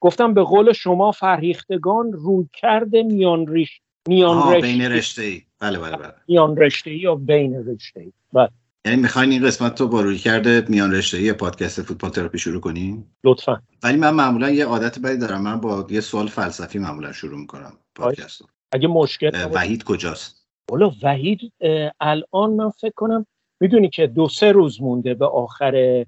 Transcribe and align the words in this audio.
گفتم 0.00 0.34
به 0.34 0.42
قول 0.42 0.72
شما 0.72 1.12
فرهیختگان 1.12 2.12
روی 2.12 2.48
کرده 2.52 3.02
میان 3.02 3.46
ریش 3.46 3.80
میان 4.08 4.52
رشته 4.52 4.66
بین 4.66 4.82
رشته. 4.82 5.22
ای 5.22 5.42
بله 5.60 5.78
بله 5.78 5.96
بله. 5.96 6.14
میان 6.28 6.56
رشته 6.56 6.90
ای 6.90 6.96
یا 6.96 7.14
بین 7.14 7.66
رشته 7.66 8.00
ای 8.00 8.12
بله. 8.32 8.48
یعنی 8.86 9.02
می‌خواین 9.02 9.30
این 9.30 9.46
قسمت 9.46 9.80
رو 9.80 9.88
با 9.88 10.00
روی 10.00 10.18
کرده 10.18 10.64
میان 10.68 10.92
رشته 10.92 11.16
ای 11.16 11.32
پادکست 11.32 11.82
فوتبال 11.82 12.10
تراپی 12.10 12.38
شروع 12.38 12.60
کنیم 12.60 13.16
لطفا. 13.24 13.62
ولی 13.82 13.96
من 13.96 14.10
معمولا 14.10 14.50
یه 14.50 14.64
عادت 14.66 14.98
بدی 14.98 15.16
دارم. 15.16 15.42
من 15.42 15.60
با 15.60 15.86
یه 15.90 16.00
سوال 16.00 16.26
فلسفی 16.26 16.78
معمولا 16.78 17.12
شروع 17.12 17.38
می‌کنم 17.38 17.72
پادکست 17.94 18.40
رو. 18.40 18.46
اگه 18.72 18.88
مشکل 18.88 19.48
وحید 19.52 19.84
کجاست؟ 19.84 20.46
والا 20.70 20.92
وحید 21.02 21.52
الان 22.00 22.50
من 22.52 22.70
فکر 22.70 22.94
کنم 22.96 23.26
می‌دونی 23.60 23.88
که 23.88 24.06
دو 24.06 24.28
سه 24.28 24.52
روز 24.52 24.82
مونده 24.82 25.14
به 25.14 25.26
آخر 25.26 26.04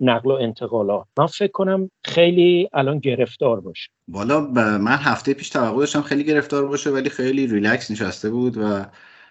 نقل 0.00 0.30
و 0.30 0.34
انتقالات 0.34 1.06
من 1.18 1.26
فکر 1.26 1.52
کنم 1.52 1.90
خیلی 2.04 2.68
الان 2.72 2.98
گرفتار 2.98 3.60
باشه. 3.60 3.90
والا 4.08 4.40
من 4.40 4.96
هفته 4.96 5.34
پیش 5.34 5.48
توقع 5.48 5.78
داشتم 5.78 6.02
خیلی 6.02 6.24
گرفتار 6.24 6.66
باشه 6.66 6.90
ولی 6.90 7.10
خیلی 7.10 7.46
ریلکس 7.46 7.90
نشسته 7.90 8.30
بود 8.30 8.56
و 8.56 8.86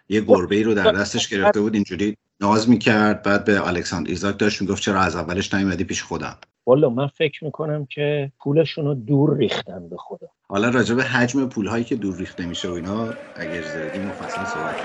یه 0.09 0.21
گربه 0.21 0.55
ای 0.55 0.63
رو 0.63 0.73
در 0.73 0.91
دستش 0.91 1.27
گرفته 1.27 1.61
بود 1.61 1.73
اینجوری 1.73 2.17
ناز 2.41 2.69
می‌کرد. 2.69 3.23
بعد 3.23 3.45
به 3.45 3.67
الکساندر 3.67 4.09
ایزاک 4.09 4.39
داشت 4.39 4.61
می‌گفت 4.61 4.81
چرا 4.81 4.99
از 4.99 5.15
اولش 5.15 5.53
نیومدی 5.53 5.83
پیش 5.83 6.03
خودم؟ 6.03 6.37
والا 6.65 6.89
من 6.89 7.07
فکر 7.07 7.45
می‌کنم 7.45 7.85
که 7.85 8.31
پولشون 8.39 8.85
رو 8.85 8.93
دور 8.93 9.37
ریختن 9.37 9.89
به 9.89 9.95
خدا. 9.97 10.27
حالا 10.49 10.69
راجع 10.69 10.95
به 10.95 11.03
حجم 11.03 11.49
پول 11.49 11.67
هایی 11.67 11.83
که 11.83 11.95
دور 11.95 12.17
ریخته 12.17 12.45
میشه 12.45 12.69
و 12.69 12.71
اینا 12.71 13.03
اگر 13.35 13.51
اجازه 13.51 13.85
بدیم 13.85 14.01
مفصل 14.01 14.45
صحبت 14.45 14.75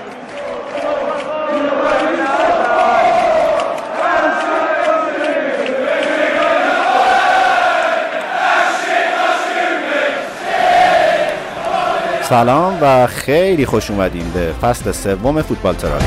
سلام 12.33 12.77
و 12.81 13.07
خیلی 13.07 13.65
خوش 13.65 13.91
اومدیم 13.91 14.31
به 14.33 14.53
فصل 14.61 14.91
سوم 14.91 15.41
فوتبال 15.41 15.75
تراپی 15.75 16.05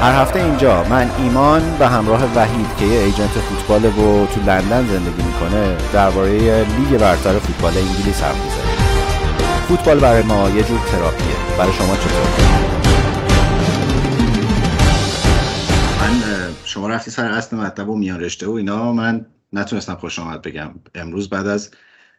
هر 0.00 0.22
هفته 0.22 0.44
اینجا 0.44 0.84
من 0.84 1.10
ایمان 1.18 1.76
به 1.78 1.88
همراه 1.88 2.36
وحید 2.36 2.66
که 2.78 2.84
یه 2.84 3.00
ایجنت 3.00 3.28
فوتبال 3.28 3.84
و 3.84 4.26
تو 4.26 4.40
لندن 4.40 4.86
زندگی 4.86 5.22
می‌کنه 5.22 5.76
درباره 5.92 6.64
لیگ 6.64 7.00
برتر 7.00 7.38
فوتبال 7.38 7.72
انگلیس 7.78 8.22
حرف 8.22 8.36
می‌زنیم. 8.44 8.76
فوتبال 9.68 10.00
برای 10.00 10.22
ما 10.22 10.50
یه 10.50 10.62
جور 10.62 10.78
تراپیه. 10.78 11.56
برای 11.58 11.72
شما 11.72 11.96
چطور؟ 11.96 12.52
شما 16.64 16.88
رفتی 16.88 17.10
سر 17.10 17.24
اصل 17.24 17.56
مطلب 17.56 17.88
و 17.88 17.96
میان 17.98 18.20
رشته 18.20 18.46
و 18.46 18.52
اینا 18.52 18.92
من 18.92 19.26
نتونستم 19.52 19.94
خوش 19.94 20.18
آمد 20.18 20.42
بگم. 20.42 20.70
امروز 20.94 21.28
بعد 21.28 21.46
از 21.46 21.70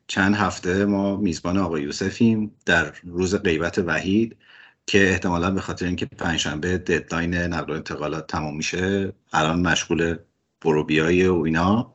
چند 0.08 0.36
هفته 0.36 0.86
ما 0.86 1.18
میزبان 1.18 1.58
آقای 1.58 1.82
یوسفیم 1.82 2.56
در 2.66 2.94
روز 3.04 3.36
غیبت 3.36 3.78
وحید 3.78 4.38
که 4.86 5.10
احتمالا 5.10 5.52
به 5.52 5.62
خاطر 5.62 5.86
اینکه 5.86 6.06
پنجشنبه 6.06 6.78
ددلاین 6.78 7.34
نقل 7.36 7.72
و 7.72 7.76
انتقالات 7.76 8.28
تمام 8.28 8.58
میشه 8.58 9.14
الان 9.34 9.62
مشغول 9.62 10.16
بروبیای 10.62 11.28
و 11.28 11.36
اینا. 11.36 11.94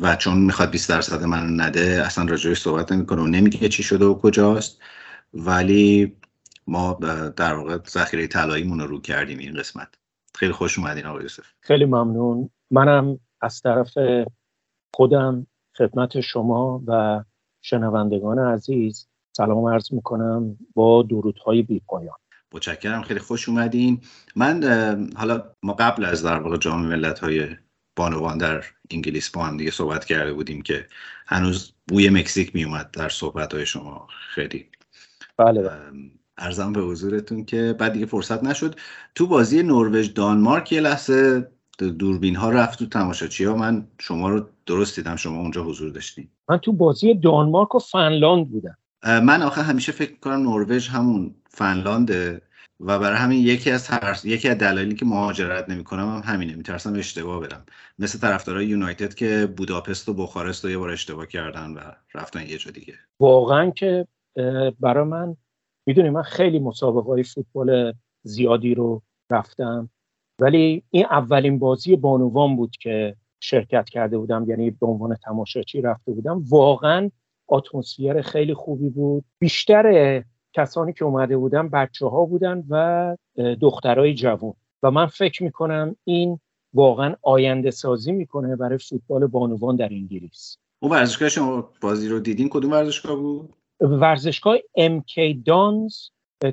و 0.00 0.16
چون 0.16 0.38
می‌خواد 0.38 0.70
20 0.70 0.88
درصد 0.88 1.24
من 1.24 1.60
نده 1.60 2.02
اصلا 2.06 2.24
راجعش 2.24 2.60
صحبت 2.60 2.92
نمی‌کنه 2.92 3.22
و 3.22 3.26
نمیگه 3.26 3.68
چی 3.68 3.82
شده 3.82 4.04
و 4.04 4.14
کجاست. 4.14 4.80
ولی 5.34 6.16
ما 6.66 6.98
در 7.36 7.54
واقع 7.54 7.78
ذخیره 7.88 8.26
طلاییمون 8.26 8.80
رو 8.80 8.86
رو 8.86 9.00
کردیم 9.00 9.38
این 9.38 9.54
قسمت. 9.54 9.88
خیلی 10.34 10.52
خوش 10.52 10.78
اومدین 10.78 11.06
آقای 11.06 11.22
یوسف. 11.22 11.44
خیلی 11.60 11.84
ممنون. 11.84 12.50
منم 12.70 13.18
از 13.40 13.60
طرف 13.60 13.92
خودم 14.94 15.46
خدمت 15.76 16.20
شما 16.20 16.82
و 16.86 17.24
شنوندگان 17.62 18.38
عزیز 18.38 19.06
سلام 19.36 19.66
عرض 19.66 19.92
می‌کنم 19.92 20.56
با 20.74 21.02
درودهای 21.02 21.62
بی 21.62 21.80
پایان. 21.86 22.16
متشکرم 22.54 23.02
خیلی 23.02 23.20
خوش 23.20 23.48
اومدین. 23.48 24.00
من 24.36 24.64
حالا 25.16 25.42
ما 25.62 25.72
قبل 25.72 26.04
از 26.04 26.22
در 26.22 26.38
واقع 26.38 26.56
جامعه 26.56 26.88
ملت 26.88 27.18
های 27.18 27.48
بانوان 27.96 28.38
در 28.38 28.64
انگلیس 28.90 29.30
با 29.30 29.44
هم 29.44 29.56
دیگه 29.56 29.70
صحبت 29.70 30.04
کرده 30.04 30.32
بودیم 30.32 30.62
که 30.62 30.86
هنوز 31.26 31.72
بوی 31.88 32.10
مکزیک 32.10 32.54
میومد 32.54 32.90
در 32.90 33.08
صحبت 33.08 33.54
های 33.54 33.66
شما. 33.66 34.08
خیلی 34.34 34.66
بله, 35.36 35.62
بله. 35.62 35.80
ارزم 36.38 36.72
به 36.72 36.80
حضورتون 36.80 37.44
که 37.44 37.76
بعد 37.78 37.92
دیگه 37.92 38.06
فرصت 38.06 38.44
نشد. 38.44 38.78
تو 39.14 39.26
بازی 39.26 39.62
نروژ 39.62 40.12
دانمارک 40.12 40.72
یه 40.72 40.80
لحظه 40.80 41.48
دوربین 41.78 42.36
ها 42.36 42.50
رفت 42.50 42.78
تو 42.78 42.86
تماشاچی 42.86 43.44
ها 43.44 43.56
من 43.56 43.86
شما 43.98 44.28
رو 44.28 44.48
درست 44.66 44.96
دیدم 44.96 45.16
شما 45.16 45.40
اونجا 45.40 45.64
حضور 45.64 45.90
داشتین. 45.90 46.28
من 46.48 46.58
تو 46.58 46.72
بازی 46.72 47.14
دانمارک 47.14 47.74
و 47.74 47.78
فنلاند 47.78 48.50
بودم. 48.50 48.76
من 49.04 49.42
آخه 49.42 49.62
همیشه 49.62 49.92
فکر 49.92 50.18
کنم 50.18 50.48
نروژ 50.48 50.88
همون 50.88 51.34
فنلانده 51.48 52.42
و 52.80 52.98
برای 52.98 53.18
همین 53.18 53.40
یکی 53.40 53.70
از 53.70 53.90
یکی 54.24 54.48
از 54.48 54.58
دلایلی 54.58 54.94
که 54.94 55.04
مهاجرت 55.04 55.68
نمی‌کنم 55.68 56.08
هم 56.08 56.32
همینه. 56.34 56.54
میترسم 56.54 56.94
اشتباه 56.94 57.40
برم. 57.40 57.64
مثل 57.98 58.18
طرفدارای 58.18 58.66
یونایتد 58.66 59.14
که 59.14 59.54
بوداپست 59.56 60.08
و 60.08 60.14
بخارست 60.14 60.64
رو 60.64 60.70
یه 60.70 60.78
بار 60.78 60.90
اشتباه 60.90 61.26
کردن 61.26 61.70
و 61.70 61.80
رفتن 62.14 62.46
یه 62.46 62.58
جا 62.58 62.70
دیگه. 62.70 62.94
واقعا 63.20 63.70
که 63.70 64.06
برای 64.80 65.04
من 65.04 65.36
می‌دونی 65.86 66.10
من 66.10 66.22
خیلی 66.22 66.58
مسابقه 66.58 67.06
های 67.06 67.22
فوتبال 67.22 67.94
زیادی 68.22 68.74
رو 68.74 69.02
رفتم. 69.30 69.90
ولی 70.38 70.82
این 70.90 71.06
اولین 71.10 71.58
بازی 71.58 71.96
بانوان 71.96 72.56
بود 72.56 72.76
که 72.80 73.16
شرکت 73.42 73.88
کرده 73.88 74.18
بودم 74.18 74.44
یعنی 74.48 74.70
به 74.70 74.86
عنوان 74.86 75.16
تماشاچی 75.16 75.80
رفته 75.80 76.12
بودم. 76.12 76.44
واقعا 76.48 77.10
اتمسفر 77.48 78.22
خیلی 78.22 78.54
خوبی 78.54 78.88
بود. 78.88 79.24
بیشتر 79.38 80.24
کسانی 80.52 80.92
که 80.92 81.04
اومده 81.04 81.36
بودن 81.36 81.68
بچه 81.68 82.06
ها 82.06 82.24
بودن 82.24 82.64
و 82.68 83.16
دخترای 83.60 84.14
جوان. 84.14 84.54
و 84.82 84.90
من 84.90 85.06
فکر 85.06 85.42
می‌کنم 85.42 85.96
این 86.04 86.40
واقعا 86.74 87.14
آینده 87.22 87.70
سازی 87.70 88.12
می‌کنه 88.12 88.56
برای 88.56 88.78
فوتبال 88.78 89.26
بانوان 89.26 89.76
در 89.76 89.88
انگلیس. 89.92 90.56
اون 90.82 90.92
ورزشگاه 90.92 91.28
شما 91.28 91.70
بازی 91.80 92.08
رو 92.08 92.20
دیدین؟ 92.20 92.48
کدوم 92.48 92.70
ورزشگاه 92.70 93.16
بود؟ 93.16 93.56
ورزشگاه 93.80 94.56
MK 94.78 95.36
دانز 95.44 95.96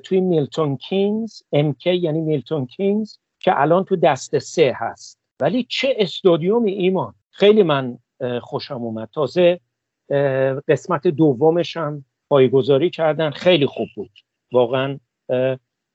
توی 0.04 0.22
میلتون 0.22 0.78
کینگز. 0.78 1.42
MK 1.56 1.86
یعنی 1.86 2.22
میلتون 2.22 2.66
کینگز 2.66 3.18
که 3.40 3.62
الان 3.62 3.84
تو 3.84 3.96
دست 3.96 4.40
سه 4.40 4.74
هست. 4.76 5.19
ولی 5.40 5.66
چه 5.70 5.96
استادیومی 5.98 6.72
ایمان؟ 6.72 7.14
خیلی 7.32 7.64
من 7.64 7.98
خوشم 8.42 8.84
اومد. 8.84 9.10
تازه 9.14 9.60
قسمت 10.68 11.08
دومش 11.08 11.78
هم 11.78 12.06
پایگذاری 12.30 12.90
کردن. 12.90 13.30
خیلی 13.30 13.66
خوب 13.66 13.88
بود. 13.96 14.12
واقعا 14.52 15.00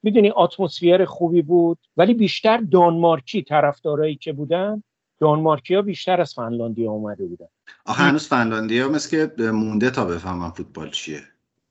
می‌دونی 0.02 0.32
اتمسفر 0.36 1.04
خوبی 1.04 1.42
بود. 1.42 1.78
ولی 1.96 2.14
بیشتر 2.14 2.56
دانمارکی 2.56 3.42
طرفدارایی 3.42 4.16
که 4.16 4.32
بودن 4.32 4.82
دانمارکی 5.20 5.74
ها 5.74 5.82
بیشتر 5.82 6.20
از 6.20 6.34
فنلاندی 6.34 6.86
ها 6.86 6.92
اومده 6.92 7.26
بودن. 7.26 7.46
آخه 7.84 8.02
هنوز 8.02 8.28
فنلاندی 8.28 8.78
ها 8.78 8.88
مثل 8.88 9.10
که 9.36 9.42
مونده 9.52 9.90
تا 9.90 10.04
بفهمم 10.04 10.50
فوتبال 10.50 10.90
چیه. 10.90 11.20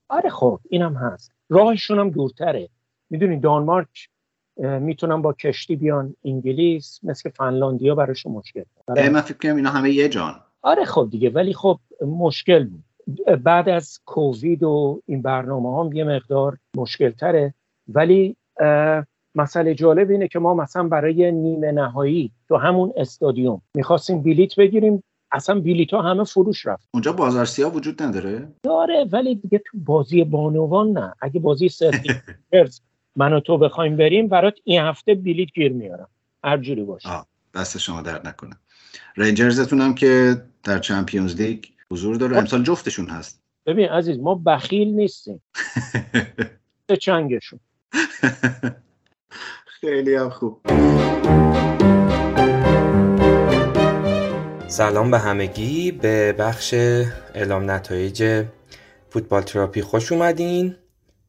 آره 0.09 0.29
خب 0.29 0.59
اینم 0.69 0.95
هست. 0.95 1.31
راهشون 1.49 1.99
هم 1.99 2.09
دورتره. 2.09 2.69
می‌دونی 3.09 3.39
دانمارک 3.39 4.09
می‌تونن 4.57 5.21
با 5.21 5.33
کشتی 5.33 5.75
بیان 5.75 6.15
انگلیس 6.25 6.99
مثل 7.03 7.29
فنلاندیا 7.29 7.95
براشون 7.95 8.31
مشکل 8.31 8.63
برای 8.87 9.09
من 9.09 9.21
فکر 9.21 9.37
کنم 9.37 9.55
اینا 9.55 9.69
همه 9.69 9.91
یه 9.91 10.09
جان. 10.09 10.35
آره 10.61 10.85
خب 10.85 11.07
دیگه 11.11 11.29
ولی 11.29 11.53
خب 11.53 11.79
مشکل 12.01 12.63
بود. 12.63 12.83
بعد 13.43 13.69
از 13.69 13.99
کووید 14.05 14.63
و 14.63 15.01
این 15.05 15.21
برنامه 15.21 15.79
هم 15.79 15.93
یه 15.93 16.03
مقدار 16.03 16.57
مشکل 16.77 17.09
تره 17.09 17.53
ولی 17.87 18.35
مسئله 19.35 19.75
جالب 19.75 20.09
اینه 20.09 20.27
که 20.27 20.39
ما 20.39 20.53
مثلا 20.53 20.83
برای 20.83 21.31
نیمه 21.31 21.71
نهایی 21.71 22.31
تو 22.47 22.57
همون 22.57 22.93
استادیوم 22.97 23.61
می‌خواستیم 23.75 24.21
بلیت 24.21 24.55
بگیریم. 24.55 25.03
اصلا 25.31 25.59
بلیت 25.59 25.93
ها 25.93 26.01
همه 26.01 26.23
فروش 26.23 26.65
رفت. 26.67 26.89
اونجا 26.93 27.13
بازار 27.13 27.45
سیاه 27.45 27.73
وجود 27.73 28.03
نداره؟ 28.03 28.47
داره 28.63 29.05
ولی 29.11 29.35
دیگه 29.35 29.57
تو 29.57 29.77
بازی 29.85 30.23
بانوان 30.23 30.91
نه. 30.91 31.13
اگه 31.21 31.39
بازی 31.39 31.69
سرتی 31.69 32.09
من 33.15 33.33
و 33.33 33.39
تو 33.39 33.57
بخوایم 33.57 33.97
بریم 33.97 34.27
برات 34.27 34.55
این 34.63 34.81
هفته 34.81 35.15
بلیت 35.15 35.49
گیر 35.53 35.71
میارم. 35.71 36.07
هر 36.43 36.57
جوری 36.57 36.83
باشه. 36.83 37.09
دست 37.55 37.77
شما 37.77 38.01
درد 38.01 38.27
نکنه. 38.27 38.55
رنجرزتون 39.17 39.81
هم 39.81 39.95
که 39.95 40.41
در 40.63 40.79
چمپیونز 40.79 41.41
لیگ 41.41 41.65
حضور 41.91 42.15
داره. 42.15 42.37
امسال 42.37 42.63
جفتشون 42.63 43.09
هست. 43.09 43.43
ببین 43.65 43.89
عزیز 43.89 44.19
ما 44.19 44.35
بخیل 44.45 44.87
نیستیم. 44.87 45.41
چنگشون. 47.01 47.59
خیلی 49.81 50.15
هم 50.15 50.29
خوب. 50.29 50.61
سلام 54.67 55.11
به 55.11 55.19
همگی. 55.19 55.91
به 55.91 56.33
بخش 56.33 56.73
اعلام 57.33 57.71
نتایج 57.71 58.45
فوتبال 59.09 59.41
تراپی 59.41 59.81
خوش 59.81 60.11
اومدین. 60.11 60.75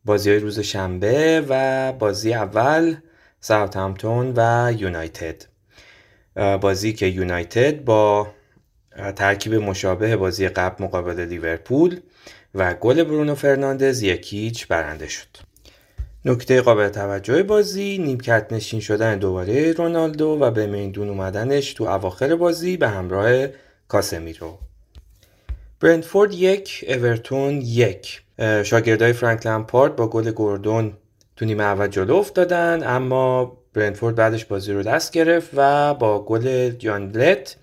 بازی 0.04 0.30
های 0.30 0.38
روز 0.38 0.60
شنبه 0.60 1.44
و 1.48 1.92
بازی 1.92 2.34
اول 2.34 2.94
ساوثهمپتون 3.40 4.32
و 4.36 4.72
یونایتد. 4.78 5.42
بازی 6.60 6.92
که 6.92 7.06
یونایتد 7.06 7.84
با 7.84 8.28
ترکیب 9.16 9.54
مشابه 9.54 10.16
بازی 10.16 10.48
قبل 10.48 10.84
مقابل 10.84 11.20
لیورپول 11.20 12.00
و 12.54 12.74
گل 12.74 13.04
برونو 13.04 13.34
فرناندز 13.34 14.02
یکیچ 14.02 14.66
برنده 14.66 15.08
شد. 15.08 15.28
نکته 16.24 16.60
قابل 16.60 16.88
توجه 16.88 17.42
بازی 17.42 17.98
نیمکت 17.98 18.46
نشین 18.50 18.80
شدن 18.80 19.18
دوباره 19.18 19.72
رونالدو 19.72 20.38
و 20.40 20.50
به 20.50 20.66
میدون 20.66 21.08
اومدنش 21.08 21.72
تو 21.72 21.84
اواخر 21.84 22.36
بازی 22.36 22.76
به 22.76 22.88
همراه 22.88 23.46
کاسمیرو. 23.88 24.58
برنتفورد 25.80 26.34
یک 26.34 26.84
اورتون 26.88 27.60
یک. 27.60 28.23
شاگردای 28.38 29.12
فرانک 29.12 29.46
لمپارد 29.46 29.96
با 29.96 30.08
گل 30.08 30.30
گوردون 30.30 30.92
تو 31.36 31.44
نیمه 31.44 31.64
اول 31.64 31.86
جلو 31.86 32.14
افتادن 32.14 32.82
اما 32.86 33.56
برنتفورد 33.74 34.14
بعدش 34.14 34.44
بازی 34.44 34.72
رو 34.72 34.82
دست 34.82 35.12
گرفت 35.12 35.50
و 35.54 35.94
با 35.94 36.24
گل 36.24 36.70
جانلت 36.70 37.56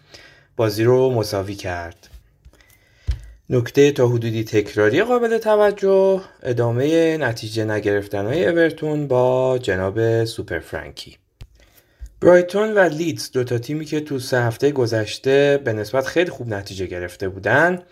بازی 0.58 0.84
رو 0.84 1.10
مساوی 1.10 1.56
کرد. 1.56 2.08
نکته 3.50 3.92
تا 3.92 4.08
حدودی 4.08 4.44
تکراری 4.44 5.04
قابل 5.04 5.38
توجه 5.38 6.22
ادامه 6.44 7.18
نتیجه 7.18 7.66
نگرفتن 7.66 8.26
های 8.26 8.48
اورتون 8.48 9.08
با 9.08 9.58
جناب 9.58 10.26
سوپر 10.26 10.60
فرانکی. 10.60 11.18
برایتون 12.22 12.74
و 12.74 12.80
لیدز 12.80 13.32
دوتا 13.32 13.58
تیمی 13.58 13.86
که 13.86 14.00
تو 14.00 14.20
سه 14.20 14.44
هفته 14.44 14.72
گذشته 14.72 15.62
به 15.64 15.74
نسبت 15.74 16.06
خیلی 16.06 16.30
خوب 16.30 16.48
نتیجه 16.48 16.86
گرفته 16.86 17.30
بودن. 17.30 17.84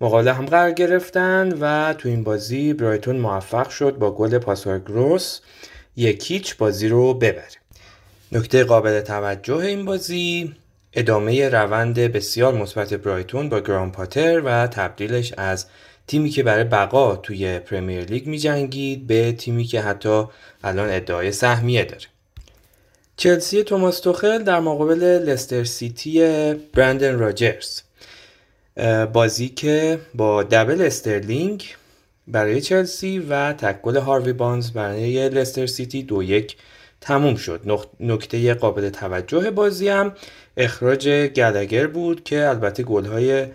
مقابله 0.00 0.32
هم 0.32 0.46
قرار 0.46 0.72
گرفتن 0.72 1.52
و 1.60 1.94
تو 1.98 2.08
این 2.08 2.24
بازی 2.24 2.72
برایتون 2.72 3.16
موفق 3.16 3.68
شد 3.68 3.98
با 3.98 4.10
گل 4.10 4.38
پاسور 4.38 4.78
گروس 4.78 5.40
یکیچ 5.96 6.56
بازی 6.56 6.88
رو 6.88 7.14
ببره. 7.14 7.44
نکته 8.32 8.64
قابل 8.64 9.00
توجه 9.00 9.56
این 9.56 9.84
بازی 9.84 10.54
ادامه 10.92 11.48
روند 11.48 11.94
بسیار 11.98 12.54
مثبت 12.54 12.94
برایتون 12.94 13.48
با 13.48 13.60
گراهام 13.60 13.92
پاتر 13.92 14.40
و 14.40 14.66
تبدیلش 14.66 15.32
از 15.36 15.66
تیمی 16.06 16.30
که 16.30 16.42
برای 16.42 16.64
بقا 16.64 17.16
توی 17.16 17.58
پریمیر 17.58 18.04
لیگ 18.04 18.26
می 18.26 18.38
جنگید 18.38 19.06
به 19.06 19.32
تیمی 19.32 19.64
که 19.64 19.80
حتی 19.80 20.24
الان 20.64 20.90
ادعای 20.90 21.32
سهمیه 21.32 21.84
داره. 21.84 22.04
چلسی 23.16 23.62
توماس 23.62 24.00
توخل 24.00 24.42
در 24.42 24.60
مقابل 24.60 25.02
لستر 25.02 25.64
سیتی 25.64 26.20
برندن 26.54 27.18
راجرز. 27.18 27.85
بازی 29.12 29.48
که 29.48 30.00
با 30.14 30.42
double 30.42 30.82
استرلینگ 30.82 31.74
برای 32.28 32.60
چلسی 32.60 33.18
و 33.18 33.52
تک 33.52 33.78
گل 33.78 33.96
هاروی 33.96 34.32
بارنز 34.32 34.70
برای 34.70 35.28
لستر 35.28 35.66
سیتی 35.66 36.02
دو 36.02 36.22
یک 36.22 36.56
تموم 37.00 37.36
شد. 37.36 37.60
نکته 38.00 38.54
قابل 38.54 38.90
توجه 38.90 39.50
بازی 39.50 39.88
هم 39.88 40.12
اخراج 40.56 41.08
گلگر 41.08 41.86
بود 41.86 42.24
که 42.24 42.48
البته 42.48 42.82
گلهای 42.82 43.46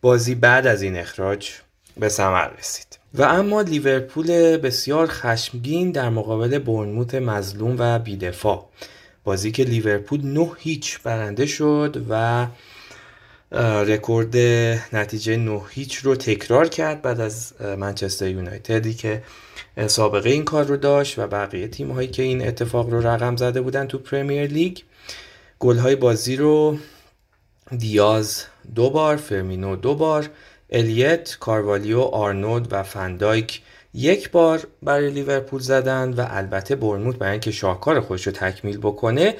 بازی 0.00 0.34
بعد 0.34 0.66
از 0.66 0.82
این 0.82 0.96
اخراج 0.96 1.50
به 1.96 2.08
ثمر 2.08 2.48
رسید. 2.58 2.98
و 3.14 3.22
اما 3.22 3.62
لیورپول 3.62 4.56
بسیار 4.56 5.06
خشمگین 5.06 5.90
در 5.90 6.08
مقابل 6.08 6.58
برنموت 6.58 7.14
مظلوم 7.14 7.76
و 7.78 7.98
بیدفاع. 7.98 8.68
بازی 9.24 9.50
که 9.50 9.64
لیورپول 9.64 10.26
نه 10.26 10.50
هیچ 10.58 11.00
برنده 11.02 11.46
شد 11.46 12.06
و 12.10 12.46
رکورد 13.52 14.36
نتیجه 14.92 15.36
نه 15.36 15.60
هیچ 15.70 15.96
رو 15.96 16.16
تکرار 16.16 16.68
کرد 16.68 17.02
بعد 17.02 17.20
از 17.20 17.52
منچستر 17.62 18.28
یونایتدی 18.28 18.94
که 18.94 19.22
سابقه 19.86 20.30
این 20.30 20.44
کار 20.44 20.64
رو 20.64 20.76
داشت 20.76 21.18
و 21.18 21.26
بقیه 21.26 21.68
تیم 21.68 21.90
هایی 21.90 22.08
که 22.08 22.22
این 22.22 22.48
اتفاق 22.48 22.90
رو 22.90 23.06
رقم 23.06 23.36
زده 23.36 23.60
بودن 23.60 23.86
تو 23.86 23.98
پریمیر 23.98 24.46
لیگ. 24.46 24.78
گل 25.58 25.76
های 25.76 25.96
بازی 25.96 26.36
رو 26.36 26.78
دیاز 27.78 28.44
دو 28.74 28.90
بار 28.90 29.16
فیرمینو 29.16 29.76
دو 29.76 29.94
بار 29.94 30.30
الیت 30.70 31.36
کاروالیو 31.40 32.00
آرنولد 32.00 32.72
و 32.72 32.82
فندایک 32.82 33.62
یک 33.94 34.30
بار 34.30 34.66
برای 34.82 35.10
لیورپول 35.10 35.60
زدن 35.60 36.12
و 36.12 36.26
البته 36.30 36.76
بورنموث 36.76 37.16
برای 37.16 37.32
اینکه 37.32 37.50
شاهکار 37.50 38.00
خودش 38.00 38.26
رو 38.26 38.32
تکمیل 38.32 38.78
بکنه 38.78 39.34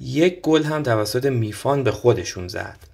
یک 0.00 0.40
گل 0.40 0.62
هم 0.62 0.82
توسط 0.82 1.26
مفام 1.26 1.84
به 1.84 1.90
خودشون 1.90 2.48
زد. 2.48 2.93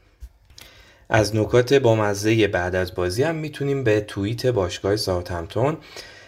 از 1.11 1.37
نکات 1.37 1.75
بامزه 1.75 2.49
بعد 2.49 2.75
از 2.75 2.95
بازی 2.95 3.23
هم 3.23 3.35
می‌تونیم 3.35 3.85
به 3.85 4.01
توییت 4.01 4.47
باشگاه 4.47 4.97
ساوثهمپتون 4.97 5.77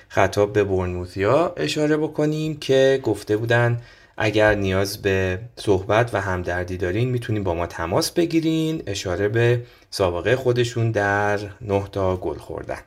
خطاب 0.09 0.53
به 0.53 0.65
بورنموثیا 0.65 1.55
اشاره 1.57 1.97
بکنیم 1.97 2.57
که 2.57 3.01
گفته 3.03 3.37
بودن 3.37 3.81
اگر 4.17 4.55
نیاز 4.55 5.03
به 5.03 5.39
صحبت 5.57 6.15
و 6.15 6.21
همدردی 6.21 6.77
دارین 6.77 7.11
می‌تونین 7.11 7.45
با 7.45 7.55
ما 7.55 7.67
تماس 7.67 8.11
بگیرین. 8.11 8.83
اشاره 8.87 9.29
به 9.29 9.63
سابقه 9.91 10.37
خودشون 10.37 10.91
در 10.91 11.39
نه 11.61 11.89
تا 11.93 12.17
گل 12.17 12.39
خوردن. 12.39 12.81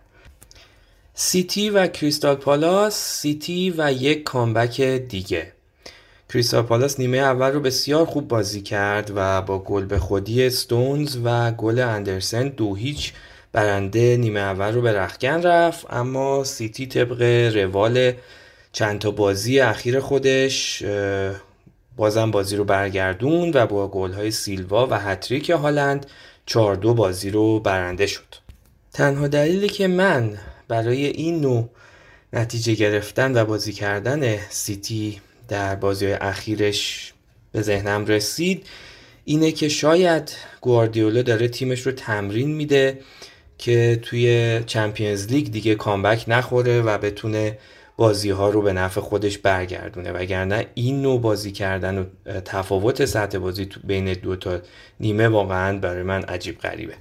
سیتی 1.13 1.69
و 1.69 1.87
کریستال 1.87 2.35
پالاس 2.35 2.95
سیتی 2.95 3.73
و 3.77 3.91
یک 3.91 4.23
comeback 4.23 4.81
دیگه. 4.81 5.54
کریستال 6.29 6.63
پالاس 6.63 6.99
نیمه 6.99 7.17
اول 7.17 7.51
رو 7.51 7.59
بسیار 7.59 8.05
خوب 8.05 8.27
بازی 8.27 8.61
کرد 8.61 9.11
و 9.15 9.41
با 9.41 9.59
گل 9.59 9.85
به 9.85 9.99
خودی 9.99 10.49
استونز 10.49 11.17
و 11.23 11.51
گل 11.51 11.79
اندرسن 11.79 12.47
دو 12.47 12.75
هیچ 12.75 13.13
برنده 13.51 14.17
نیمه 14.17 14.39
اول 14.39 14.73
رو 14.73 14.81
به 14.81 14.93
رخکن 14.93 15.41
رفت 15.41 15.85
اما 15.89 16.43
سیتی 16.43 16.87
طبق 16.87 17.21
روال 17.55 18.13
چند 18.71 18.99
تا 18.99 19.11
بازی 19.11 19.59
اخیر 19.59 19.99
خودش 19.99 20.83
بازم 21.95 22.31
بازی 22.31 22.55
رو 22.55 22.63
برگردوند 22.63 23.55
و 23.55 23.65
با 23.65 23.87
گل 23.87 24.13
های 24.13 24.31
سیلوا 24.31 24.87
و 24.87 24.93
هتریک 24.99 25.49
هالند 25.49 26.05
4 26.45 26.75
دو 26.75 26.93
بازی 26.93 27.29
رو 27.29 27.59
برنده 27.59 28.05
شد. 28.05 28.35
تنها 28.93 29.27
دلیلی 29.27 29.69
که 29.69 29.87
من 29.87 30.37
برای 30.67 31.05
این 31.05 31.41
نوع 31.41 31.69
نتیجه 32.33 32.73
گرفتن 32.73 33.37
و 33.41 33.45
بازی 33.45 33.73
کردن 33.73 34.37
سیتی 34.49 35.21
در 35.47 35.75
بازی 35.75 36.07
اخیرش 36.07 37.13
به 37.51 37.61
ذهنم 37.61 38.05
رسید 38.05 38.67
اینه 39.25 39.51
که 39.51 39.69
شاید 39.69 40.31
گواردیولا 40.61 41.21
داره 41.21 41.47
تیمش 41.47 41.81
رو 41.81 41.91
تمرین 41.91 42.55
میده 42.55 42.99
که 43.57 43.99
توی 44.01 44.59
چمپیونز 44.65 45.27
لیگ 45.27 45.51
دیگه 45.51 45.75
کامبک 45.75 46.25
نخوره 46.27 46.81
و 46.81 46.97
بتونه 46.97 47.57
بازی 47.97 48.29
ها 48.29 48.49
رو 48.49 48.61
به 48.61 48.73
نفع 48.73 49.01
خودش 49.01 49.37
برگردونه. 49.37 50.11
وگرنه 50.11 50.65
این 50.73 51.01
نوع 51.01 51.21
بازی 51.21 51.51
کردن 51.51 51.97
و 51.97 52.05
تفاوت 52.39 53.05
سطح 53.05 53.37
بازی 53.37 53.69
بین 53.83 54.13
دو 54.13 54.35
تا 54.35 54.59
نیمه 54.99 55.27
واقعا 55.27 55.79
برای 55.79 56.03
من 56.03 56.23
عجیب 56.23 56.59
غریبه. 56.59 56.93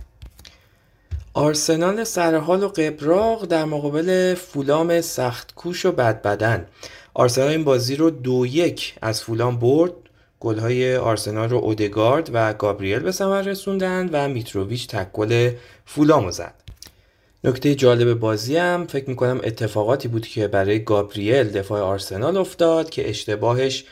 آرسنال 1.35 2.05
سرحال 2.05 2.63
و 2.63 2.69
قبراق 2.69 3.47
در 3.47 3.65
مقابل 3.65 4.35
فولام 4.35 5.01
سخت 5.01 5.55
کوش 5.55 5.87
و 5.87 5.93
بد 5.93 6.23
بدن 6.23 6.67
آرسنال 7.15 7.49
این 7.49 7.65
بازی 7.65 7.97
رو 7.97 8.11
دو 8.11 8.47
یک 8.47 8.95
از 9.03 9.23
فولام 9.23 9.59
برد. 9.59 9.93
گلهای 10.41 10.97
آرسنال 10.97 11.49
رو 11.49 11.57
اودگارد 11.57 12.31
و 12.33 12.53
گابریل 12.53 12.99
به 12.99 13.13
ثمر 13.13 13.43
رسوندن 13.43 14.09
و 14.13 14.29
میتروویچ 14.29 14.89
تک 14.89 15.13
گل 15.13 15.51
فولامو 15.87 16.31
زد. 16.31 16.55
نکته 17.45 17.75
جالب 17.75 18.19
بازی 18.19 18.57
هم 18.57 18.87
فکر 18.87 19.09
می‌کنم 19.09 19.41
اتفاقاتی 19.45 20.09
بود 20.09 20.27
که 20.27 20.49
برای 20.49 20.85
گابریل 20.85 21.51
دفاع 21.51 21.81
آرسنال 21.81 22.37
افتاد 22.37 22.91
که 22.91 23.09
اشتباهش 23.09 23.85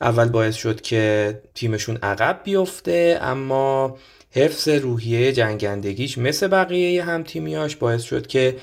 اول 0.00 0.28
باعث 0.28 0.54
شد 0.54 0.80
که 0.80 1.40
تیمشون 1.54 1.96
عقب 2.02 2.40
بیفته 2.44 3.18
اما 3.20 3.96
حفظ 4.36 4.68
روحیه 4.68 5.32
جنگندگیش 5.32 6.18
مثل 6.18 6.48
بقیه 6.48 7.04
هم 7.04 7.22
تیمیاش 7.22 7.76
باعث 7.76 8.02
شد 8.02 8.26
که 8.26 8.56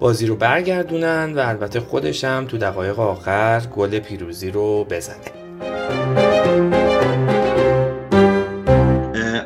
بازی 0.00 0.26
رو 0.26 0.36
برگردونن 0.36 1.32
و 1.34 1.38
البته 1.38 1.80
خودش 1.80 2.24
هم 2.24 2.46
تو 2.46 2.58
دقایق 2.58 3.00
آخر 3.00 3.60
گل 3.60 3.98
پیروزی 3.98 4.50
رو 4.50 4.86
بزنه. 4.90 5.32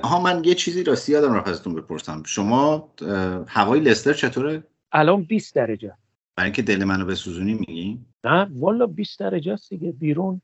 آها 0.02 0.20
من 0.20 0.44
یه 0.44 0.54
چیزی 0.54 0.84
راستی 0.84 1.12
یادم 1.12 1.34
رفت 1.34 1.48
ازتون 1.48 1.74
بپرسم. 1.74 2.22
شما 2.26 2.88
هوای 3.48 3.80
لستر 3.80 4.12
چطوره؟ 4.12 4.62
الان 4.92 5.22
20 5.22 5.54
درجه. 5.54 5.92
برای 6.36 6.46
اینکه 6.46 6.62
دل 6.62 6.84
منو 6.84 7.06
بسوزونی 7.06 7.54
میگی؟ 7.54 7.98
نه 8.24 8.48
والا 8.50 8.86
20 8.86 9.20
درجه 9.20 9.52
است 9.52 9.70
دیگه. 9.70 9.92
بیرون 9.92 10.40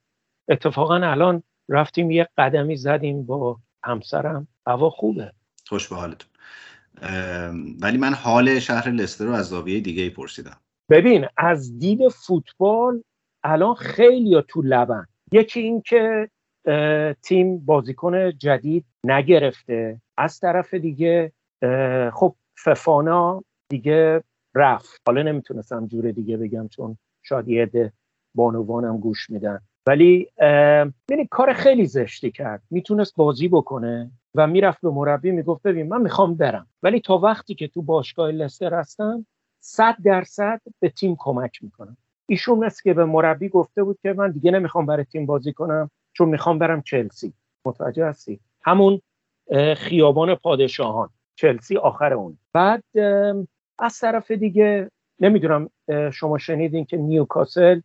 اتفاقا 0.48 0.94
الان 0.94 1.42
رفتیم 1.68 2.10
یه 2.10 2.28
قدمی 2.38 2.76
زدیم 2.76 3.26
با 3.26 3.56
همسرم. 3.84 4.48
هوا 4.68 4.90
خوبه. 4.90 5.32
خوش 5.66 5.88
به 5.88 5.96
حالتون. 5.96 6.30
ولی 7.82 7.98
من 7.98 8.14
حال 8.14 8.58
شهر 8.58 8.90
لستر 8.90 9.24
رو 9.24 9.32
از 9.32 9.48
زاویه 9.48 9.80
دیگه 9.80 10.02
ای 10.02 10.10
پرسیدم. 10.10 10.56
ببین 10.90 11.26
از 11.36 11.78
دید 11.78 12.08
فوتبال 12.08 13.02
الان 13.44 13.74
خیلی 13.74 14.42
تو 14.48 14.62
لبن. 14.62 15.06
یکی 15.32 15.60
این 15.60 15.82
که 15.82 16.30
تیم 17.22 17.58
بازیکن 17.58 18.30
جدید 18.30 18.84
نگرفته. 19.04 20.00
از 20.18 20.40
طرف 20.40 20.74
دیگه 20.74 21.32
خب 22.14 22.36
ففانا 22.64 23.44
دیگه 23.70 24.24
رفت. 24.54 25.00
حالا 25.06 25.22
نمی‌تونستم 25.22 25.86
جور 25.86 26.10
دیگه 26.10 26.36
بگم 26.36 26.68
چون 26.68 26.98
شاید 27.22 27.48
یه 27.48 27.62
عده 27.62 27.92
بانوانم 28.34 28.98
گوش 28.98 29.30
میدن. 29.30 29.60
ولی 29.86 30.28
یعنی 31.10 31.26
کار 31.30 31.52
خیلی 31.52 31.86
زشتی 31.86 32.30
کرد. 32.30 32.62
می‌تونست 32.70 33.16
بازی 33.16 33.48
بکنه 33.48 34.10
و 34.34 34.46
می‌رفت 34.46 34.80
به 34.80 34.90
مربی 34.90 35.30
می‌گفت 35.30 35.62
ببین 35.62 35.88
من 35.88 36.02
می‌خوام 36.02 36.34
برم. 36.34 36.66
ولی 36.82 37.00
تا 37.00 37.18
وقتی 37.18 37.54
که 37.54 37.68
تو 37.68 37.82
باشگاه 37.82 38.30
لستر 38.30 38.74
هستم 38.74 39.26
صد 39.60 39.96
درصد 40.04 40.60
به 40.80 40.88
تیم 40.88 41.16
کمک 41.18 41.62
می‌کنم. 41.62 41.96
ایشون 42.26 42.58
مثل 42.58 42.82
که 42.82 42.94
به 42.94 43.04
مربی 43.04 43.48
گفته 43.48 43.82
بود 43.84 43.98
که 44.02 44.12
من 44.12 44.30
دیگه 44.30 44.50
نمی‌خوام 44.50 44.86
برای 44.86 45.04
تیم 45.04 45.26
بازی 45.26 45.52
کنم 45.52 45.90
چون 46.12 46.28
می‌خوام 46.28 46.58
برم 46.58 46.82
چلسی. 46.82 47.32
متوجه 47.64 48.06
هستی؟ 48.06 48.40
همون 48.62 49.00
خیابان 49.76 50.34
پادشاهان. 50.34 51.08
چلسی 51.34 51.76
آخر 51.76 52.12
اون. 52.12 52.38
بعد 52.52 52.82
از 53.78 53.98
طرف 53.98 54.30
دیگه 54.30 54.90
نمی‌دونم 55.20 55.70
شما 56.12 56.38
شنیدین 56.38 56.84
که 56.84 56.96
نیوکاسل 56.96 57.80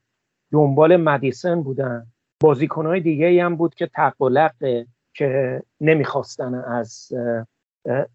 دنبال 0.53 0.97
مدیسن 0.97 1.63
بودن. 1.63 2.05
بازیکنهای 2.39 2.99
دیگه 2.99 3.43
هم 3.43 3.55
بود 3.55 3.75
که 3.75 3.87
تقلقه 3.87 4.87
که 5.13 5.61
نمی‌خواستن 5.81 6.55
از 6.55 7.11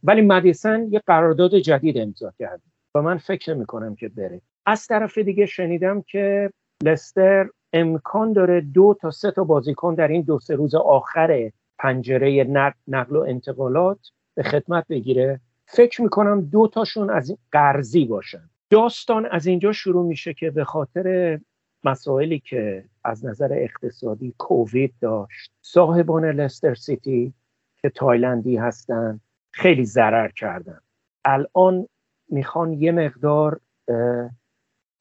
ولی 0.03 0.21
مدیسن 0.21 0.87
یه 0.91 1.03
قرارداد 1.07 1.55
جدید 1.55 1.99
امضا 1.99 2.33
کرد. 2.39 2.63
و 2.95 3.03
من 3.03 3.19
فکر 3.19 3.55
می‌کنم 3.55 3.95
که 3.95 4.09
بره. 4.09 4.41
از 4.67 4.87
طرف 4.87 5.19
دیگه 5.19 5.47
شنیدم 5.47 6.03
که 6.03 6.51
لستر 6.83 7.49
امکان 7.73 8.33
داره 8.33 8.61
دو 8.61 8.97
تا 9.01 9.11
سه 9.11 9.31
تا 9.31 9.45
بازیکن 9.45 9.95
در 9.95 10.09
این 10.09 10.23
دو 10.23 10.39
سه 10.39 10.55
روز 10.55 10.75
آخر 10.75 11.51
پنجره 11.79 12.45
نقل 12.89 13.17
و 13.17 13.21
انتقالات 13.21 13.99
به 14.35 14.43
خدمت 14.43 14.85
بگیره. 14.89 15.41
فکر 15.67 16.03
می‌کنم 16.03 16.41
دو 16.41 16.69
تاشون 16.73 17.11
از 17.11 17.37
قرضی 17.53 18.05
باشن. 18.05 18.51
داستان 18.71 19.27
از 19.27 19.47
اینجا 19.47 19.73
شروع 19.73 20.07
میشه 20.07 20.35
که 20.35 20.51
به 20.51 20.65
خاطر 20.65 21.39
مسائلی 21.85 22.39
که 22.39 22.85
از 23.05 23.27
نظر 23.27 23.49
اقتصادی 23.53 24.35
کووید 24.39 24.95
داشت. 25.01 25.53
صاحبان 25.63 26.25
لستر 26.25 26.75
سیتی 26.75 27.35
که 27.77 27.91
تایلندی 27.91 28.57
هستن 28.57 29.21
خیلی 29.51 29.85
ضرر 29.85 30.29
کردن. 30.29 30.81
الان 31.25 31.89
می‌خوان 32.29 32.73
یه 32.73 32.93
مقدار 32.93 33.61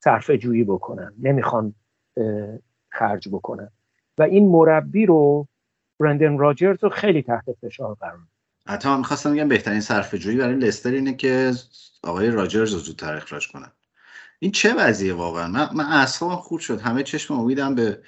صرفه 0.03 0.37
جویی 0.37 0.63
بکنن. 0.63 1.13
نمی‌خوان 1.19 1.75
خرج 2.89 3.29
بکنن. 3.29 3.71
و 4.17 4.23
این 4.23 4.47
مربی 4.47 5.05
رو 5.05 5.47
برندن 5.99 6.37
راجرز 6.37 6.83
رو 6.83 6.89
خیلی 6.89 7.21
تحت 7.21 7.45
فشار 7.61 7.95
قرار 7.95 8.19
حتی 8.67 8.89
من 8.89 8.97
می‌خواستم 8.97 9.33
بگم 9.33 9.49
بهترین 9.49 9.81
صرفه 9.81 10.17
جویی 10.17 10.37
برای 10.37 10.55
لستر 10.55 10.91
اینه 10.91 11.13
که 11.13 11.51
آقای 12.03 12.29
راجرز 12.29 12.73
رو 12.73 12.79
زودتر 12.79 13.15
اخراج 13.15 13.47
کنن. 13.51 13.71
این 14.39 14.51
چه 14.51 14.73
وضعیه 14.73 15.13
واقعا؟ 15.13 15.47
من, 15.47 15.85
اعصابم 15.85 16.35
خورد 16.35 16.61
شد. 16.61 16.81
همه 16.81 17.03
چشم 17.03 17.33
امیدم 17.33 17.75
به 17.75 17.99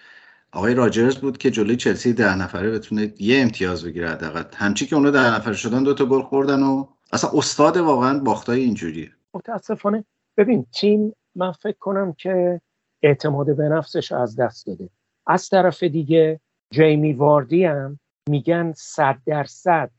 آقای 0.51 0.74
راجرز 0.74 1.17
بود 1.17 1.38
که 1.38 1.51
جلوی 1.51 1.75
چلسی 1.75 2.13
ده 2.13 2.36
نفره 2.36 2.71
بتونه 2.71 3.13
یه 3.19 3.41
امتیاز 3.41 3.86
بگیره 3.86 4.09
حداقل. 4.09 4.43
همچی 4.55 4.86
که 4.86 4.95
اونو 4.95 5.12
ده 5.12 5.36
نفره 5.36 5.53
شدن 5.53 5.83
دو 5.83 5.93
تا 5.93 6.05
گل 6.05 6.21
خوردن 6.21 6.63
و 6.63 6.88
اصلا 7.12 7.29
استاد 7.33 7.77
واقعا 7.77 8.19
باختای 8.19 8.62
اینجوریه. 8.62 9.12
متاسفانه. 9.33 10.05
ببین 10.38 10.65
تیم 10.74 11.13
من 11.36 11.51
فکر 11.51 11.77
کنم 11.79 12.13
که 12.13 12.62
اعتماد 13.03 13.57
به 13.57 13.63
نفسش 13.63 14.12
از 14.12 14.36
دست 14.36 14.67
داده. 14.67 14.89
از 15.27 15.50
طرف 15.50 15.83
دیگه 15.83 16.39
جیمی 16.71 17.13
واردی 17.13 17.65
هم 17.65 18.00
میگن 18.29 18.74
صد 18.75 19.17
درصد 19.25 19.91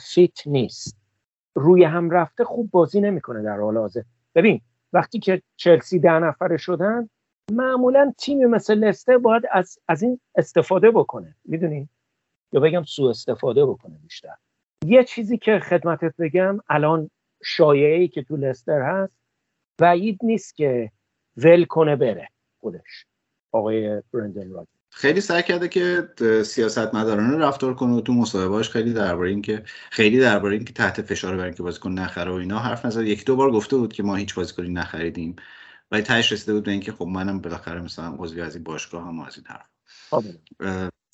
فیت 0.00 0.46
نیست. 0.46 0.96
روی 1.54 1.84
هم 1.84 2.10
رفته 2.10 2.44
خوب 2.44 2.70
بازی 2.70 3.00
نمی‌کنه 3.00 3.42
در 3.42 3.58
حال 3.58 3.76
حاضر. 3.76 4.02
ببین 4.34 4.60
وقتی 4.94 5.18
که 5.18 5.42
چلسی 5.56 5.98
ده 5.98 6.18
نفره 6.18 6.56
شدن 6.56 7.08
معمولا 7.52 8.12
تیم 8.18 8.46
مثل 8.46 8.74
لستر 8.74 9.18
باید 9.18 9.42
از, 9.52 9.78
از 9.88 10.02
این 10.02 10.20
استفاده 10.36 10.90
بکنه. 10.90 11.34
می‌دونی؟ 11.44 11.88
یا 12.52 12.60
بگم 12.60 12.84
سوء 12.84 13.10
استفاده 13.10 13.66
بکنه 13.66 13.98
بیشتر. 13.98 14.34
یه 14.86 15.04
چیزی 15.04 15.38
که 15.38 15.58
خدمتت 15.58 16.14
بگم 16.18 16.58
الان 16.68 17.10
شایعه 17.42 18.08
که 18.08 18.22
تو 18.22 18.36
لستر 18.36 18.82
هست 18.82 19.18
بعید 19.78 20.18
نیست 20.22 20.56
که 20.56 20.90
ول 21.36 21.64
کنه 21.64 21.96
بره 21.96 22.28
خودش. 22.60 23.06
آقای 23.52 24.02
برندن 24.12 24.50
راجر 24.50 24.73
خیلی 24.96 25.20
سعی 25.20 25.42
کرده 25.42 25.68
که 25.68 26.08
سیاست 26.44 26.94
مدارانه 26.94 27.36
رفتار 27.36 27.74
کنه 27.74 27.92
و 27.92 28.00
تو 28.00 28.12
مصاحبهاش 28.12 28.70
خیلی 28.70 28.92
درباره 28.92 29.30
اینکه 29.30 29.64
خیلی 29.90 30.20
درباره 30.20 30.54
اینکه 30.54 30.72
تحت 30.72 31.02
فشار 31.02 31.36
برن 31.36 31.54
که 31.54 31.62
بازیکن 31.62 31.92
نخره 31.92 32.30
و 32.30 32.34
اینا 32.34 32.58
حرف 32.58 32.84
نزد. 32.86 33.02
یک 33.02 33.24
دو 33.24 33.36
بار 33.36 33.50
گفته 33.50 33.76
بود 33.76 33.92
که 33.92 34.02
ما 34.02 34.16
هیچ 34.16 34.34
بازیکنی 34.34 34.68
نخریدیم. 34.68 35.36
ولی 35.90 36.02
تهش 36.02 36.32
رسیده 36.32 36.54
بود 36.54 36.64
به 36.64 36.70
اینکه 36.70 36.92
خب 36.92 37.06
منم 37.06 37.40
بالاخره 37.40 37.80
مثلا 37.80 38.14
عضوی 38.18 38.40
از 38.40 38.54
این 38.54 38.64
باشگاه 38.64 39.08
هم 39.08 39.20
از 39.20 39.36
این 39.36 39.46
حرف. 39.48 39.66
خب. 40.10 40.24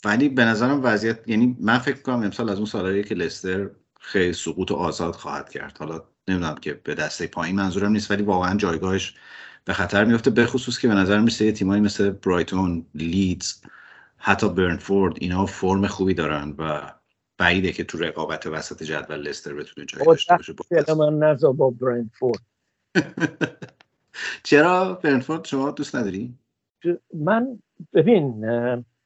ولی 0.05 0.29
به 0.29 0.45
نظرم 0.45 0.81
وضعیت 0.83 1.29
یعنی 1.29 1.57
من 1.61 1.79
فکر 1.79 2.03
کنم 2.03 2.23
امسال 2.23 2.51
از 2.51 2.57
اون 2.57 2.67
سالایی 2.67 3.05
که 3.05 3.15
لستر 3.15 3.71
خیلی 4.01 4.33
سقوط 4.33 4.71
و 4.71 4.75
آزاد 4.75 5.15
خواهد 5.15 5.51
کرد. 5.51 5.77
حالا 5.79 6.05
نمی‌دونم 6.29 6.55
که 6.55 6.73
به 6.73 6.95
دسته 6.95 7.27
پایین 7.27 7.57
منظورم 7.57 7.93
نیست 7.93 8.11
ولی 8.11 8.23
واقعا 8.23 8.57
جایگاهش 8.57 9.15
به 9.65 9.73
خطر 9.73 10.05
میفته 10.05 10.31
به 10.31 10.47
خصوص 10.47 10.79
که 10.79 10.89
به 10.89 10.95
نظر 10.95 11.21
میسه 11.21 11.45
یه 11.45 11.53
تیمایی 11.53 11.83
مثل 11.83 12.11
برایتون 12.11 12.87
لیدز 12.95 13.63
حتی 14.17 14.49
برنفورد 14.49 15.17
اینا 15.21 15.47
فرم 15.47 15.87
خوبی 15.87 16.15
دارن 16.15 16.55
و 16.59 16.93
بعیده 17.39 17.73
که 17.73 17.85
تو 17.85 17.99
رقابت 17.99 18.47
وسط 18.47 18.83
جدول 18.83 19.17
لستر 19.17 19.55
بتونه 19.55 19.87
جای 19.87 20.05
داشته 20.05 20.37
باشه. 20.37 20.95
من 20.95 21.19
نزا 21.19 21.53
با 21.53 21.71
برنفورد. 21.71 22.41
چرا 24.43 24.95
برنفورد 24.95 25.45
شما 25.45 25.71
دوست 25.71 25.97
نداری؟ 25.97 26.35
من 27.15 27.59
ببین 27.93 28.45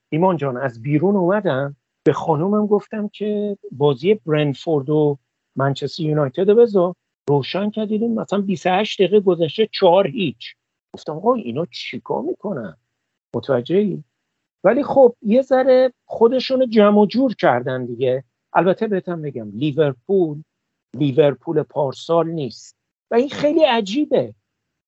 ایمان 0.09 0.37
جان 0.37 0.57
از 0.57 0.83
بیرون 0.83 1.17
اومدم 1.17 1.77
به 2.05 2.13
خانومم 2.13 2.67
گفتم 2.67 3.09
که 3.09 3.59
بازی 3.73 4.15
برنفورد 4.15 4.91
و 4.91 5.19
منچستر 5.57 6.03
یونایتد 6.03 6.51
بذار. 6.51 6.95
روشن 7.29 7.71
کردیم 7.71 8.15
مثلا 8.15 8.41
28 8.41 9.03
دقیقه 9.03 9.21
گذشته 9.21 9.69
چهار 9.73 10.07
هیچ. 10.07 10.55
گفتم 10.95 11.13
آقا 11.13 11.35
اینا 11.35 11.67
چیکار 11.67 12.23
می‌کنن؟ 12.23 12.77
متوجه 13.37 13.99
ولی 14.65 14.83
خب 14.83 15.17
یه 15.23 15.43
ذره 15.43 15.93
خودشون 16.07 16.71
جمع 16.71 17.01
و 17.01 17.07
جور 17.07 17.35
کردن 17.35 17.85
دیگه. 17.85 18.25
البته 18.53 18.87
بهتم 18.87 19.23
بگم 19.23 19.51
لیورپول 19.51 20.43
لیورپول 20.95 21.63
پارسال 21.63 22.31
نیست. 22.31 22.77
و 23.11 23.15
این 23.15 23.29
خیلی 23.29 23.65
عجیبه. 23.65 24.35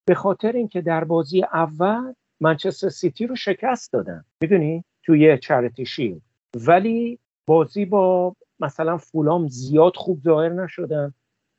به 0.05 0.15
خاطر 0.15 0.53
اینکه 0.53 0.81
در 0.81 1.05
بازی 1.05 1.43
اول 1.43 2.15
منچستر 2.41 2.89
سیتی 2.89 3.27
رو 3.27 3.37
شکست 3.37 3.93
دادن. 3.93 4.25
می‌دونی؟ 4.43 4.85
توی 5.03 5.39
چرتی 5.39 5.87
شیل 5.87 6.21
ولی 6.55 7.19
بازی 7.47 7.85
با 7.85 8.37
مثلا 8.61 8.97
فولام 8.99 9.49
زیاد 9.49 9.97
خوب 9.97 10.21
ظاهر 10.21 10.49
نشدن. 10.49 11.15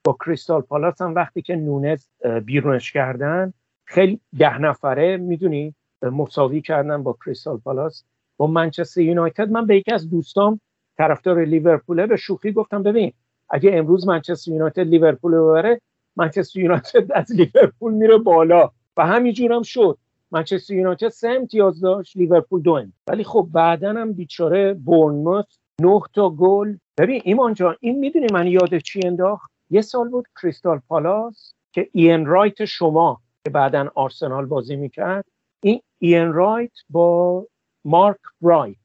با 0.08 0.18
کریستال 0.26 0.62
پالاس 0.62 1.02
هم 1.02 1.16
وقتی 1.16 1.42
که 1.42 1.56
نونز 1.56 2.06
بیرونش 2.46 2.92
کردن 2.92 3.54
خیلی 3.86 4.20
ده 4.40 4.58
نفره 4.58 5.18
می‌دونی 5.18 5.76
مساوی 6.02 6.62
کردن 6.62 7.04
با 7.04 7.18
کریستال 7.26 7.58
پالاس. 7.58 8.04
با 8.38 8.48
منچستر 8.48 9.02
یونایتد 9.02 9.50
من 9.50 9.66
به 9.66 9.76
یکی 9.76 9.92
از 9.92 10.10
دوستام 10.10 10.60
طرفدار 10.98 11.46
لیورپوله 11.46 12.08
به 12.08 12.16
شوخی 12.16 12.52
گفتم 12.52 12.84
ببین 12.84 13.14
اگه 13.50 13.72
امروز 13.74 14.08
منچستر 14.08 14.52
یونایتد 14.52 14.88
لیورپول 14.88 15.32
ببره 15.32 15.82
منچستر 16.16 16.60
یونایتد 16.60 17.12
از 17.12 17.32
لیورپول 17.32 17.94
میره 17.94 18.18
بالا. 18.18 18.72
و 18.98 19.06
همینجور 19.06 19.54
هم 19.54 19.64
شد. 19.64 19.98
منچستر 20.32 20.74
یونایتد 20.74 21.10
سه 21.10 21.30
امتیاز 21.30 21.82
داشت 21.82 22.18
لیورپول 22.18 22.62
دو 22.62 22.72
امتیاز. 22.72 22.94
ولی 23.08 23.24
خب 23.24 23.48
بعدا 23.52 23.90
هم 23.90 24.14
بیچاره 24.14 24.74
بورنموث 24.74 25.46
نه 25.82 26.02
تا 26.14 26.30
گل. 26.30 26.76
ببین 26.98 27.22
ایمان 27.26 27.54
جان 27.54 27.76
این 27.80 28.00
می‌دونی 28.00 28.28
من 28.34 28.48
یاد 28.48 28.78
چی 28.78 29.00
انداخت؟ 29.08 29.57
یه 29.70 29.82
سال 29.82 30.10
بود 30.10 30.28
کریستال 30.42 30.82
پالاس 30.88 31.54
که 31.72 31.90
ایان 31.94 32.26
رایت 32.26 32.66
شما 32.66 33.22
که 33.46 33.52
بعدا 33.52 33.92
آرسنال 33.96 34.46
بازی 34.46 34.76
می‌کرد 34.76 35.26
این 35.64 35.82
ایان 36.00 36.34
رایت 36.34 36.72
با 36.90 37.46
مارک 37.86 38.20
برایت. 38.42 38.78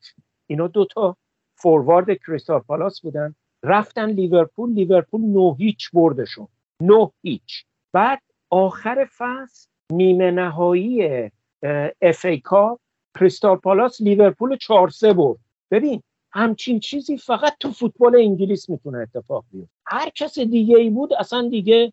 اینا 0.47 0.67
دوتا 0.67 1.17
فوروارد 1.57 2.15
کریستال 2.15 2.61
پالاس 2.61 3.01
بودن. 3.01 3.35
رفتن 3.65 4.11
لیورپول 4.11 4.73
لیورپول 4.73 5.21
نه 5.21 5.55
هیچ 5.55 5.91
بردشون. 5.93 6.49
نه 6.81 7.11
هیچ. 7.23 7.65
بعد 7.93 8.23
آخر 8.51 9.09
فصل 9.17 9.69
نیمه 9.93 10.31
نهایی 10.31 11.31
FA 12.03 12.25
Cup 12.25 12.81
کریستال 13.15 13.57
پالاس 13.57 14.01
لیورپول 14.01 14.57
4 14.57 14.91
3 14.91 15.13
برد. 15.13 15.39
ببین 15.71 16.03
همچین 16.33 16.81
چیزی 16.81 17.17
فقط 17.17 17.55
تو 17.61 17.71
فوتبال 17.71 18.17
انگلیس 18.17 18.71
می‌تونه 18.71 18.99
اتفاق 18.99 19.45
بیفته. 19.53 19.73
هر 19.87 20.11
کس 20.15 20.39
دیگه 20.39 20.77
ای 20.77 20.91
بود 20.91 21.15
اصلا 21.15 21.49
دیگه 21.49 21.93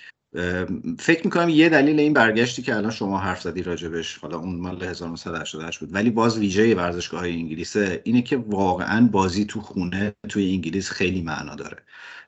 فکر 1.00 1.22
می‌کنم 1.24 1.50
یه 1.50 1.70
دلیل 1.70 2.00
این 2.00 2.14
برگشتی 2.14 2.62
که 2.62 2.76
الان 2.76 2.92
شما 2.92 3.18
حرف 3.18 3.42
زدی 3.42 3.64
راجبش 3.64 4.18
حالا 4.18 4.38
اون 4.38 4.56
مال 4.56 4.84
1988 4.84 5.80
بود 5.80 5.94
ولی 5.94 6.10
باز 6.10 6.38
ویژه 6.38 6.76
ورزشگاه 6.76 7.20
های 7.20 7.34
انگلیسه 7.34 8.02
اینه 8.04 8.22
که 8.22 8.38
واقعا 8.38 9.08
بازی 9.08 9.46
تو 9.46 9.62
خونه 9.62 10.14
توی 10.30 10.52
انگلیس 10.52 10.90
خیلی 10.90 11.22
معنا 11.22 11.56
داره. 11.56 11.78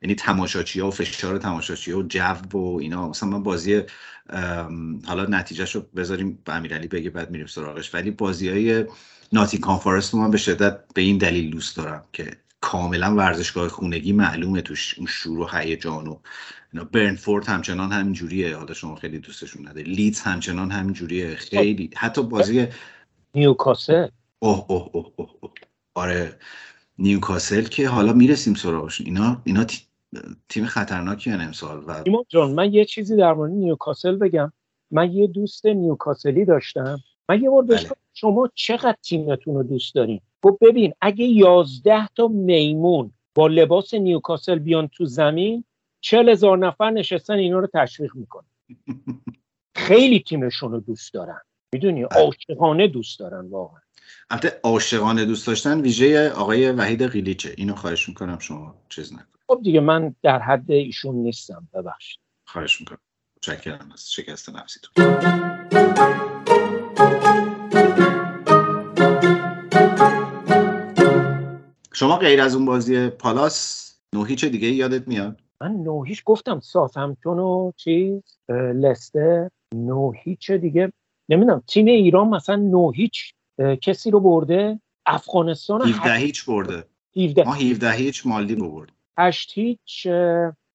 یعنی 0.02 0.16
تماشاچی 0.16 0.80
ها 0.80 0.88
و 0.88 0.92
فشار 0.92 1.38
تماشاچی 1.38 1.92
ها 1.92 2.00
و 2.00 2.04
جو 2.04 2.60
و 2.60 2.78
اینا. 2.82 3.10
مثلا 3.10 3.30
من 3.30 3.44
بازی 3.44 3.82
حالا 5.06 5.26
نتیجهش 5.30 5.76
رو 5.76 5.82
بذاریم 5.96 6.40
به 6.46 6.54
امیرعلی 6.54 6.88
بگه 6.88 7.10
بعد 7.10 7.32
میریم 7.32 7.48
سراغش. 7.48 7.96
ولی 7.96 8.12
بازی 8.12 8.50
های 8.50 8.86
ناتینگهام 9.34 9.58
فارست 9.58 10.16
من 10.16 10.32
به 10.32 10.38
شدت 10.38 10.94
به 10.94 11.02
این 11.02 11.18
دلیل 11.18 11.52
دوست 11.52 11.78
دارم 11.78 12.04
که 12.14 12.32
کاملا 12.62 13.16
ورزشگاه 13.16 13.68
خونگی 13.68 14.14
معلومه 14.14 14.62
توش 14.62 14.96
اون 14.98 15.08
شور 15.08 15.40
و 15.40 15.48
هیجان 15.54 16.08
و 16.08 16.20
برنتفورد 16.92 17.46
همچنان 17.46 17.92
همین 17.92 18.14
جوریه 18.14 18.58
حالا 18.58 18.74
شما 18.74 18.96
خیلی 18.96 19.20
دوستشون 19.20 19.68
نده 19.68 19.84
لیدز 19.84 20.20
همچنان 20.20 20.72
همین 20.72 20.94
جوریه 20.94 21.36
خیلی. 21.36 21.90
حتی 21.98 22.24
بازی 22.24 22.68
نیوکاسل. 23.36 24.08
اوه 24.40 24.66
اوه 24.68 24.90
اوه 24.94 25.14
اوه, 25.16 25.30
اوه. 25.42 25.52
آره. 25.96 26.40
نیوکاسل 27.02 27.64
که 27.64 27.88
حالا 27.88 28.14
می‌رسیم 28.14 28.54
سراغش 28.54 29.02
اینا 29.02 29.42
اینا 29.44 29.66
تیم 30.50 30.66
خطرناکی 30.66 31.30
هن 31.30 31.42
امسال 31.42 31.84
و 31.84 31.92
ایمان 32.06 32.24
جان 32.30 32.52
من 32.52 32.74
یه 32.74 32.86
چیزی 32.86 33.16
در 33.16 33.34
مورد 33.34 33.52
نیوکاسل 33.52 34.16
بگم. 34.16 34.54
من 34.92 35.12
یه 35.12 35.28
دوست 35.28 35.66
نیوکاسلی 35.66 36.46
داشتم. 36.46 37.00
من 37.30 37.44
یه 37.44 37.50
بار 37.50 37.64
بله. 37.64 37.90
شما 38.14 38.50
چقدر 38.56 38.98
تیمتون 39.04 39.56
رو 39.56 39.64
دوست 39.64 39.96
دارین؟ 39.96 40.22
خب 40.44 40.58
ببین 40.62 40.94
اگه 41.02 41.26
یازده 41.26 42.08
تا 42.08 42.28
میمون 42.28 43.12
با 43.36 43.48
لباس 43.48 43.94
نیوکاسل 43.94 44.60
بیان 44.60 44.88
تو 44.88 45.06
زمین 45.06 45.64
چل 46.02 46.30
هزار 46.30 46.58
نفر 46.58 46.90
نشستن 46.90 47.34
اینا 47.34 47.60
رو 47.60 47.68
تشویق 47.74 48.16
می‌کنن. 48.16 48.46
خیلی 49.88 50.20
تیمشون 50.20 50.72
رو 50.72 50.80
دوست 50.80 51.14
دارن. 51.14 51.42
می‌دونی؟ 51.74 52.06
بله. 52.06 52.22
عاشقانه 52.22 52.88
دوست 52.88 53.20
دارن 53.20 53.50
واقعا. 53.50 53.82
البته 54.30 54.60
عاشقانه 54.64 55.26
دوست 55.26 55.48
داشتن 55.48 55.82
ویژه 55.82 56.30
آقای 56.30 56.72
وحید 56.72 57.04
قیلیچه. 57.04 57.54
اینو 57.58 57.76
خواهش 57.76 58.10
می‌کنم 58.10 58.40
شما 58.40 58.76
چیز 58.90 59.14
نکن 59.14 59.26
خب 59.48 59.60
دیگه 59.64 59.80
من 59.80 60.16
در 60.24 60.40
حد 60.40 60.72
ایشون 60.72 61.16
نیستم 61.16 61.68
ببخشید. 61.74 62.20
خواهش 62.46 62.82
می‌کنم. 62.82 63.00
متشکرم 63.38 63.90
از 63.94 64.12
شکست 64.12 64.50
نفسیتون. 64.50 65.20
شما 71.94 72.18
غیر 72.18 72.42
از 72.42 72.56
اون 72.56 72.66
بازی 72.66 73.10
پالاس 73.10 73.90
نوهیچ 74.16 74.46
دیگه 74.46 74.68
یادت 74.68 75.08
میاد؟ 75.08 75.40
من 75.62 75.72
نوهیچ 75.72 76.24
گفتم. 76.24 76.60
سافمتون 76.60 77.40
و 77.40 77.72
چیز 77.76 78.24
لسته 78.50 79.52
نوهیچ 79.76 80.52
دیگه. 80.52 80.94
نمی‌دونم 81.30 81.64
تیم 81.68 81.86
ایران 81.86 82.28
مثلا 82.30 82.56
نوهیچ 82.56 83.34
کسی 83.82 84.12
رو 84.12 84.20
برده؟ 84.20 84.80
افغانستان 85.06 85.82
17 85.82 86.14
هیچ 86.14 86.46
برده. 86.46 86.84
17 87.16 87.44
ما 87.44 87.54
17 87.54 87.92
هیچ 87.92 88.28
مالدی 88.28 88.56
رو 88.56 88.72
برد. 88.72 88.90
8 89.18 89.52
هیچ 89.54 90.08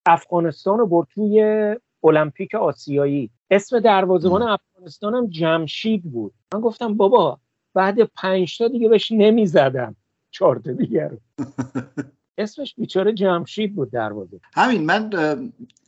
افغانستان 0.07 0.79
رو 0.79 0.87
برد. 0.87 1.09
توی 1.15 1.77
المپیک 2.05 2.55
آسیایی. 2.55 3.31
اسم 3.51 3.81
دروازه‌بان 3.81 4.43
افغانستان 4.43 5.15
هم 5.15 5.27
جمشید 5.27 6.03
بود. 6.03 6.33
من 6.55 6.61
گفتم 6.61 6.95
بابا 6.95 7.39
بعد 7.75 8.03
پنج 8.03 8.59
تا 8.59 8.69
دیگه 8.69 8.89
بهش 8.89 9.13
نمی‌زدم. 9.13 9.97
چهار 10.31 10.57
تا 10.57 10.73
دیگه 10.73 11.09
رو. 11.09 11.19
اسمش 12.39 12.75
بیچاره 12.75 13.13
جمشید 13.13 13.75
بود 13.75 13.91
دروازه. 13.91 14.41
همین 14.55 14.87
من 14.87 15.11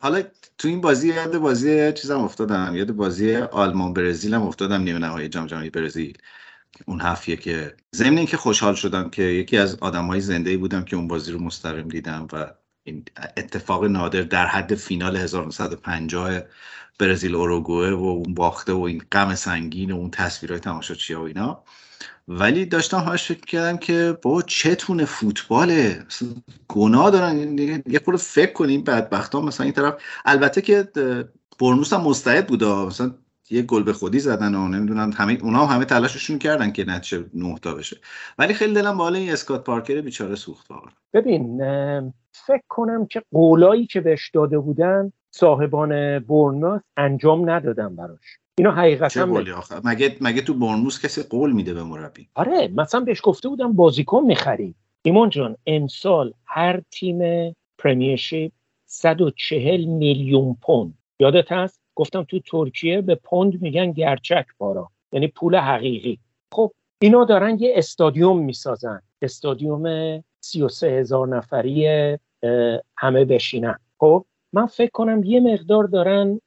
حالا 0.00 0.22
تو 0.58 0.68
این 0.68 0.80
بازی 0.80 1.08
یاد 1.08 1.38
بازی 1.38 1.92
چیزم 1.92 2.20
افتادم. 2.20 2.76
یاد 2.76 2.92
بازی 2.92 3.36
آلمان 3.36 3.92
برزیل 3.92 4.34
هم 4.34 4.42
افتادم. 4.42 4.82
نیمه 4.82 4.98
نهایی 4.98 5.28
جام 5.28 5.46
جهانی 5.46 5.70
برزیل. 5.70 6.18
اون 6.86 7.00
هفیه 7.00 7.36
که 7.36 7.74
ضمن 7.94 8.16
اینکه 8.18 8.36
خوشحال 8.36 8.74
شدم 8.74 9.10
که 9.10 9.22
یکی 9.22 9.56
از 9.56 9.78
آدم 9.80 10.06
های 10.06 10.20
زنده 10.20 10.56
بودم 10.56 10.84
که 10.84 10.96
اون 10.96 11.08
بازی 11.08 11.32
رو 11.32 11.38
مستقیم 11.38 11.88
دیدم 11.88 12.26
و 12.32 12.54
این 12.86 13.04
اتفاق 13.36 13.84
نادر 13.84 14.22
در 14.22 14.46
حد 14.46 14.74
فینال 14.74 15.16
1950 15.16 16.40
برزیل 16.98 17.34
اوروگوئه 17.34 17.92
و 17.94 18.04
اون 18.04 18.34
باخته 18.34 18.72
و 18.72 18.80
این 18.80 19.02
غم 19.12 19.34
سنگین 19.34 19.90
و 19.92 19.96
اون 19.96 20.10
تصویرهای 20.10 20.60
تماشاچی 20.60 21.14
و 21.14 21.20
اینا. 21.20 21.64
ولی 22.28 22.66
داشتم 22.66 22.98
هاش 22.98 23.28
فکر 23.28 23.40
کردم 23.46 23.76
که 23.76 24.18
با 24.22 24.42
چتونه 24.42 25.04
فوتباله 25.04 26.06
گناه 26.68 27.10
دارن. 27.10 27.58
یه 27.86 28.00
خورده 28.04 28.20
فکر 28.20 28.52
کنیم 28.52 28.84
بدبخت 28.84 29.34
ها 29.34 29.40
مثلا 29.40 29.64
این 29.64 29.74
طرف 29.74 30.02
البته 30.24 30.60
که 30.62 30.88
برنوس 31.60 31.92
هم 31.92 32.00
مستعد 32.00 32.46
بوده. 32.46 32.66
مثلا 32.66 33.14
یه 33.50 33.62
گل 33.62 33.82
به 33.82 33.92
خودی 33.92 34.18
زدن 34.18 34.54
و 34.54 34.68
نمی‌دونم 34.68 35.10
همه 35.16 35.38
اونا 35.42 35.66
هم 35.66 35.74
همه 35.74 35.84
تلاششون 35.84 36.38
کردن 36.38 36.70
که 36.70 36.84
نتیجه 36.84 37.24
نه 37.34 37.58
تا 37.58 37.74
بشه. 37.74 37.96
ولی 38.38 38.54
خیلی 38.54 38.74
دلم 38.74 38.96
بالا 38.96 39.18
این 39.18 39.32
اسکات 39.32 39.64
پارکر 39.64 40.00
بیچاره 40.00 40.34
سوخت 40.34 40.70
واقعا. 40.70 40.90
ببین 41.12 41.58
فکر 42.32 42.64
کنم 42.68 43.06
که 43.06 43.22
قولایی 43.32 43.86
که 43.86 44.00
بهش 44.00 44.30
داده 44.30 44.58
بودن 44.58 45.12
صاحبان 45.30 46.18
برنوس 46.18 46.80
انجام 46.96 47.50
ندادن 47.50 47.96
براش. 47.96 48.38
اینو 48.58 48.70
حقیقتا 48.70 49.26
مگه 49.84 50.16
مگه 50.20 50.42
تو 50.42 50.54
برنموس 50.54 51.04
کسی 51.04 51.22
قول 51.22 51.52
میده 51.52 51.74
به 51.74 51.82
مربی؟ 51.82 52.28
آره 52.34 52.68
مثلا 52.68 53.00
بهش 53.00 53.20
گفته 53.24 53.48
بودم 53.48 53.72
بازیکن 53.72 54.22
می‌خریم. 54.22 54.74
ایمان 55.02 55.30
جان 55.30 55.56
امسال 55.66 56.32
هر 56.44 56.80
تیم 56.90 57.52
پرمیرشیپ 57.78 58.52
140 58.86 59.84
میلیون 59.84 60.56
پوند. 60.62 60.98
یادت 61.20 61.52
هست؟ 61.52 61.80
گفتم 61.96 62.24
تو 62.24 62.38
ترکیه 62.38 63.00
به 63.00 63.14
پوند 63.14 63.62
میگن 63.62 63.92
گرچک 63.92 64.46
بارا. 64.58 64.90
یعنی 65.12 65.28
پول 65.28 65.56
حقیقی. 65.56 66.18
خب 66.52 66.72
اینا 66.98 67.24
دارن 67.24 67.58
یه 67.58 67.72
استادیوم 67.76 68.44
می‌سازن. 68.44 69.02
استادیوم 69.22 70.24
33 70.40 70.90
هزار 70.90 71.28
نفری 71.28 71.86
همه 72.96 73.24
بشینن. 73.24 73.78
خب 73.98 74.24
من 74.52 74.66
فکر 74.66 74.90
کنم 74.90 75.24
یه 75.24 75.40
مقدار 75.40 75.84
دارن 75.84 76.40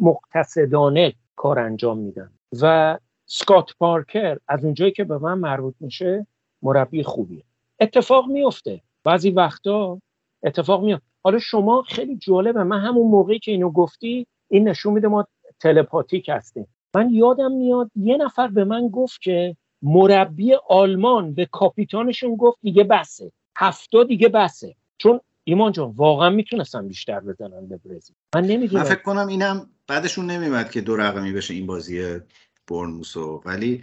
مقتصدانه 0.00 1.12
کار 1.36 1.58
انجام 1.58 1.98
میدن. 1.98 2.30
و 2.62 2.98
سکات 3.26 3.70
پارکر 3.78 4.38
از 4.48 4.64
اونجایی 4.64 4.92
که 4.92 5.04
به 5.04 5.18
من 5.18 5.38
مربوط 5.38 5.74
میشه 5.80 6.26
مربی 6.62 7.02
خوبیه. 7.02 7.42
اتفاق 7.80 8.26
میفته. 8.26 8.80
بعضی 9.04 9.30
وقتا 9.30 10.00
اتفاق 10.42 10.84
میفته. 10.84 11.06
حالا 11.24 11.38
شما 11.38 11.82
خیلی 11.82 12.16
جالبه. 12.16 12.62
من 12.62 12.80
همون 12.80 13.10
موقعی 13.10 13.38
که 13.38 13.50
اینو 13.50 13.70
گفتی 13.70 14.26
این 14.52 14.68
نشون 14.68 14.92
میده 14.92 15.08
ما 15.08 15.26
تلپاتیک 15.60 16.28
هستیم. 16.28 16.66
من 16.94 17.10
یادم 17.10 17.52
میاد 17.52 17.90
یه 17.96 18.16
نفر 18.16 18.48
به 18.48 18.64
من 18.64 18.88
گفت 18.88 19.20
که 19.20 19.56
مربی 19.82 20.54
آلمان 20.68 21.34
به 21.34 21.46
کاپیتانشون 21.46 22.36
گفت 22.36 22.58
دیگه 22.62 22.84
بسه. 22.84 23.32
هفته 23.56 24.04
دیگه 24.04 24.28
بسه. 24.28 24.74
چون 24.98 25.20
ایمان 25.44 25.72
جان 25.72 25.90
واقعا 25.90 26.30
می‌تونستن 26.30 26.88
بیشتر 26.88 27.20
بزنن 27.20 27.66
به 27.66 27.76
برزیل. 27.76 28.16
من 28.34 28.44
نمی‌دونم. 28.44 28.82
من 28.82 28.88
فکر 28.88 29.02
کنم 29.02 29.26
اینم 29.26 29.70
بعدشون 29.86 30.26
نمیمد 30.26 30.70
که 30.70 30.80
دو 30.80 30.96
رقمی 30.96 31.32
بشه 31.32 31.54
این 31.54 31.66
بازی 31.66 32.20
برنموسو 32.70 33.42
ولی 33.44 33.82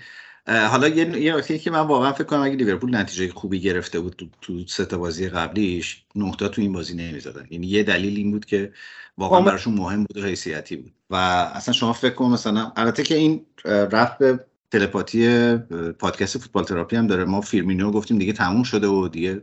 حالا 0.49 0.87
یه 0.87 1.21
یه 1.21 1.57
که 1.57 1.71
من 1.71 1.79
واقعا 1.79 2.13
فکر 2.13 2.23
کنم 2.23 2.41
اگه 2.41 2.55
لیورپول 2.55 2.95
نتیجه 2.95 3.33
خوبی 3.33 3.59
گرفته 3.59 3.99
بود 3.99 4.15
تو, 4.17 4.25
تو 4.41 4.67
سه 4.67 4.85
تا 4.85 4.97
بازی 4.97 5.29
قبلیش 5.29 6.03
نقطه 6.15 6.47
تو 6.47 6.61
این 6.61 6.73
بازی 6.73 6.95
نمی‌زدن. 6.95 7.47
یعنی 7.49 7.67
یه 7.67 7.83
دلیل 7.83 8.17
این 8.17 8.31
بود 8.31 8.45
که 8.45 8.73
واقعا 9.17 9.41
براشون 9.41 9.73
مهم 9.73 10.03
بود 10.03 10.17
و 10.17 10.21
حیثیتی 10.25 10.75
بود. 10.75 10.91
و 11.09 11.15
اصلا 11.55 11.73
شما 11.73 11.93
فکر 11.93 12.13
کن 12.13 12.25
مثلا 12.25 12.71
البته 12.75 13.03
که 13.03 13.15
این 13.15 13.45
رفت 13.65 14.17
به 14.17 14.45
تلپاتی 14.71 15.57
پادکست 15.99 16.37
فوتبال 16.37 16.63
تراپی 16.63 16.95
هم 16.95 17.07
داره. 17.07 17.25
ما 17.25 17.41
فیرمینو 17.41 17.91
گفتیم 17.91 18.17
دیگه 18.17 18.33
تموم 18.33 18.63
شده 18.63 18.87
و 18.87 19.07
دیگه 19.07 19.41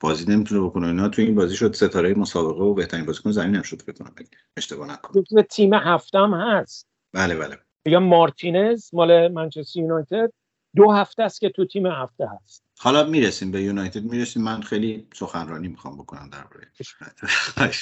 بازی 0.00 0.24
نمی‌تونه 0.24 0.60
بکنه 0.60 0.86
اینا. 0.86 1.08
تو 1.08 1.22
این 1.22 1.34
بازی 1.34 1.56
شد 1.56 1.74
ستاره 1.74 2.14
مسابقه 2.14 2.64
و 2.64 2.74
بهترین 2.74 3.04
بازیکن 3.04 3.30
زمین 3.30 3.54
هم 3.54 3.62
شد 3.62 3.82
فکر 3.82 3.92
کنم 3.92 4.14
اشتباه 4.56 4.92
نکنم. 4.92 5.24
تیم 5.50 5.74
هفتم 5.74 6.34
هست. 6.34 6.86
بله 7.12 7.34
بله. 7.34 7.58
یا 7.86 8.00
مارتینز 8.00 8.94
مال 8.94 9.28
منچستر 9.28 9.80
یونایتد. 9.80 10.32
دو 10.76 10.92
هفته 10.92 11.22
است 11.22 11.40
که 11.40 11.48
تو 11.48 11.64
تیم 11.64 11.86
هفته 11.86 12.28
هست. 12.28 12.62
حالا 12.78 13.04
می‌رسیم 13.04 13.50
به 13.50 13.62
یونایتد. 13.62 14.04
می‌رسیم. 14.04 14.42
من 14.42 14.60
خیلی 14.60 15.06
سخنرانی 15.14 15.68
می‌خوام 15.68 15.96
بکنم 15.96 16.30
درباره 16.32 16.66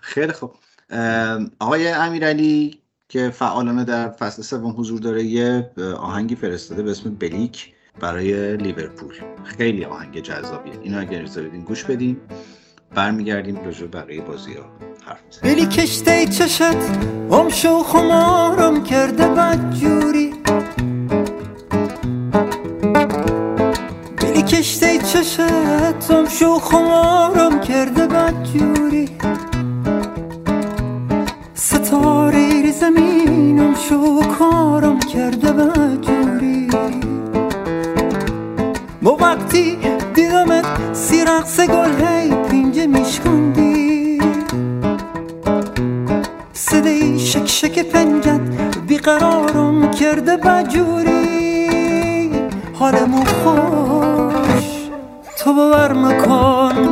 خیلی 0.00 0.32
خوب. 0.32 0.54
آقای 1.58 1.88
امیرعلی 1.88 2.78
که 3.08 3.30
فعالانه 3.30 3.84
در 3.84 4.10
فصل 4.10 4.42
سوم 4.42 4.74
حضور 4.80 5.00
داره 5.00 5.24
یه 5.24 5.70
آهنگی 5.96 6.34
فرستاده 6.36 6.82
به 6.82 6.90
اسم 6.90 7.14
بلیک 7.14 7.74
برای 8.00 8.56
لیورپول. 8.56 9.14
خیلی 9.44 9.84
آهنگ 9.84 10.20
جذابیه. 10.20 10.80
اینو 10.82 11.00
اگر 11.00 11.24
گوش 11.66 11.84
بدیم 11.84 12.20
برمیگردیم 12.94 13.64
راجع 13.64 13.86
بقیه 13.86 14.20
بازی 14.20 14.54
ها 14.54 14.64
حرف 15.06 15.20
بلی 15.42 15.66
کشته 15.66 16.26
چشت 16.26 16.62
ام 17.30 17.48
شو 17.48 17.82
خمارم 17.82 18.82
کرده 18.82 19.28
بدجوری. 19.28 20.34
بلی 24.16 24.42
کشته 24.42 24.98
چشت 24.98 25.40
ام 26.10 26.28
شو 26.28 26.58
خمارم 26.58 27.60
کرده 27.60 28.06
بدجوری. 28.06 29.08
ستاره 31.54 32.72
زمینم 32.72 33.74
شو 33.74 34.20
کارم 34.20 34.98
کرده 34.98 35.52
بدجوری. 35.52 36.70
با 39.02 39.16
وقتی 39.16 39.78
دیدمت 40.14 40.94
سی 40.94 41.24
رقص 41.24 41.60
گل 41.60 42.04
هی 42.04 42.34
پینجه 42.50 42.86
میشکندی 42.86 44.18
صدای 46.52 47.18
شک 47.18 47.46
شک 47.46 47.78
پنجت 47.78 48.40
بیقرارم 48.88 49.90
کرده 49.90 50.36
بجوری 50.36 51.30
حالمو 52.74 53.24
خوش 53.24 54.64
تو 55.38 55.54
باور 55.54 55.92
مکن 55.92 56.90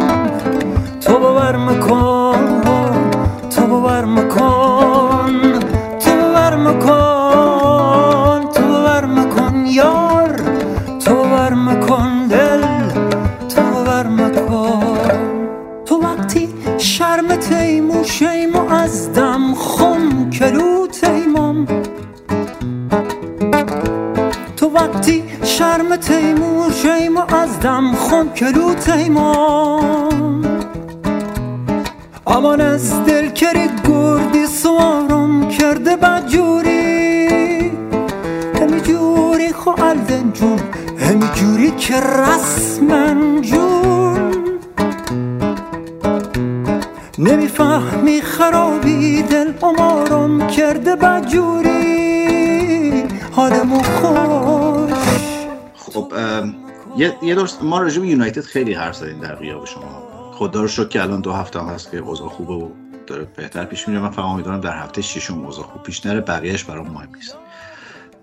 تو 1.00 1.18
باور 1.18 1.56
مکن 1.56 2.60
تو 3.50 3.66
باور 3.66 4.04
مکن. 4.04 4.57
کلو 28.38 28.74
تیمم. 28.74 30.42
امان 32.26 32.60
از 32.60 33.04
دل 33.04 33.30
کری 33.30 33.68
گردی 33.88 34.46
سوارم 34.46 35.48
کرده 35.48 35.96
بجوری 35.96 37.72
همی 38.60 38.80
جوری 38.80 39.52
خو 39.52 39.70
الدن 39.70 40.32
جون 40.32 40.60
همی 40.98 41.28
جوری 41.34 41.70
که 41.70 41.94
رسمن 42.00 43.42
جون 43.42 44.32
نمی‌فهمی 47.18 48.20
خرابی 48.22 49.22
دل 49.22 49.52
امارم 49.62 50.46
کرده 50.46 50.96
بجوری 50.96 51.68
حالمو 53.32 53.82
خب 53.82 54.47
یه 56.98 57.34
درست 57.34 57.62
ما 57.62 57.78
راجع 57.78 58.00
به 58.00 58.08
یونایتد 58.08 58.40
خیلی 58.40 58.74
حرف 58.74 58.96
زدیم 58.96 59.20
در 59.20 59.34
غیاب 59.34 59.64
شما. 59.64 60.08
خدا 60.32 60.60
رو 60.60 60.68
شکر 60.68 60.88
که 60.88 61.02
الان 61.02 61.20
دو 61.20 61.32
هفته 61.32 61.60
هم 61.60 61.66
هست 61.66 61.90
که 61.90 61.98
اوضاع 61.98 62.28
خوبه 62.28 62.52
و 62.52 62.70
داره 63.06 63.24
بهتر 63.36 63.64
پیش 63.64 63.88
میره. 63.88 64.00
من 64.00 64.10
فقط 64.10 64.24
امیدوارم 64.24 64.60
در 64.60 64.82
هفته 64.82 65.02
ششم 65.02 65.44
اوضاع 65.44 65.64
خوب 65.64 65.82
پیش 65.82 66.06
نره. 66.06 66.20
بقیهش 66.20 66.64
برام 66.64 66.88
مهم 66.88 67.14
نیست. 67.14 67.36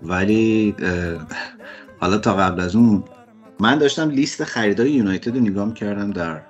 ولی 0.03 0.75
حالا 1.99 2.17
تا 2.17 2.35
قبل 2.35 2.61
از 2.61 2.75
اون 2.75 3.03
من 3.59 3.77
داشتم 3.77 4.09
لیست 4.09 4.43
خریدای 4.43 4.91
یونایتد 4.91 5.35
رو 5.35 5.41
نگاه 5.41 5.73
کردم 5.73 6.11
در 6.11 6.41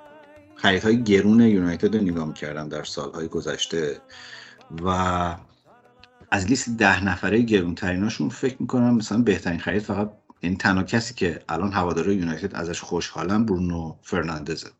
خریدهای 0.54 1.02
گرون 1.02 1.40
یونایتد 1.40 1.96
رو 1.96 2.02
نگاه 2.02 2.34
کردم 2.34 2.68
در 2.68 2.84
سالهای 2.84 3.28
گذشته 3.28 4.00
و 4.84 4.88
از 6.30 6.46
لیست 6.46 6.76
ده 6.78 7.04
نفره 7.04 7.38
گرونتریناشون 7.38 8.28
فکر 8.28 8.56
می‌کنم 8.60 8.94
مثلا 8.94 9.18
بهترین 9.18 9.60
خرید 9.60 9.82
فقط 9.82 10.10
این 10.40 10.56
تنها 10.56 10.82
کسی 10.82 11.14
که 11.14 11.42
الان 11.48 11.72
هواداره 11.72 12.14
یونایتد 12.14 12.54
ازش 12.54 12.80
خوشحالم 12.80 13.46
برونو 13.46 13.96
فرناندزه. 14.02 14.70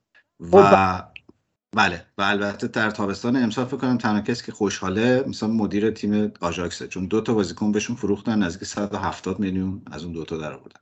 و 0.41 1.03
بله 1.77 2.07
و 2.19 2.23
البته 2.23 2.69
در 2.69 2.91
تابستان 2.91 3.37
امسال 3.37 3.65
فکر 3.65 3.77
کنم 3.77 3.99
تنها 3.99 4.21
کسی 4.21 4.47
که 4.47 4.53
خوشحاله 4.53 5.25
مثلا 5.29 5.49
مدیر 5.49 5.91
تیم 5.91 6.33
آژاکسه 6.41 6.89
چون 6.89 7.07
دو 7.07 7.21
تا 7.21 7.35
بازیکن 7.35 7.73
بهشون 7.73 7.97
فروختن 7.97 8.43
نزدیک 8.43 8.69
170 8.69 9.41
میلیون 9.41 9.83
از 9.91 10.05
اون 10.05 10.13
دوتا 10.13 10.37
در 10.37 10.53
آوردن. 10.53 10.81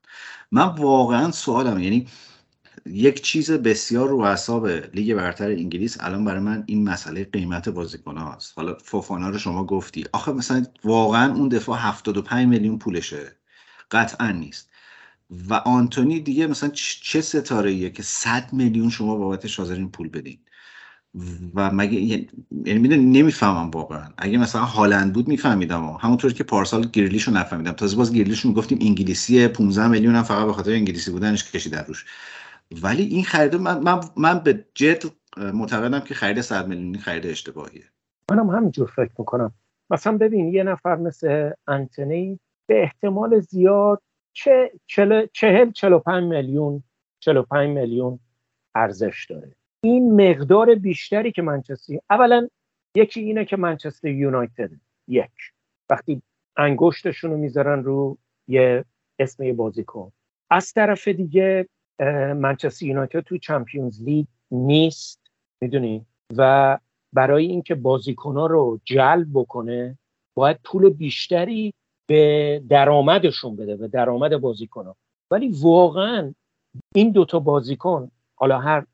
من 0.53 0.65
واقعا 0.65 1.31
سوالم 1.31 1.79
یعنی 1.79 2.07
یک 2.87 3.23
چیز 3.23 3.51
بسیار 3.51 4.09
رو 4.09 4.21
اعصاب 4.21 4.67
لیگ 4.69 5.15
برتر 5.15 5.49
انگلیس 5.49 5.97
الان 6.01 6.25
برای 6.25 6.41
من 6.41 6.65
این 6.67 6.89
مسئله 6.89 7.25
قیمت 7.25 7.69
بازیکن 7.69 8.17
هاست 8.17 8.53
حالا 8.57 8.75
فوفانا 8.85 9.29
رو 9.29 9.39
شما 9.39 9.65
گفتی. 9.65 10.05
آخه 10.13 10.33
مثلا 10.33 10.67
واقعا 10.85 11.35
اون 11.35 11.49
دفاع 11.49 11.79
75 11.79 12.49
میلیون 12.49 12.79
پولشه. 12.79 13.37
قطعا 13.91 14.31
نیست. 14.31 14.71
و 15.49 15.55
آنتونی 15.55 16.21
دیگه 16.21 16.47
مثلا 16.47 16.71
چه 17.03 17.21
ستاره 17.21 17.71
ایه 17.71 17.91
که 17.91 18.03
100 18.03 18.53
میلیون 18.53 18.91
شما 18.91 19.17
بابتش 19.17 19.59
حاضرین 19.59 19.91
پول 19.91 20.09
بدین؟ 20.09 20.39
و 21.55 21.71
مگه 21.71 22.01
یعنی 22.01 22.79
می‌دونی 22.79 23.05
نمی‌فهمم 23.05 23.71
واقعا. 23.71 24.09
اگه 24.19 24.39
مثلا 24.39 24.63
هالند 24.63 25.13
بود 25.13 25.29
میفهمیدم 25.29 25.99
همونطور 26.01 26.33
که 26.33 26.45
پارسال 26.45 26.87
گریلیشو 26.93 27.31
نفهمیدم. 27.31 27.73
تازه 27.73 27.97
باز 27.97 28.13
گریلیشو 28.13 28.49
می‌گفتیم 28.49 28.79
انگلیسی 28.81 29.49
15 29.49 29.89
میلیون 29.89 30.15
هم 30.15 30.23
فقط 30.23 30.47
به 30.47 30.53
خاطر 30.53 30.71
انگلیسی 30.71 31.11
بودنش 31.11 31.53
کشیدن 31.53 31.85
روش. 31.89 32.05
ولی 32.83 33.03
این 33.03 33.25
خرید 33.25 33.55
من, 33.55 33.79
من, 33.79 34.01
من 34.17 34.39
به 34.39 34.65
جد 34.75 35.03
معتقدم 35.37 36.01
که 36.01 36.15
خرید 36.15 36.41
100 36.41 36.69
میلیونی 36.69 36.99
خرید 36.99 37.27
اشتباهیه. 37.27 37.85
منم 38.31 38.51
همینجور 38.51 38.93
فکر 38.97 39.13
می‌کنم. 39.19 39.53
مثلا 39.91 40.19
ببین 40.19 40.49
یه 40.49 40.63
نفر 40.63 40.97
مثل 40.97 41.51
انتونی 41.69 42.41
به 42.67 42.83
احتمال 42.83 43.41
زیاد 43.41 44.03
چه 44.33 44.73
چهل 44.87 45.27
چهل 45.73 45.93
و 45.93 45.99
پنج 45.99 46.25
میلیون 46.25 46.83
چهل 47.21 47.37
و 47.37 47.43
پنج 47.43 47.69
میلیون 47.69 48.19
ارزش 48.75 49.27
داره. 49.31 49.55
این 49.85 50.31
مقدار 50.31 50.75
بیشتری 50.75 51.33
که 51.33 51.43
منچستر 51.43 51.99
اولا 52.11 52.49
یکی 52.97 53.21
اینه 53.21 53.45
که 53.45 53.57
منچستر 53.57 54.09
یونایتد 54.09 54.71
یک. 55.09 55.53
وقتی 55.91 56.23
انگشتشون 56.57 57.31
رو 57.31 57.37
می‌ذارن 57.37 57.83
رو 57.83 58.19
یه 58.49 58.85
اسم 59.19 59.43
یه 59.43 59.53
بازیکن. 59.53 60.13
از 60.51 60.73
طرف 60.73 61.09
دیگه 61.09 61.69
منچستر 62.37 62.87
یونایتد 62.87 63.21
تو 63.21 63.39
چمپیونز 63.39 64.03
لیگ 64.03 64.27
نیست 64.51 65.21
می‌دونی؟ 65.61 66.07
و 66.37 66.79
برای 67.13 67.47
اینکه 67.47 67.75
بازیکنها 67.75 68.47
رو 68.47 68.81
جلب 68.85 69.27
بکنه 69.35 69.99
باید 70.37 70.61
پول 70.65 70.89
بیشتری 70.89 71.75
به 72.07 72.63
درآمدشون 72.69 73.57
بده 73.57 73.77
به 73.77 73.89
درآمد 73.89 74.37
بازیکن 74.37 74.95
ولی 75.31 75.49
واقعا 75.63 76.35
این 76.95 77.11
دوتا 77.11 77.39
بازیکن 77.39 78.11
حالا 78.35 78.59
هر 78.59 78.87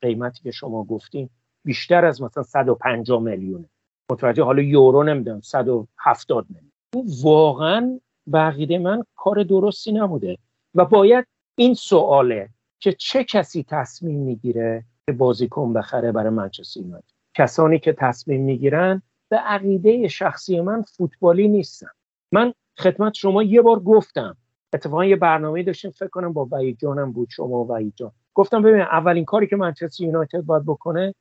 قیمتی 0.00 0.42
که 0.42 0.50
شما 0.50 0.84
گفتین 0.84 1.28
بیشتر 1.64 2.04
از 2.04 2.22
مثلا 2.22 2.42
150 2.42 3.22
میلیونه. 3.22 3.68
متوجه؟ 4.10 4.42
حالا 4.42 4.62
یورو 4.62 5.02
نمی‌دونم 5.02 5.40
170 5.40 6.46
میلیون. 6.48 6.72
این 6.94 7.06
واقعا 7.22 8.00
بقیده 8.32 8.78
من 8.78 9.04
کار 9.16 9.42
درستی 9.42 9.92
نبوده. 9.92 10.38
و 10.74 10.84
باید 10.84 11.26
این 11.58 11.74
سواله 11.74 12.48
که 12.80 12.92
چه 12.92 13.24
کسی 13.24 13.64
تصمیم 13.68 14.20
می‌گیره 14.20 14.84
که 15.06 15.12
بازیکن 15.12 15.72
بخره 15.72 16.12
برای 16.12 16.30
منچستر 16.30 16.80
یونایتد؟ 16.80 17.12
کسانی 17.34 17.78
که 17.78 17.92
تصمیم 17.92 18.42
می‌گیرن 18.42 19.02
به 19.28 19.36
عقیده 19.36 20.08
شخصی 20.08 20.60
من 20.60 20.82
فوتبالی 20.82 21.48
نیستن. 21.48 21.90
من 22.32 22.52
خدمت 22.78 23.14
شما 23.14 23.42
یه 23.42 23.62
بار 23.62 23.80
گفتم. 23.80 24.36
اتفاقا 24.72 25.04
یه 25.04 25.16
برنامه 25.16 25.62
داشتیم 25.62 25.90
فکر 25.90 26.08
کنم 26.08 26.32
با 26.32 26.48
وحید 26.52 26.78
جانم 26.78 27.12
بود 27.12 27.28
شما 27.30 27.64
و 27.64 27.68
وحید 27.68 27.92
جان. 27.96 28.12
گفتم 28.34 28.62
ببین 28.62 28.80
اولین 28.80 29.24
کاری 29.24 29.46
که 29.46 29.56
منچستر 29.56 30.04
یونایتد 30.04 30.40
باید 30.40 30.66
بکنه 30.66 31.14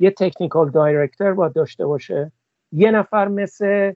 یه 0.00 0.10
تکنیکال 0.10 0.70
دایرکتور 0.70 1.34
باید 1.34 1.52
داشته 1.52 1.86
باشه. 1.86 2.32
یه 2.72 2.90
نفر 2.90 3.28
مثل 3.28 3.92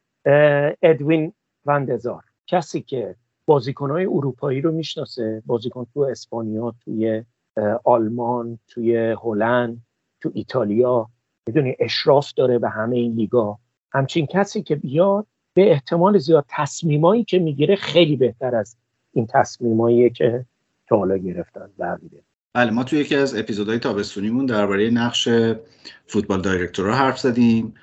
ادوین 0.83 1.33
وندزار 1.67 2.23
کسی 2.47 2.83
که 2.83 3.17
بازیکنهای 3.47 4.07
اروپایی 4.07 4.61
رو 4.61 4.73
می‌شناسه 4.73 5.43
بازیکن 5.47 5.87
تو 5.95 6.01
اسپانیا 6.01 6.75
توی 6.85 7.25
آلمان 7.85 8.59
توی 8.69 9.17
هلند 9.23 9.83
تو 10.21 10.31
ایتالیا. 10.35 11.09
می‌دونی 11.47 11.77
اشراف 11.79 12.33
داره 12.37 12.59
به 12.59 12.69
همه 12.69 12.97
این 12.97 13.13
لیگا. 13.13 13.59
همچین 13.93 14.27
کسی 14.27 14.63
که 14.63 14.77
بیاد 14.77 15.27
به 15.55 15.71
احتمال 15.71 16.19
زیاد 16.19 16.45
تصمیمایی 16.49 17.25
که 17.25 17.39
می‌گیره 17.39 17.77
خیلی 17.77 18.17
بهتر 18.17 18.57
از 18.57 18.77
این 19.13 19.27
تصمیمایی 19.27 20.11
که 20.11 20.45
تا 20.87 20.97
حالا 20.97 21.17
گرفتن 21.17 21.69
بله 22.55 22.71
ما 22.71 22.85
توی 22.85 22.99
یکی 22.99 23.17
از 23.17 23.35
اپیزودهای 23.35 23.79
تابستونیمون 23.79 24.47
درباره 24.47 24.91
نقش 24.91 25.29
فوتبال 26.07 26.41
دایرکتورها 26.41 26.97
حرف 26.97 27.19
زدیم 27.19 27.75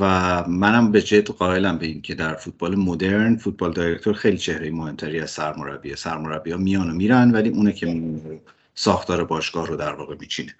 و 0.00 0.44
منم 0.48 0.92
به 0.92 1.02
جد 1.02 1.28
قائلم 1.28 1.78
به 1.78 1.86
این 1.86 2.02
که 2.02 2.14
در 2.14 2.34
فوتبال 2.34 2.76
مدرن 2.76 3.36
فوتبال 3.36 3.72
دایرکتور 3.72 4.14
خیلی 4.14 4.38
چهره 4.38 4.70
مهمتری 4.70 5.20
از 5.20 5.30
سرمربیه. 5.30 5.96
سرمربی 5.96 6.50
ها 6.50 6.58
میان 6.58 6.90
و 6.90 6.94
میرن 6.94 7.30
ولی 7.30 7.48
اونه 7.48 7.72
که 7.72 8.00
ساختار 8.74 9.24
باشگاه 9.24 9.66
رو 9.66 9.76
در 9.76 9.92
واقع 9.92 10.16
میچینه. 10.20 10.54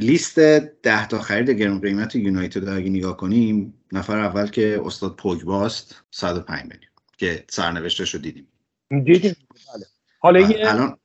لیست 0.00 0.38
ده 0.82 1.08
تا 1.08 1.18
خرید 1.18 1.50
گرون 1.50 1.80
قیمت 1.80 2.16
یونایتد 2.16 2.68
اگه 2.68 2.90
نگاه 2.90 3.16
کنیم 3.16 3.74
نفر 3.92 4.18
اول 4.18 4.46
که 4.46 4.80
استاد 4.84 5.16
پوگباست 5.16 6.04
105 6.10 6.62
میلیون 6.62 6.90
که 7.16 7.44
سرنوشتش 7.50 8.14
رو 8.14 8.20
دیدیم 8.20 8.48
دیدیم 8.88 9.36
بله. 9.74 9.86
حالا 10.18 10.42
بله. 10.42 10.70
الان 10.70 10.96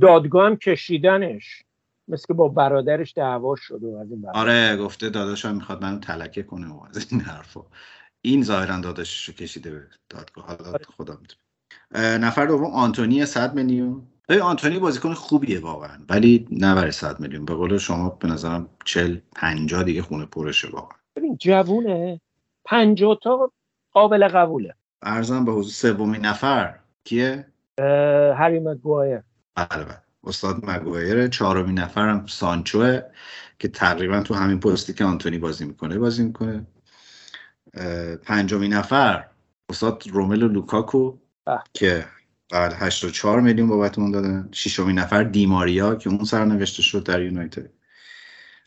دادگاه 0.00 0.46
هم 0.46 0.56
کشیدنش 0.56 1.62
مثل 2.08 2.26
که 2.26 2.34
با 2.34 2.48
برادرش 2.48 3.12
دعوا 3.16 3.56
شد 3.56 3.82
و 3.82 3.96
از 3.96 4.10
این 4.10 4.26
آره 4.34 4.76
گفته 4.76 5.10
داداشم 5.10 5.54
می‌خواد 5.54 5.82
منو 5.82 5.98
تلکه 5.98 6.42
کنه 6.42 6.68
و 6.68 6.80
از 6.90 7.06
این 7.10 7.20
حرفا 7.20 7.62
این 8.22 8.42
ظاهرا 8.42 8.80
داداشش 8.80 9.28
رو 9.28 9.34
کشیده 9.34 9.70
به 9.70 9.86
دادگاه 10.08 10.46
حالا 10.46 10.68
آره. 10.68 10.84
خدا 10.96 11.18
نفر 11.94 12.46
دوم 12.46 12.70
آنتونی 12.70 13.26
100 13.26 13.54
میلیون 13.54 14.06
ببین 14.30 14.42
آنتونی 14.42 14.78
بازیکن 14.78 15.14
خوبیه 15.14 15.60
واقعا 15.60 15.98
ولی 16.08 16.48
نه 16.50 16.74
برای 16.74 16.92
100 16.92 17.20
میلیون. 17.20 17.44
به 17.44 17.54
قول 17.54 17.78
شما 17.78 18.08
به 18.08 18.28
نظرم 18.28 18.68
40 18.84 19.18
50 19.36 19.82
دیگه 19.82 20.02
خونه 20.02 20.26
پرشه 20.26 20.68
واقعا. 20.68 20.98
ببین 21.16 21.36
جوونه. 21.36 22.20
50 22.64 23.18
تا 23.22 23.52
قابل 23.92 24.28
قبوله. 24.28 24.74
ارزم 25.02 25.44
به 25.44 25.52
حضور 25.52 25.72
سومین 25.72 26.26
نفر. 26.26 26.74
کیه؟ 27.04 27.46
هری 28.36 28.58
مگوایر. 28.58 29.22
بله 29.54 29.84
بله. 29.84 29.98
استاد 30.24 30.70
مگوایر. 30.70 31.28
چهارمین 31.28 31.78
نفرم 31.78 32.26
سانچوه 32.26 33.00
که 33.58 33.68
تقریبا 33.68 34.22
تو 34.22 34.34
همین 34.34 34.60
پستی 34.60 34.94
که 34.94 35.04
آنتونی 35.04 35.38
بازی 35.38 35.64
می‌کنه 35.64 35.98
بازی 35.98 36.24
می‌کنه. 36.24 36.66
پنجمین 38.22 38.72
نفر 38.72 39.24
استاد 39.68 40.04
روملو 40.12 40.48
لوکاکو 40.48 41.18
که 41.72 42.06
بعد 42.50 42.72
84 42.72 43.40
میلیون 43.40 43.68
بابت 43.68 43.98
اون 43.98 44.10
دادن. 44.10 44.48
ششمین 44.52 44.98
نفر 44.98 45.22
دیماریا 45.22 45.94
که 45.94 46.10
اون 46.10 46.24
سرنوشته 46.24 46.82
شد 46.82 47.04
در 47.04 47.22
یونایتد. 47.22 47.70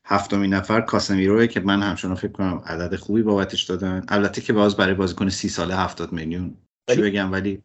هفتمین 0.05 0.53
نفر 0.53 0.81
کاسمیروه 0.81 1.47
که 1.47 1.59
من 1.59 1.81
همچنان 1.81 2.15
فکر 2.15 2.31
کنم 2.31 2.61
عدد 2.65 2.95
خوبی 2.95 3.21
بابتش 3.21 3.63
دادن. 3.63 4.05
البته 4.07 4.41
که 4.41 4.53
باز 4.53 4.77
برای 4.77 4.93
بازیکن 4.93 5.29
سی 5.29 5.49
ساله 5.49 5.75
70 5.75 6.13
میلیون. 6.13 6.57
چی 6.89 7.01
بگم؟ 7.01 7.31
ولی 7.31 7.63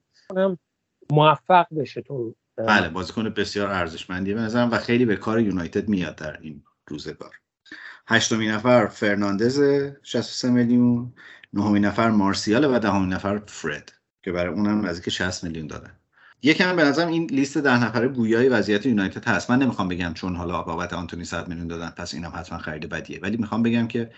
موفق 1.10 1.66
بشه 1.80 2.02
تو. 2.02 2.34
بله 2.56 2.88
بازیکن 2.88 3.28
بسیار 3.28 3.70
ارزشمندیه 3.70 4.34
به 4.34 4.40
نظرم 4.40 4.70
و 4.70 4.78
خیلی 4.78 5.04
به 5.04 5.16
کار 5.16 5.40
یونایتد 5.40 5.88
میاد 5.88 6.16
در 6.16 6.38
این 6.40 6.62
روزگار. 6.86 7.34
هشتمین 8.06 8.50
نفر 8.50 8.86
فرناندز 8.86 9.60
63 10.02 10.50
میلیون. 10.50 11.12
نهمین 11.52 11.84
نفر 11.84 12.10
مارسیال 12.10 12.64
و 12.64 12.78
دهمین 12.78 13.12
نفر 13.12 13.42
فرد 13.46 13.92
که 14.22 14.32
برای 14.32 14.54
اونم 14.54 14.86
نزدیک 14.86 15.08
60 15.08 15.44
میلیون 15.44 15.66
دادن. 15.66 15.98
یکم 16.42 16.76
به 16.76 16.84
نظرم 16.84 17.08
این 17.08 17.26
لیست 17.26 17.58
ده 17.58 17.84
نفره 17.84 18.08
گویای 18.08 18.48
وضعیت 18.48 18.86
یونایتد 18.86 19.28
هست. 19.28 19.50
من 19.50 19.58
نمی‌خوام 19.58 19.88
بگم 19.88 20.14
چون 20.14 20.36
حالا 20.36 20.62
بابت 20.62 20.92
آنتونی 20.92 21.24
100 21.24 21.48
میلیون 21.48 21.66
دادن 21.66 21.90
پس 21.90 22.14
اینم 22.14 22.32
حتما 22.34 22.58
خرید 22.58 22.88
بدیه. 22.88 23.20
ولی 23.22 23.36
می‌خوام 23.36 23.62
بگم 23.62 23.88
که 23.88 24.10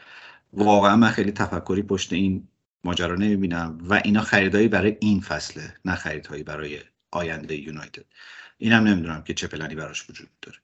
واقعا 0.52 0.96
من 0.96 1.10
خیلی 1.10 1.32
تفکری 1.32 1.82
پشت 1.82 2.12
این 2.12 2.48
ماجرا 2.84 3.14
نمی‌بینم 3.14 3.78
و 3.88 4.00
اینا 4.04 4.20
خریدایی 4.20 4.68
برای 4.68 4.96
این 5.00 5.20
فصله 5.20 5.74
نه 5.84 5.94
خریدهایی 5.94 6.42
برای 6.42 6.78
آینده 7.10 7.56
یونایتد. 7.56 8.04
اینم 8.58 8.84
نمی‌دونم 8.84 9.22
که 9.22 9.34
چه 9.34 9.46
پلنی 9.46 9.74
براش 9.74 10.10
وجود 10.10 10.28
داره. 10.42 10.58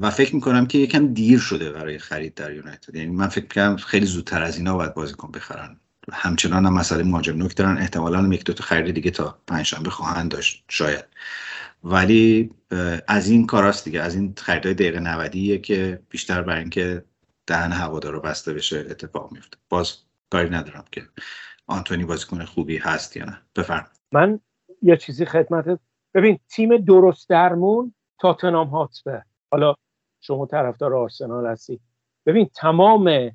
و 0.00 0.10
فکر 0.10 0.34
می‌کنم 0.34 0.66
که 0.66 0.78
یکم 0.78 1.14
دیر 1.14 1.38
شده 1.38 1.72
برای 1.72 1.98
خرید 1.98 2.34
در 2.34 2.54
یونایتد. 2.54 2.94
یعنی 2.94 3.10
من 3.10 3.28
فکر 3.28 3.42
می‌کنم 3.42 3.76
خیلی 3.76 4.06
زودتر 4.06 4.42
از 4.42 4.58
اینا 4.58 4.76
باید 4.76 4.94
بازیکن 4.94 5.30
بخرن. 5.30 5.80
همچنان 6.12 6.66
هم 6.66 6.74
مسئله 6.74 7.02
مهاجم 7.02 7.36
نوک 7.36 7.56
دارن. 7.56 7.78
احتمالا 7.78 8.28
یک 8.32 8.44
دو 8.44 8.52
تا 8.52 8.64
خرید 8.64 8.94
دیگه 8.94 9.10
تا 9.10 9.38
پنجشنبه 9.46 9.90
خواهند 9.90 10.30
داشت 10.30 10.64
شاید. 10.68 11.04
ولی 11.84 12.50
از 13.08 13.28
این 13.28 13.46
کاراست 13.46 13.84
دیگه. 13.84 14.00
از 14.00 14.14
این 14.14 14.34
خریدای 14.38 14.74
دقیقه 14.74 15.00
90 15.00 15.62
که 15.62 16.02
بیشتر 16.10 16.42
برای 16.42 16.60
اینکه 16.60 17.04
دهن 17.46 17.72
هوادار 17.72 18.12
رو 18.12 18.20
بسته 18.20 18.54
بشه 18.54 18.86
اتفاق 18.90 19.32
میفته 19.32 19.56
باز 19.68 19.96
کاری 20.30 20.50
ندارم 20.50 20.84
که 20.92 21.02
آنتونی 21.66 22.04
بازیکن 22.04 22.44
خوبی 22.44 22.76
هست 22.76 23.16
یا 23.16 23.24
نه. 23.24 23.42
بفرم 23.56 23.86
من 24.12 24.40
یه 24.82 24.96
چیزی 24.96 25.24
خدمت 25.24 25.80
ببین 26.14 26.38
تیم 26.48 26.76
درست 26.76 27.28
درمون 27.28 27.94
تاتنام 28.20 28.68
هاتسپر. 28.68 29.20
حالا 29.50 29.74
شما 30.20 30.46
طرفدار 30.46 30.94
آرسنال 30.94 31.46
هستی. 31.46 31.80
ببین 32.26 32.50
تمام 32.54 33.30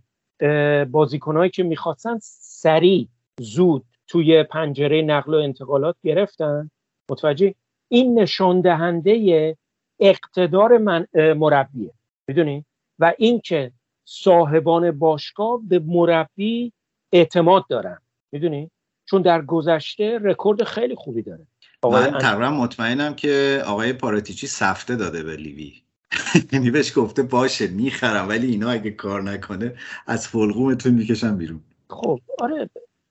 بازیکنهایی 0.92 1.50
که 1.50 1.64
می‌خواستن 1.64 2.20
سریع 2.64 3.08
زود 3.40 3.86
توی 4.08 4.44
پنجره 4.44 5.02
نقل 5.02 5.34
و 5.34 5.38
انتقالات 5.38 5.96
گرفتن؟ 6.04 6.72
متوجه؟ 7.10 7.56
این 7.88 8.20
نشان 8.20 8.62
دهنده 8.62 9.58
اقتدار 10.00 10.78
من 10.78 11.08
مربیه. 11.16 11.94
می‌دونی؟ 12.28 12.66
و 13.00 13.14
اینکه 13.18 13.72
صاحبان 14.06 14.92
باشگاه 14.92 15.60
به 15.64 15.80
مربی 15.80 16.74
اعتماد 17.12 17.66
دارن. 17.70 17.98
می‌دونی؟ 18.32 18.72
چون 19.06 19.22
در 19.22 19.42
گذشته 19.42 20.20
رکورد 20.22 20.64
خیلی 20.64 20.96
خوبی 20.96 21.22
داره. 21.22 21.48
من 21.84 22.18
تقریبا 22.18 22.50
مطمئنم 22.50 23.16
که 23.16 23.64
آقای 23.66 23.94
پاراتیچی 23.94 24.48
سفته 24.48 24.96
داده 24.96 25.24
به 25.24 25.36
لیوی. 25.36 25.74
یعنی 26.52 26.72
بهش 26.72 26.98
گفته 26.98 27.24
باشه 27.24 27.68
می‌خرم 27.68 28.30
ولی 28.30 28.48
اینا 28.48 28.70
اگه 28.70 28.92
کار 28.92 29.24
نکنه 29.24 29.74
از 30.08 30.28
فلقومتون 30.28 30.94
می‌کشم 30.94 31.38
بیرون. 31.38 31.62
خب 31.92 32.20
آره. 32.40 32.70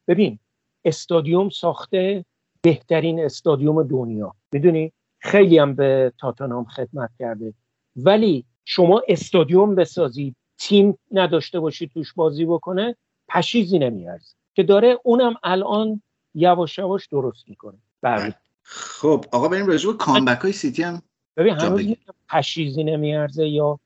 ببین 0.08 0.38
استادیوم 0.84 1.48
ساخته 1.48 2.24
بهترین 2.62 3.24
استادیوم 3.24 3.82
دنیا. 3.82 4.34
می‌دونی؟ 4.52 4.92
خیلی 5.18 5.58
هم 5.58 5.74
به 5.74 6.12
تاتانام 6.18 6.64
خدمت 6.64 7.10
کرده. 7.18 7.54
ولی 7.96 8.44
شما 8.64 9.02
استادیوم 9.08 9.74
بسازی 9.74 10.34
تیم 10.58 10.98
نداشته 11.12 11.60
باشی 11.60 11.88
توش 11.88 12.14
بازی 12.14 12.44
بکنه 12.44 12.96
پشیزی 13.28 13.78
نمیارزه. 13.78 14.34
که 14.54 14.62
داره 14.62 14.98
اونم 15.04 15.34
الان 15.42 16.02
یواش 16.34 16.78
یواش 16.78 17.06
درست 17.06 17.48
می‌کنه. 17.48 17.78
بله. 18.02 18.34
خب 18.62 19.24
آقا 19.32 19.48
بریم 19.48 19.66
راجع 19.66 19.90
به 19.90 19.96
کامبک 19.96 20.40
های 20.40 20.52
سیتی 20.52 20.82
هم 20.82 21.02
ببین 21.36 21.54
هنوز 21.54 21.96
پشیزی 22.28 22.84
نمیارزه 22.84 23.48
یا 23.48 23.80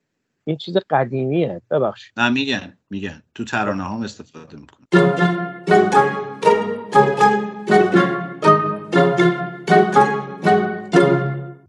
این 0.46 0.56
چیز 0.56 0.76
قدیمیه. 0.90 1.62
ببخش 1.70 2.12
نه 2.16 2.28
میگن 2.28 2.78
میگن. 2.90 3.22
تو 3.34 3.44
ترانه 3.44 3.84
هم 3.84 4.02
استفاده 4.02 4.56
می‌کنه 4.56 4.86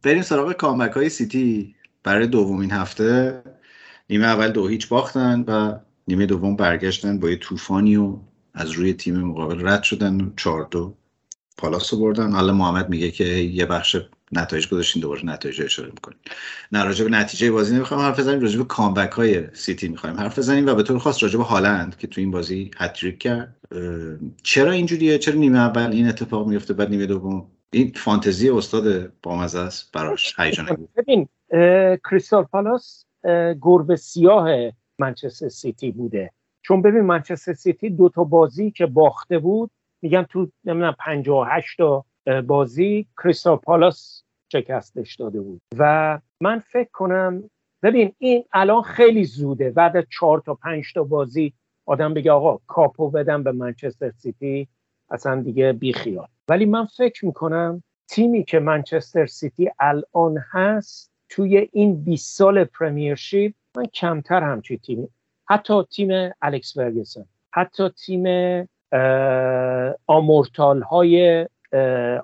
بریم 0.04 0.22
سراغ 0.22 0.54
comeback 0.54 0.92
های 0.92 1.10
سیتی. 1.10 1.76
برای 2.04 2.28
دومین 2.28 2.72
هفته 2.72 3.42
نیمه 4.10 4.26
اول 4.26 4.52
دو 4.52 4.68
هیچ 4.68 4.90
باختن 4.90 5.42
و 5.48 5.80
نیمه 6.08 6.26
دوم 6.26 6.56
برگشتن 6.56 7.20
با 7.20 7.30
یه 7.30 7.36
طوفانی 7.36 7.96
و 7.96 8.18
از 8.54 8.72
روی 8.72 8.94
تیم 8.94 9.18
مقابل 9.18 9.68
رد 9.68 9.84
شدن 9.84 10.34
چهار 10.38 10.68
دو 10.72 10.96
پالاس 11.58 11.94
رو 11.94 12.00
بردن. 12.00 12.32
حالا 12.32 12.54
محمد 12.54 12.90
میگه 12.90 13.12
که 13.12 13.24
یه 13.26 13.66
بخش 13.66 13.98
نتایج 14.32 14.70
گذاشتین 14.70 15.02
دوباره 15.02 15.26
نتایج 15.26 15.62
اشاره 15.62 15.90
می‌کنیم 15.90 16.18
نه 16.72 16.84
راجع 16.84 17.04
به 17.04 17.12
نتیجه 17.12 17.52
بازی 17.52 17.76
نمی‌خوایم 17.76 18.04
حرف 18.04 18.20
بزنیم 18.20 18.40
راجع 18.40 18.58
به 18.58 18.64
comeback 18.64 19.12
های 19.12 19.48
سیتی 19.54 19.88
می‌خوایم 19.88 20.16
حرف 20.16 20.40
بزنیم 20.40 20.68
و 20.68 20.74
به 20.74 20.84
طور 20.84 21.00
خاص 21.00 21.24
راجع 21.24 21.38
به 21.38 21.44
هالند 21.44 21.98
که 21.98 22.08
تو 22.08 22.22
این 22.22 22.32
بازی 22.32 22.72
هتریک 22.78 23.20
کرد. 23.20 23.56
چرا 24.44 24.72
اینجوریه؟ 24.72 25.18
چرا 25.18 25.36
نیمه 25.36 25.60
اول 25.60 25.92
این 25.92 26.08
اتفاق 26.08 26.48
میفته 26.48 26.74
بعد 26.74 26.90
نیمه 26.90 27.06
دوم؟ 27.06 27.48
این 27.72 27.92
فانتزی 27.96 28.50
استاد 28.50 29.14
بامزه 29.24 29.60
است 29.60 29.92
براش 29.92 30.40
هیجان 30.40 30.88
ببین 30.98 31.28
کریستال 32.10 32.44
پالاس 32.44 33.06
گربه 33.62 33.96
سیاه 33.96 34.72
منچستر 35.00 35.50
سیتی 35.50 35.92
بوده. 35.92 36.32
چون 36.62 36.82
ببین 36.82 37.02
منچستر 37.02 37.54
سیتی 37.54 37.90
دو 37.90 38.10
تا 38.10 38.24
بازی 38.24 38.72
که 38.72 38.86
باخته 38.86 39.40
بود 39.40 39.72
میگن 40.02 40.24
تو 40.24 40.52
نمی‌دونم 40.66 40.96
58 41.00 41.78
تا 41.78 42.06
بازی 42.48 43.08
کریستال 43.24 43.56
پالاس 43.56 44.24
شکستش 44.52 45.16
داده 45.16 45.42
بود. 45.42 45.62
و 45.78 46.20
من 46.42 46.60
فکر 46.60 46.90
کنم 46.94 47.50
ببین 47.84 48.14
این 48.18 48.46
الان 48.54 48.82
خیلی 48.82 49.24
زوده. 49.24 49.72
بعد 49.72 49.98
از 49.98 50.04
چهار 50.12 50.40
تا 50.40 50.54
پنج 50.54 50.94
تا 50.94 51.04
بازی 51.04 51.54
آدم 51.86 52.14
بگه 52.14 52.32
آقا 52.32 52.60
کاپو 52.68 53.10
بدم 53.10 53.44
به 53.44 53.52
منچستر 53.52 54.12
سیتی 54.12 54.68
اصلا 55.10 55.42
دیگه 55.42 55.74
بیخیال 55.74 56.28
ولی 56.50 56.66
من 56.66 56.86
فکر 56.86 57.26
می‌کنم 57.26 57.84
تیمی 58.08 58.44
که 58.44 58.60
منچستر 58.60 59.26
سیتی 59.26 59.72
الان 59.80 60.38
هست 60.52 61.12
توی 61.30 61.70
این 61.72 62.04
20 62.04 62.38
سال 62.38 62.64
Premiership 62.64 63.54
من 63.78 63.86
کمتر 63.86 64.44
همچی 64.44 64.78
تیمی. 64.78 65.08
حتی 65.50 65.84
تیم 65.84 66.32
الکس 66.42 66.74
فرگسون 66.74 67.26
حتی 67.54 67.90
تیم 67.90 68.26
Immortal 70.08 70.82
های 70.82 71.48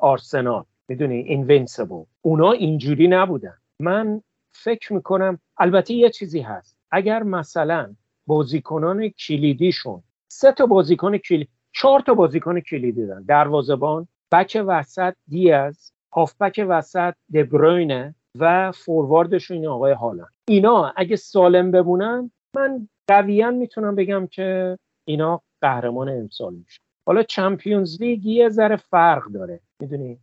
آرسنال. 0.02 0.64
می‌دونی؟ 0.88 1.16
Invincible 1.16 2.04
اونا 2.22 2.52
اینجوری 2.52 3.08
نبودن. 3.08 3.58
من 3.80 4.22
فکر 4.52 4.94
می‌کنم 4.94 5.40
البته 5.58 5.94
یه 5.94 6.10
چیزی 6.10 6.40
هست. 6.40 6.78
اگر 6.92 7.24
مثلا 7.24 7.96
بازیکنان 8.28 9.10
کلیدیشون 9.10 10.04
سه 10.32 10.52
تا 10.52 10.66
بازیکن 10.66 11.18
کلیدی 11.18 11.50
چهار 11.74 12.00
تا 12.00 12.14
بازیکن 12.14 12.60
کلیدی 12.60 13.06
دارن. 13.06 13.24
دروازه‌بان 13.24 14.08
بک 14.32 14.64
وسط 14.68 15.14
دیاز 15.28 15.92
هافبک 16.14 16.66
وسط 16.70 17.14
دبروینه 17.34 18.16
و 18.40 18.72
فورواردشون 18.72 19.66
آقای 19.66 19.94
هالند. 19.94 20.28
اینا 20.48 20.94
اگه 20.96 21.16
سالم 21.16 21.72
بمونن 21.72 22.32
من 22.56 22.88
قویا 23.08 23.52
می‌تونم 23.52 23.96
بگم 23.96 24.28
که 24.28 24.78
اینا 25.08 25.42
قهرمان 25.62 26.10
امسال 26.10 26.54
میشه 26.54 26.82
حالا 27.06 27.24
Champions 27.24 28.02
League 28.02 28.26
یه 28.26 28.50
ذره 28.50 28.76
فرق 28.76 29.26
داره 29.26 29.60
می‌دونی؟ 29.80 30.18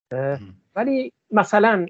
ولی 0.77 1.13
مثلا 1.31 1.87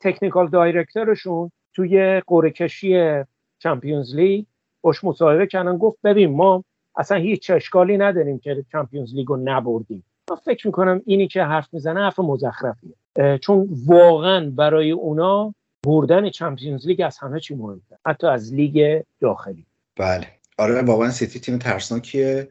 technical 0.00 0.48
director 0.48 1.16
شون 1.16 1.50
توی 1.74 2.22
قرعه 2.26 2.50
کشی 2.50 3.22
Champions 3.58 4.14
League 4.14 4.44
باش 4.82 5.04
مصاحبه 5.04 5.46
کردن 5.46 5.76
گفت 5.76 5.98
ببین 6.04 6.30
ما 6.30 6.64
اصلا 6.96 7.18
هیچ 7.18 7.50
اشکالی 7.50 7.98
نداریم 7.98 8.38
که 8.38 8.64
Champions 8.72 9.14
League 9.14 9.28
رو 9.28 9.36
نبردیم. 9.36 10.04
من 10.30 10.36
فکر 10.36 10.66
می‌کنم 10.66 11.02
اینی 11.06 11.28
که 11.28 11.42
حرف 11.42 11.74
می‌زنه 11.74 12.00
حرف 12.00 12.18
مزخرفیه. 12.18 12.94
چون 13.40 13.68
واقعا 13.86 14.50
برای 14.50 14.90
اونا 14.90 15.54
بردن 15.86 16.30
Champions 16.30 16.86
League 16.86 17.02
از 17.06 17.18
همه 17.18 17.40
چی 17.40 17.54
مهمتر 17.54 17.96
حتی 18.06 18.26
از 18.26 18.54
لیگ 18.54 19.02
داخلی. 19.20 19.66
بله. 19.96 20.26
آره 20.58 20.82
واقعا 20.82 21.10
سیتی 21.10 21.40
تیم 21.40 21.58
ترسناکیه. 21.58 22.48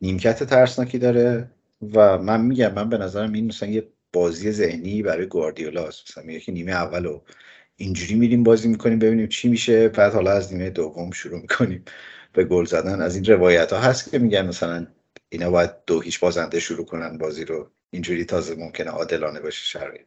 نیمکت 0.00 0.44
ترسناکی 0.44 0.98
داره 0.98 1.50
و 1.94 2.18
من 2.18 2.40
میگم 2.40 2.74
من 2.74 2.88
به 2.88 2.98
نظرم 2.98 3.32
این 3.32 3.46
مثلا 3.46 3.68
یه 3.68 3.88
بازی 4.12 4.52
ذهنی 4.52 5.02
برای 5.02 5.26
گواردیولاست 5.26 6.10
مثلا 6.10 6.24
میگه 6.24 6.40
که 6.40 6.52
نیمه 6.52 6.72
اول 6.72 7.04
رو 7.04 7.22
اینجوری 7.76 8.14
میریم 8.14 8.42
بازی 8.42 8.68
می‌کنیم 8.68 8.98
ببینیم 8.98 9.26
چی 9.26 9.48
میشه 9.48 9.88
بعد 9.88 10.12
حالا 10.12 10.32
از 10.32 10.52
نیمه 10.52 10.70
دوم 10.70 11.10
شروع 11.10 11.40
می‌کنیم 11.40 11.84
به 12.32 12.44
گل 12.44 12.64
زدن. 12.64 13.00
از 13.00 13.16
این 13.16 13.24
روایت 13.24 13.72
ها 13.72 13.78
هست 13.78 14.10
که 14.10 14.18
میگن 14.18 14.46
مثلا 14.46 14.86
اینا 15.28 15.50
باید 15.50 15.70
دو 15.86 16.00
هیچ 16.00 16.20
بازنده 16.20 16.60
شروع 16.60 16.86
کنن 16.86 17.18
بازی 17.18 17.44
رو. 17.44 17.70
اینجوری 17.90 18.24
تازه 18.24 18.54
ممکنه 18.54 18.90
عادلانه 18.90 19.40
باشه 19.40 19.64
شرایط. 19.64 20.06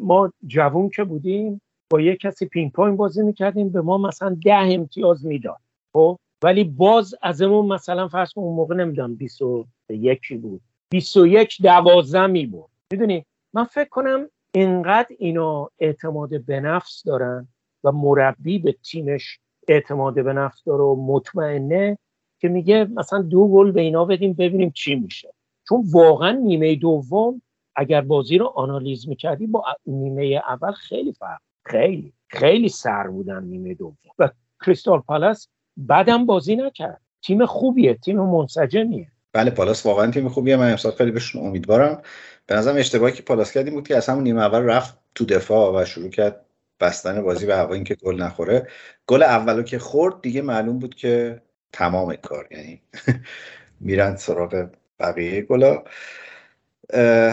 ما 0.00 0.32
جوون 0.46 0.88
که 0.88 1.04
بودیم 1.04 1.60
با 1.90 2.00
یه 2.00 2.16
کسی 2.16 2.46
پینگ 2.46 2.72
پونگ 2.72 2.96
بازی 2.96 3.22
می‌کردیم 3.22 3.68
به 3.68 3.80
ما 3.80 3.98
مثلا 3.98 4.36
ده 4.44 4.54
امتیاز 4.54 5.26
می‌داد. 5.26 5.60
خب؟ 5.92 6.18
ولی 6.44 6.64
باز 6.64 7.14
ازمون 7.22 7.66
مثلا 7.66 8.08
فرض 8.08 8.32
کن 8.32 8.40
اون 8.40 8.56
موقع 8.56 8.74
نمی‌دونم 8.74 9.14
21 9.14 10.32
بود. 10.42 10.60
21 10.90 11.56
12 11.62 12.26
می 12.26 12.46
بود. 12.46 12.70
می‌دونی؟ 12.92 13.24
من 13.52 13.64
فکر 13.64 13.88
کنم 13.88 14.28
اینقدر 14.54 15.16
اینا 15.18 15.70
اعتماد 15.78 16.44
به 16.44 16.60
نفس 16.60 17.02
دارن 17.02 17.48
و 17.84 17.92
مربی 17.92 18.58
به 18.58 18.72
تیمش 18.72 19.38
اعتماد 19.68 20.24
به 20.24 20.32
نفس 20.32 20.64
داره 20.64 20.82
و 20.82 21.06
مطمئنه 21.06 21.98
که 22.40 22.48
میگه 22.48 22.84
مثلا 22.84 23.22
دو 23.22 23.48
گل 23.48 23.70
به 23.70 23.80
اینا 23.80 24.04
بدیم 24.04 24.32
ببینیم 24.32 24.70
چی 24.70 24.94
میشه. 24.94 25.34
چون 25.68 25.84
واقعا 25.92 26.30
نیمه 26.32 26.74
دوم 26.74 27.42
اگر 27.76 28.00
بازی 28.00 28.38
رو 28.38 28.46
آنالیز 28.46 29.08
می‌کردی 29.08 29.46
با 29.46 29.64
نیمه 29.86 30.42
اول 30.48 30.72
خیلی 30.72 31.12
فرق. 31.12 31.40
خیلی 31.66 32.12
خیلی 32.28 32.68
سر 32.68 33.06
بودن 33.06 33.44
نیمه 33.44 33.74
دوم. 33.74 33.96
و 34.18 34.30
کریستال 34.66 35.00
پالاس 35.00 35.48
بعدم 35.76 36.26
بازی 36.26 36.56
نکرد. 36.56 37.00
تیم 37.22 37.46
خوبیه 37.46 37.94
تیم 37.94 38.20
منسجمیه. 38.20 39.06
بله 39.32 39.50
پالاس 39.50 39.86
واقعا 39.86 40.10
تیم 40.10 40.28
خوبیه. 40.28 40.56
من 40.56 40.70
امسال 40.70 40.92
خیلی 40.92 41.10
بهشون 41.10 41.46
امیدوارم. 41.46 42.02
به 42.46 42.54
نظرم 42.54 42.76
اشتباهی 42.76 43.12
که 43.12 43.22
پالاس 43.22 43.52
کردیم 43.52 43.74
بود 43.74 43.88
که 43.88 43.96
از 43.96 44.08
همون 44.08 44.22
نیمه 44.24 44.42
اول 44.42 44.62
رفت 44.62 44.98
تو 45.14 45.24
دفاع 45.24 45.82
و 45.82 45.84
شروع 45.84 46.10
کرد 46.10 46.44
بستن 46.80 47.22
بازی 47.22 47.46
به 47.46 47.56
هوا 47.56 47.74
اینکه 47.74 47.94
گل 47.94 48.22
نخوره. 48.22 48.68
گل 49.06 49.22
اولو 49.22 49.62
که 49.62 49.78
خورد 49.78 50.22
دیگه 50.22 50.42
معلوم 50.42 50.78
بود 50.78 50.94
که 50.94 51.42
تمام 51.72 52.16
کار 52.16 52.48
یعنی 52.50 52.82
میرن 53.80 54.16
سراغ 54.16 54.68
بقیه 55.00 55.42
گلا. 55.42 55.84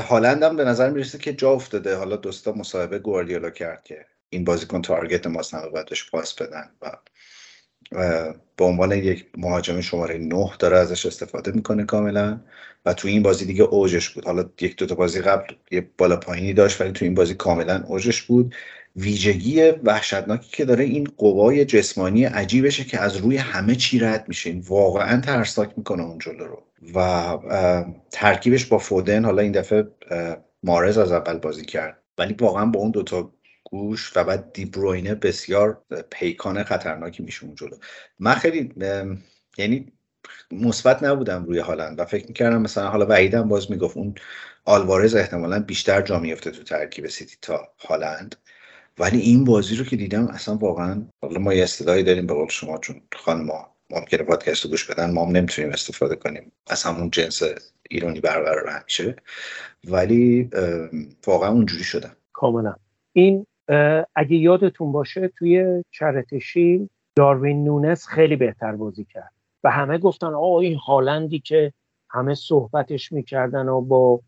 هالند 0.10 0.44
هم 0.44 0.56
به 0.56 0.64
نظر 0.64 0.90
می‌رسه 0.90 1.18
که 1.18 1.34
جا 1.34 1.52
افتاده. 1.52 1.96
حالا 1.96 2.16
دوستا 2.16 2.52
مصاحبه 2.52 3.00
گواردیولا 3.00 3.50
کرد 3.50 3.84
که 3.84 4.06
این 4.30 4.44
بازیکن 4.44 4.82
تارگت 4.82 5.28
ماست 5.28 5.56
نمه 5.56 5.70
بعدش 5.70 6.12
پاس 6.12 6.42
بدن 6.42 6.70
و 6.82 6.92
به 8.58 8.66
عنوان 8.66 8.92
یک 8.92 9.26
مهاجم 9.38 9.82
شماره 9.82 10.18
نه 10.18 10.52
داره 10.60 10.78
ازش 10.78 11.06
استفاده 11.06 11.52
می‌کنه 11.52 11.86
کاملا. 11.86 12.42
و 12.86 12.94
تو 12.94 13.08
این 13.08 13.24
بازی 13.24 13.46
دیگه 13.46 13.64
اوجش 13.64 14.10
بود. 14.10 14.26
حالا 14.26 14.50
یک 14.62 14.76
دو 14.76 14.86
تا 14.86 14.96
بازی 14.96 15.22
قبل 15.22 15.54
یه 15.72 15.90
بالا 15.98 16.18
پایینی 16.18 16.54
داشت 16.54 16.82
ولی 16.82 16.92
تو 16.92 17.06
این 17.06 17.14
بازی 17.14 17.34
کاملا 17.34 17.84
اوجش 17.88 18.22
بود. 18.22 18.56
ویژگی 18.96 19.62
وحشتناکی 19.62 20.50
که 20.52 20.66
داره 20.66 20.84
این 20.84 21.08
قوای 21.18 21.66
جسمانی 21.66 22.26
عجیبشه 22.26 22.84
که 22.84 23.00
از 23.00 23.18
روی 23.18 23.38
همه 23.38 23.76
چی 23.76 24.00
رد 24.00 24.26
میشه. 24.28 24.50
این 24.50 24.64
واقعا 24.68 25.22
ترسناک 25.22 25.74
می‌کنه 25.78 26.04
اون 26.04 26.18
جلو 26.18 26.46
رو. 26.46 26.64
و 26.96 27.38
ترکیبش 28.12 28.66
با 28.66 28.78
فودن 28.78 29.26
حالا 29.26 29.42
این 29.42 29.52
دفعه 29.52 29.88
مارز 30.64 30.98
از 30.98 31.12
اول 31.12 31.38
بازی 31.38 31.66
کرد. 31.66 31.98
ولی 32.18 32.36
واقعا 32.40 32.66
با 32.66 32.80
اون 32.80 32.92
دوتا 32.92 33.32
گوش 33.72 34.18
و 34.18 34.24
بعد 34.24 34.54
دیبروینه 34.54 35.16
بسیار 35.16 35.82
پیکان 36.10 36.64
خطرناکی 36.64 37.24
میشه 37.24 37.46
اون 37.46 37.56
جلو. 37.56 37.78
من 38.20 38.34
خیلی 38.34 38.74
یعنی 39.58 39.92
مثبت 40.52 41.04
نبودم 41.04 41.46
روی 41.46 41.60
هالند 41.60 42.00
و 42.00 42.06
فکر 42.06 42.28
می‌کردم 42.28 42.62
مثلا 42.62 42.90
حالا 42.90 43.06
وعیدم 43.06 43.48
باز 43.48 43.72
می‌گفت 43.72 43.98
اون 43.98 44.16
آلوارز 44.66 45.16
احتمالا 45.16 45.60
بیشتر 45.60 46.02
جا 46.02 46.20
میفته 46.20 46.52
تو 46.52 46.64
ترکیب 46.64 47.08
سیتی 47.08 47.38
تا 47.42 47.68
هالند. 47.80 48.36
ولی 49.00 49.20
این 49.20 49.44
بازی 49.44 49.76
رو 49.76 49.86
که 49.86 49.96
دیدم 49.96 50.28
اصلا 50.28 50.56
واقعا 50.56 51.06
حالا 51.22 51.40
ما 51.40 51.54
یه 51.54 51.64
استدایی 51.64 52.04
داریم 52.04 52.28
به 52.28 52.34
قول 52.34 52.48
شما 52.48 52.78
چون 52.78 53.02
خانم 53.16 53.46
ما 53.46 53.76
ممکنه 53.90 54.24
پادکست 54.24 54.64
رو 54.64 54.70
گوش 54.70 54.86
بدن 54.86 55.12
ما 55.12 55.26
هم 55.26 55.32
نمی‌تونیم 55.32 55.72
استفاده 55.72 56.16
کنیم. 56.16 56.52
از 56.68 56.84
همون 56.84 57.10
جنس 57.10 57.42
ایرانی 57.90 58.20
برقرار 58.20 58.70
همیشه 58.70 59.16
ولی 59.88 60.50
واقعا 61.28 61.52
اونجوری 61.52 61.84
شدم. 61.84 62.16
کاملا. 62.34 62.76
این 63.14 63.46
اگه 64.16 64.36
یادتون 64.36 64.92
باشه 64.92 65.28
توی 65.28 65.84
چرتشی 65.92 66.90
داروین 67.16 67.64
نونس 67.64 68.08
خیلی 68.08 68.36
بهتر 68.36 68.76
بازی 68.76 69.06
کرد. 69.06 69.32
و 69.64 69.72
همه 69.72 69.98
گفتن 69.98 70.28
آه 70.28 70.56
این 70.56 70.76
هالندی 70.76 71.40
که 71.40 71.74
همه 72.10 72.36
صحبتش 72.36 73.12
می‌کردن 73.12 73.68
و 73.68 73.82
با 73.82 74.20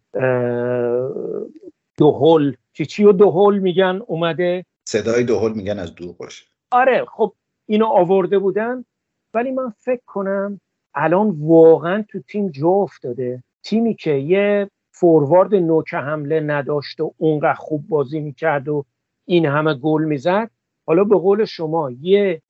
دوهل 1.97 2.53
چی 2.73 2.85
چی 2.85 3.03
و 3.03 3.11
دوهل 3.11 3.59
میگن 3.59 4.01
اومده. 4.07 4.65
صدای 4.87 5.23
دوهل 5.23 5.53
میگن 5.53 5.79
از 5.79 5.95
دور 5.95 6.15
باشه. 6.19 6.45
آره 6.71 7.05
خب 7.05 7.33
اینو 7.65 7.85
آورده 7.85 8.39
بودن. 8.39 8.85
ولی 9.33 9.51
من 9.51 9.73
فکر 9.77 10.01
کنم 10.05 10.61
الان 10.95 11.35
واقعا 11.39 12.05
تو 12.09 12.19
تیم 12.19 12.49
جا 12.49 12.69
افتاده. 12.69 13.43
تیمی 13.63 13.95
که 13.95 14.11
یه 14.11 14.69
فوروارد 14.91 15.55
نوک 15.55 15.93
حمله 15.93 16.39
نداشت 16.39 16.99
و 16.99 17.13
اونقدر 17.17 17.53
خوب 17.53 17.87
بازی 17.87 18.19
می‌کرد 18.19 18.67
و 18.67 18.85
این 19.25 19.45
همه 19.45 19.73
گل 19.73 20.03
می‌زد. 20.03 20.49
حالا 20.87 21.03
به 21.03 21.15
قول 21.15 21.45
شما 21.45 21.91
یه 22.01 22.41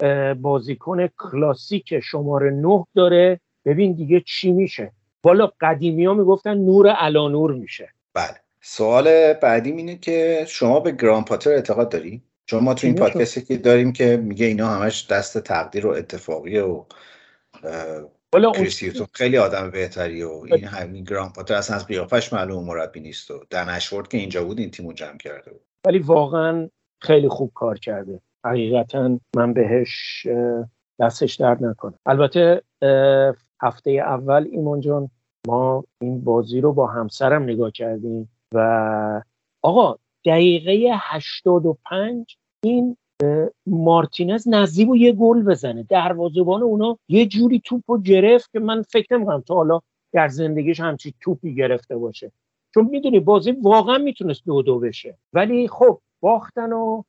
بازیکن 0.41 1.07
کلاسیک 1.07 1.99
شماره 1.99 2.51
نه 2.51 2.85
داره. 2.95 3.39
ببین 3.65 3.93
دیگه 3.93 4.23
چی 4.25 4.51
میشه. 4.51 4.91
والا 5.23 5.51
قدیمی 5.61 6.05
ها 6.05 6.13
می‌گفتن 6.13 6.57
نور 6.57 6.89
علانور 6.89 7.53
میشه. 7.53 7.89
بله. 8.13 8.35
سوال 8.61 9.33
بعدیم 9.33 9.77
اینه 9.77 9.97
که 9.97 10.45
شما 10.47 10.79
به 10.79 10.91
گران 10.91 11.25
پاتر 11.25 11.49
اعتقاد 11.49 11.89
داری؟ 11.89 12.21
چون 12.45 12.63
ما 12.63 12.73
تو 12.73 12.87
این 12.87 12.95
پادکستی 12.95 13.41
که 13.41 13.57
داریم 13.57 13.93
که 13.93 14.17
میگه 14.17 14.45
اینا 14.45 14.67
همش 14.67 15.07
دست 15.07 15.37
تقدیر 15.37 15.87
و 15.87 15.89
اتفاقیه 15.89 16.61
و 16.61 16.83
کریستیوتون 18.53 19.07
خیلی 19.13 19.37
آدم 19.37 19.71
بهتری 19.71 20.23
و 20.23 20.29
این 20.29 20.63
همین 20.63 21.03
گران 21.03 21.33
پاتر 21.33 21.53
اصلا 21.53 21.75
از 21.75 21.87
قیافش 21.87 22.33
معلوم 22.33 22.65
مربی 22.65 22.99
نیست 22.99 23.31
و 23.31 23.45
دن 23.49 23.79
که 24.09 24.17
اینجا 24.17 24.43
بود 24.43 24.59
این 24.59 24.71
تیمو 24.71 24.93
جمع 24.93 25.17
کرده 25.17 25.51
بود. 25.51 25.61
ولی 25.85 25.99
واقعا 25.99 26.69
خیلی 27.01 27.29
خوب 27.29 27.51
کار 27.53 27.79
کرده. 27.79 28.19
حقیقتا 28.45 29.19
من 29.35 29.53
بهش 29.53 30.27
دستش 30.99 31.35
درد 31.35 31.63
نکنم. 31.63 31.99
البته 32.05 32.61
هفته 33.61 33.91
اول 33.91 34.47
ایمان 34.51 34.79
جان 34.79 35.09
ما 35.47 35.83
این 36.01 36.23
بازی 36.23 36.61
رو 36.61 36.73
با 36.73 36.87
همسرم 36.87 37.43
نگاه 37.43 37.71
کردیم 37.71 38.29
و 38.53 39.21
آقا 39.61 39.95
دقیقه 40.25 40.91
85 40.99 42.37
این 42.63 42.97
مارتینز 43.67 44.47
نزدیک 44.47 44.89
و 44.89 44.95
یه 44.95 45.11
گل 45.11 45.43
بزنه. 45.43 45.83
دروازه‌بان 45.83 46.63
اونا 46.63 46.97
یه 47.07 47.25
جوری 47.25 47.61
توپ 47.65 47.81
رو 47.87 48.01
گرفت 48.01 48.51
که 48.51 48.59
من 48.59 48.81
فکر 48.81 49.15
نمی‌کنم 49.15 49.41
تا 49.41 49.55
حالا 49.55 49.79
در 50.13 50.27
زندگیش 50.27 50.79
همچی 50.79 51.13
توپی 51.21 51.55
گرفته 51.55 51.97
باشه. 51.97 52.31
چون 52.73 52.85
می‌دونی 52.85 53.19
بازی 53.19 53.51
واقعا 53.51 53.97
می‌تونست 53.97 54.45
دو 54.45 54.61
دو 54.61 54.79
بشه. 54.79 55.17
ولی 55.33 55.67
خب 55.67 56.01
باختن 56.19 56.71
و 56.73 57.03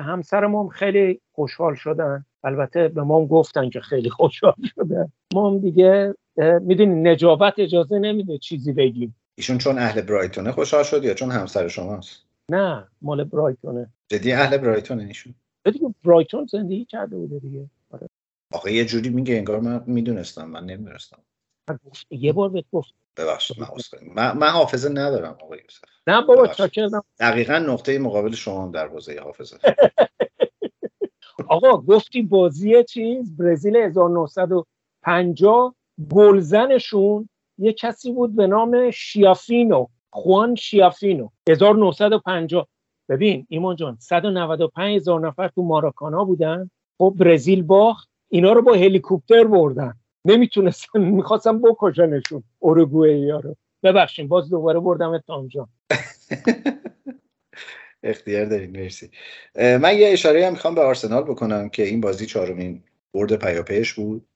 همسرم 0.00 0.54
هم 0.54 0.68
خیلی 0.68 1.20
خوشحال 1.32 1.74
شدن. 1.74 2.24
البته 2.44 2.88
به 2.88 3.02
ما 3.02 3.18
هم 3.18 3.26
گفتن 3.26 3.70
که 3.70 3.80
خیلی 3.80 4.10
خوشحال 4.10 4.54
شدن 4.74 5.12
ما 5.34 5.50
هم 5.50 5.58
دیگه 5.58 6.14
می‌دونی 6.60 7.10
نجابت 7.10 7.54
اجازه 7.58 7.98
نمیده 7.98 8.38
چیزی 8.38 8.72
بگیم. 8.72 9.16
ایشون 9.34 9.58
چون 9.58 9.78
اهل 9.78 10.00
برایتونه 10.00 10.52
خوشحال 10.52 10.82
شد 10.82 11.04
یا 11.04 11.14
چون 11.14 11.30
همسر 11.30 11.68
شماست؟ 11.68 12.26
نه 12.50 12.88
مال 13.02 13.24
برایتونه. 13.24 13.88
جدی 14.08 14.32
اهل 14.32 14.56
برایتونه 14.56 15.04
ایشون؟ 15.04 15.34
دیگه 15.64 15.94
برایتون 16.04 16.46
زندگی 16.46 16.84
کرده 16.84 17.16
بوده 17.16 17.38
دیگه. 17.38 17.66
آره. 17.90 18.08
آخه 18.52 18.72
یه 18.72 18.84
جوری 18.84 19.10
میگه 19.10 19.36
انگار 19.36 19.60
من 19.60 19.84
می‌دونستم 19.86 20.44
من 20.44 20.64
نمی‌دونستم. 20.64 21.18
یه 22.10 22.32
بار 22.32 22.48
بهت 22.48 22.64
گفت 22.72 22.94
ببخشید 23.16 23.56
من, 24.14 24.38
من, 24.38 24.48
حافظه 24.48 24.88
ندارم 24.88 25.36
آقای 25.42 25.58
یوسف. 25.58 25.80
نه 26.06 26.22
بابا 26.22 26.46
چاکردم 26.46 27.04
دقیقا 27.20 27.58
نقطه 27.58 27.98
مقابل 27.98 28.32
شما 28.32 28.70
در 28.74 28.88
حوزه 28.88 29.20
حافظه. 29.20 29.58
آقا 31.48 31.76
گفتی 31.76 32.22
بازی 32.22 32.84
چیز 32.84 33.36
برزیل 33.36 33.76
1950 33.76 35.74
گلزنشون 36.10 37.28
یه 37.58 37.72
کسی 37.72 38.12
بود 38.12 38.36
به 38.36 38.46
نام 38.46 38.90
شیافینو 38.90 39.86
خوان 40.10 40.54
شیافینو 40.54 41.28
1950 41.48 42.68
ببین 43.08 43.46
ایمان 43.48 43.76
جان 43.76 43.96
195 44.00 44.96
هزار 44.96 45.20
نفر 45.20 45.48
تو 45.48 45.62
ماراکانا 45.62 46.24
بودن 46.24 46.70
خب 46.98 47.14
برزیل 47.18 47.62
باخت 47.62 48.08
اینا 48.28 48.52
رو 48.52 48.62
با 48.62 48.74
هلیکوپتر 48.74 49.44
بردن. 49.44 49.94
نمی‌تونستن 50.24 51.00
می‌خواستم 51.00 51.62
بکشنشون 51.62 52.42
اوروگوئه 52.58 53.32
ها 53.32 53.40
رو. 53.40 53.56
ببخشید 53.82 54.28
باز 54.28 54.50
دوباره 54.50 54.80
بردم 54.80 55.18
تامجان 55.18 55.68
اختیار 58.02 58.44
دارید 58.44 58.78
مرسی. 58.78 59.10
من 59.54 59.98
یه 59.98 60.08
اشاره 60.08 60.46
هم 60.46 60.52
می‌خوام 60.52 60.74
به 60.74 60.80
آرسنال 60.80 61.22
بکنم 61.22 61.68
که 61.68 61.82
این 61.82 62.00
بازی 62.00 62.26
چهارمین 62.26 62.82
برد 63.14 63.36
پیاپیش 63.36 63.94
بود. 63.94 64.26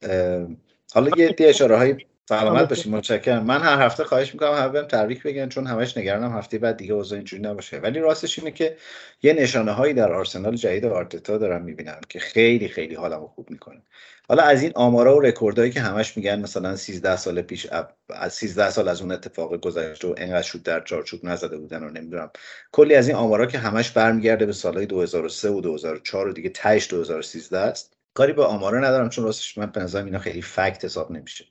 حالا 0.95 1.11
یه 1.16 1.34
اشاره 1.39 1.76
های 1.76 1.97
سلامت 2.29 2.68
باشید 2.68 2.93
متشکرم. 2.93 3.45
من 3.45 3.61
هر 3.61 3.87
هفته 3.87 4.05
خواهش 4.05 4.33
می‌کنم 4.33 4.53
همه 4.53 4.68
بهم 4.68 4.85
تبریک 4.85 5.22
بگن 5.22 5.49
چون 5.49 5.66
همش 5.66 5.97
نگرانم 5.97 6.37
هفته 6.37 6.59
بعد 6.59 6.76
دیگه 6.76 6.95
اوضاع 6.95 7.16
اینجوری 7.16 7.43
نباشه. 7.43 7.79
ولی 7.79 7.99
راستش 7.99 8.39
اینه 8.39 8.51
که 8.51 8.76
یه 9.22 9.33
نشانه 9.33 9.72
هایی 9.72 9.95
در 9.95 10.12
آرسنال 10.12 10.57
جدید 10.57 10.85
آرتتا 10.85 11.39
دارم 11.39 11.62
می‌بینم 11.62 12.01
که 12.09 12.18
خیلی 12.18 12.68
خیلی 12.68 12.95
حالمو 12.95 13.26
خوب 13.26 13.51
می‌کنه. 13.51 13.83
حالا 14.29 14.43
از 14.43 14.62
این 14.62 14.72
آمارا 14.74 15.16
و 15.16 15.20
رکوردهایی 15.20 15.70
که 15.70 15.81
همش 15.81 16.16
میگن 16.16 16.41
مثلا 16.41 16.76
13 16.76 17.16
سال 17.16 17.43
پیش 17.43 17.66
از 18.11 18.33
13 18.35 18.70
سال 18.70 18.89
از 18.89 19.01
اون 19.01 19.12
اتفاق 19.12 19.57
گذشته 19.57 20.09
و 20.09 20.14
انقدر 20.16 20.43
شد 20.43 20.62
در 20.62 20.81
چارچوب 20.81 21.20
نزده 21.24 21.59
بودن 21.59 21.83
و 21.83 21.91
نمی‌دونم. 21.91 22.31
کلی 22.72 22.95
از 22.95 23.09
این 23.09 23.16
آمارا 23.16 23.47
که 23.47 23.59
همش 23.59 23.91
برمیگرده 23.91 24.47
به 24.47 24.53
سالهای 24.53 24.87
2003 24.87 25.51
و 25.51 25.61
2004 25.61 26.29
و 26.29 26.33
دیگه 26.33 26.49
تهش 26.49 26.91
2013 26.91 27.59
است. 27.59 27.97
کاری 28.14 28.33
به 28.33 28.45
آمارا 28.45 28.81
ندارم 28.81 29.09
چون 29.09 29.24
راستش 29.24 29.59
من 29.59 29.66
به 29.66 29.81
نظرم 29.81 30.05
اینا 30.05 30.18
خیلی 30.18 30.43
فکت 30.43 30.85
حساب 30.85 31.11
نمیشه. 31.12 31.45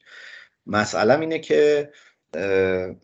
مسئله 0.67 1.19
اینه 1.19 1.39
که 1.39 1.89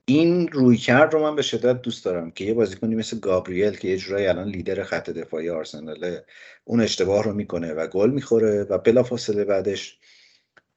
این 0.06 0.48
روی 0.48 0.78
کرد 0.78 1.14
رو 1.14 1.22
من 1.22 1.36
به 1.36 1.42
شدت 1.42 1.82
دوست 1.82 2.06
دارم 2.06 2.32
که 2.32 2.46
یه 2.46 2.54
بازیکنی 2.54 2.96
مثل 2.96 3.20
گابریل 3.20 3.78
که 3.78 3.88
یه 3.88 3.98
جورایی 3.98 4.28
الان 4.28 4.48
لیدر 4.48 4.84
خط 4.84 5.10
دفاعی 5.10 5.50
آرسناله 5.50 6.26
اون 6.64 6.82
اشتباه 6.82 7.24
رو 7.24 7.34
می‌کنه 7.34 7.74
و 7.74 7.88
گل 7.88 8.10
می‌خوره 8.10 8.64
و 8.64 8.78
بلافاصله 8.78 9.44
بعدش 9.46 9.98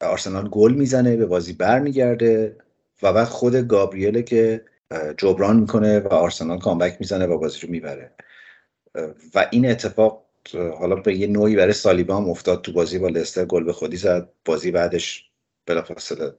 آرسنال 0.01 0.49
گل 0.49 0.73
می‌زنه 0.73 1.15
به 1.15 1.25
بازی 1.25 1.53
برمیگرده 1.53 2.57
و 3.03 3.13
بعد 3.13 3.27
خود 3.27 3.55
گابریله 3.55 4.23
که 4.23 4.65
جبران 5.17 5.59
می‌کنه 5.59 5.99
و 5.99 6.07
آرسنال 6.07 6.59
کامبک 6.59 6.97
می‌زنه 6.99 7.25
و 7.25 7.37
بازی 7.37 7.59
رو 7.59 7.69
می‌بره. 7.69 8.11
و 9.35 9.47
این 9.51 9.69
اتفاق 9.69 10.25
حالا 10.79 10.95
به 10.95 11.15
یه 11.15 11.27
نوعی 11.27 11.55
برای 11.55 11.73
سالیبا 11.73 12.17
هم 12.17 12.29
افتاد 12.29 12.61
تو 12.61 12.73
بازی 12.73 12.99
با 12.99 13.07
لستر 13.07 13.45
گل 13.45 13.63
به 13.63 13.73
خودی 13.73 13.97
زد. 13.97 14.29
بازی 14.45 14.71
بعدش 14.71 15.29
بلافاصله 15.65 16.33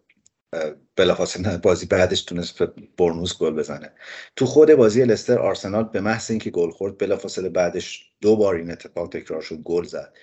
بلافاصله 0.97 1.59
بازی 1.59 1.87
بعدش 1.87 2.23
تونست 2.23 2.63
برنوس 2.99 3.39
گل 3.39 3.51
بزنه. 3.55 3.93
تو 4.37 4.47
خود 4.47 4.75
بازی 4.75 5.05
لستر 5.05 5.39
آرسنال 5.39 5.85
به 5.85 6.01
محض 6.01 6.31
اینکه 6.31 6.51
گل 6.51 6.71
خورد 6.71 6.99
بلافاصله 6.99 7.49
بعدش 7.49 8.13
دو 8.21 8.37
بار 8.37 8.55
این 8.55 8.71
اتفاق 8.71 9.09
تکرار 9.09 9.43
شد 9.43 9.57
گل 9.57 9.85
زد. 9.85 10.15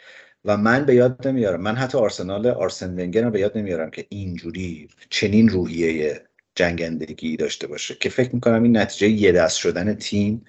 و 0.45 0.57
من 0.57 0.85
به 0.85 0.95
یاد 0.95 1.27
نمیارم 1.27 1.61
من 1.61 1.75
حتی 1.75 1.97
آرسنال 1.97 2.47
آرسن 2.47 2.99
ونگر 2.99 3.29
به 3.29 3.39
یاد 3.39 3.57
نمیارم 3.57 3.89
که 3.91 4.05
اینجوری 4.09 4.89
چنین 5.09 5.49
روحیه 5.49 6.25
جنگندگی 6.55 7.37
داشته 7.37 7.67
باشه 7.67 7.95
که 7.95 8.09
فکر 8.09 8.35
می‌کنم 8.35 8.63
این 8.63 8.77
نتیجه 8.77 9.09
یه 9.09 9.31
دست 9.31 9.57
شدن 9.57 9.93
تیم 9.93 10.45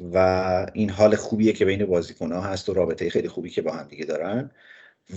و 0.00 0.16
این 0.74 0.90
حال 0.90 1.16
خوبیه 1.16 1.52
که 1.52 1.64
بین 1.64 1.86
بازیکنها 1.86 2.40
هست 2.40 2.68
و 2.68 2.74
رابطه 2.74 3.10
خیلی 3.10 3.28
خوبی 3.28 3.50
که 3.50 3.62
با 3.62 3.72
هم 3.72 3.88
دیگه 3.88 4.04
دارن. 4.04 4.50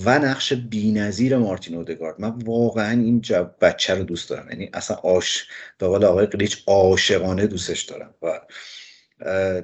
و 0.04 0.20
نقش 0.20 0.54
بی‌نظیر 0.54 1.38
مارتین 1.38 1.76
اودگارد. 1.76 2.22
من 2.22 2.30
واقعا 2.30 2.92
این 2.92 3.22
بچه 3.62 3.96
رو 3.96 4.04
دوست 4.04 4.30
دارم. 4.30 4.50
یعنی 4.50 4.70
اصلا 4.74 4.98
آش 4.98 5.48
به 5.78 5.88
قول 5.88 6.06
آقای 6.06 6.26
قلیچ 6.26 6.64
عاشقانه 6.68 7.48
دوستش 7.48 7.82
دارم. 7.82 8.14
و 8.22 8.42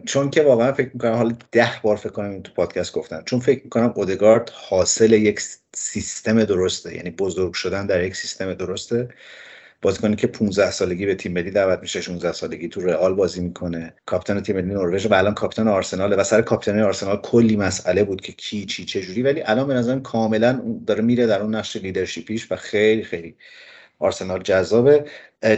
چون 0.06 0.30
که 0.30 0.44
واقعا 0.44 0.74
فکر 0.74 0.90
می‌کنم 0.94 1.14
حالا 1.14 1.36
ده 1.52 1.72
بار 1.84 1.96
فکر 1.96 2.10
کنم 2.10 2.42
تو 2.42 2.54
پادکست 2.54 2.94
گفتم. 2.94 3.24
چون 3.26 3.40
فکر 3.40 3.64
می‌کنم 3.64 3.94
اودگارد 3.96 4.50
حاصل 4.54 5.14
یک 5.14 5.42
سیستم 5.76 6.44
درسته. 6.44 6.96
یعنی 6.96 7.10
بزرگ 7.10 7.54
شدن 7.54 7.86
در 7.86 8.04
یک 8.04 8.16
سیستم 8.16 8.54
درسته. 8.54 9.10
بازیکنی 9.82 10.16
که 10.16 10.28
15 10.28 10.72
سالگی 10.72 11.06
به 11.06 11.16
تیم 11.16 11.32
ملی 11.34 11.52
دعوت 11.52 11.80
میشه 11.82 12.02
16 12.02 12.32
سالگی 12.32 12.68
تو 12.68 12.82
رئال 12.82 13.14
بازی 13.14 13.42
می‌کنه. 13.42 13.94
کاپیتان 14.06 14.42
تیم 14.42 14.56
ملی 14.56 14.66
نروژ 14.74 15.06
و 15.06 15.14
الان 15.14 15.34
کاپیتان 15.34 15.68
آرسنال 15.68 16.20
و 16.20 16.24
سر 16.24 16.42
کاپیتانی 16.42 16.82
آرسنال 16.82 17.18
کلی 17.18 17.56
مسئله 17.56 18.04
بود 18.04 18.22
که 18.22 18.32
کی 18.32 18.66
چی 18.66 18.86
چه 18.86 19.02
جوری. 19.02 19.22
ولی 19.22 19.42
الان 19.42 19.68
به 19.68 19.74
نظرم 19.74 20.02
کاملا 20.02 20.62
داره 20.88 21.02
میره 21.02 21.28
در 21.28 21.42
اون 21.42 21.56
نقش 21.56 21.76
لیدرشیپیش 21.76 22.52
و 22.52 22.56
خیلی 22.56 23.04
خیلی 23.04 23.36
آرسنال 24.00 24.42
جذابه. 24.44 25.06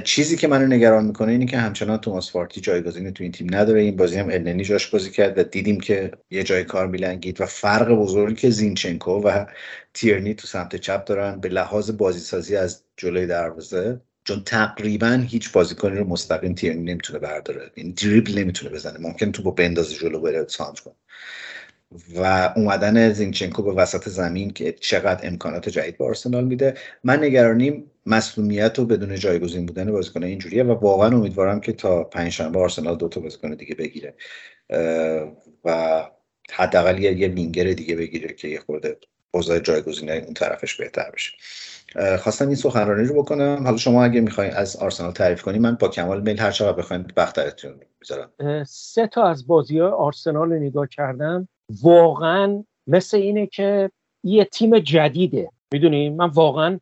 چیزی 0.03 0.37
که 0.37 0.47
منو 0.47 0.67
نگران 0.67 1.05
می‌کنه 1.05 1.31
اینه 1.31 1.45
که 1.45 1.57
همچنان 1.57 1.97
توماس 1.97 2.31
پارتی 2.31 2.61
جایگزینی 2.61 3.11
تو 3.11 3.23
این 3.23 3.31
تیم 3.31 3.55
نداره. 3.55 3.81
این 3.81 3.95
بازی 3.95 4.17
هم 4.17 4.29
النی 4.29 4.63
جاش 4.63 4.87
بازی 4.87 5.11
کرد 5.11 5.37
و 5.37 5.43
دیدیم 5.43 5.79
که 5.79 6.11
یه 6.31 6.43
جای 6.43 6.63
کار 6.63 6.87
میلنگید 6.87 7.41
و 7.41 7.45
فرق 7.45 7.89
بزرگی 7.91 8.35
که 8.35 8.49
زینچنکو 8.49 9.11
و 9.11 9.45
تیرنی 9.93 10.33
تو 10.33 10.47
سمت 10.47 10.75
چپ 10.75 11.05
دارن. 11.05 11.39
به 11.39 11.49
لحاظ 11.49 11.91
بازی 11.91 12.19
سازی 12.19 12.55
از 12.55 12.83
جلوی 12.97 13.27
دروازه 13.27 14.01
چون 14.23 14.43
تقریبا 14.43 15.23
هیچ 15.27 15.51
بازیکنی 15.51 15.97
رو 15.97 16.07
مستقیم 16.07 16.53
تیرنی 16.53 16.81
نمی‌تونه 16.81 17.19
برداره. 17.19 17.71
یعنی 17.77 17.91
دریبل 17.91 18.39
نمی‌تونه 18.39 18.71
بزنه. 18.71 18.99
ممکن 18.99 19.31
تو 19.31 19.43
با 19.43 19.51
بندازی 19.51 19.95
جلو 19.95 20.19
بره 20.19 20.45
سانت 20.47 20.79
کنه. 20.79 20.93
و 22.15 22.53
اومدن 22.55 23.13
زینچنکو 23.13 23.63
به 23.63 23.71
وسط 23.71 24.09
زمین 24.09 24.51
که 24.51 24.71
چقدر 24.71 25.27
امکانات 25.27 25.69
جدید 25.69 25.97
به 25.97 26.05
آرسنال 26.05 26.43
میده. 26.43 26.73
من 27.03 27.23
نگرانیم 27.23 27.91
مسئولیت 28.05 28.79
و 28.79 28.85
بدون 28.85 29.15
جایگزین 29.15 29.65
بودن 29.65 29.91
بازیکن 29.91 30.23
اینجوریه 30.23 30.63
و 30.63 30.71
واقعا 30.71 31.17
امیدوارم 31.17 31.59
که 31.59 31.73
تا 31.73 32.03
پنجشنبه 32.03 32.59
آرسنال 32.59 32.97
دو 32.97 33.07
تا 33.07 33.19
بازیکن 33.19 33.53
دیگه 33.53 33.75
بگیره. 33.75 34.13
و 35.65 36.03
حداقل 36.51 36.99
یه 36.99 37.27
لینگر 37.27 37.73
دیگه 37.73 37.95
بگیره 37.95 38.33
که 38.33 38.47
یه 38.47 38.59
خورده 38.59 38.97
اوضاع 39.31 39.59
جایگزین 39.59 40.09
اون 40.09 40.33
طرفش 40.33 40.75
بهتر 40.75 41.11
بشه. 41.13 41.31
خواستم 42.19 42.47
این 42.47 42.55
سخنرانی 42.55 43.07
رو 43.07 43.23
بکنم. 43.23 43.63
حالا 43.63 43.77
شما 43.77 44.03
اگه 44.03 44.21
می‌خواین 44.21 44.53
از 44.53 44.75
آرسنال 44.75 45.11
تعریف 45.11 45.41
کنی 45.41 45.59
من 45.59 45.75
با 45.75 45.87
کمال 45.87 46.21
میل 46.21 46.39
هر 46.39 46.51
چقدر 46.51 46.77
بخواین 46.77 47.05
بخترتون 47.17 47.79
می‌ذارم. 47.99 48.29
سه 48.67 49.07
تا 49.07 49.23
از 49.23 49.47
بازی 49.47 49.79
های 49.79 49.91
آرسنال 49.91 50.53
رو 50.53 50.59
نگاه 50.59 50.87
کردم. 50.87 51.47
واقعا 51.81 52.63
مثل 52.87 53.17
اینه 53.17 53.47
که 53.47 53.91
یه 54.23 54.45
تیم 54.45 54.79
جدیده. 54.79 55.51
می‌دونی؟ 55.73 56.09
من 56.09 56.29
واقعا 56.29 56.79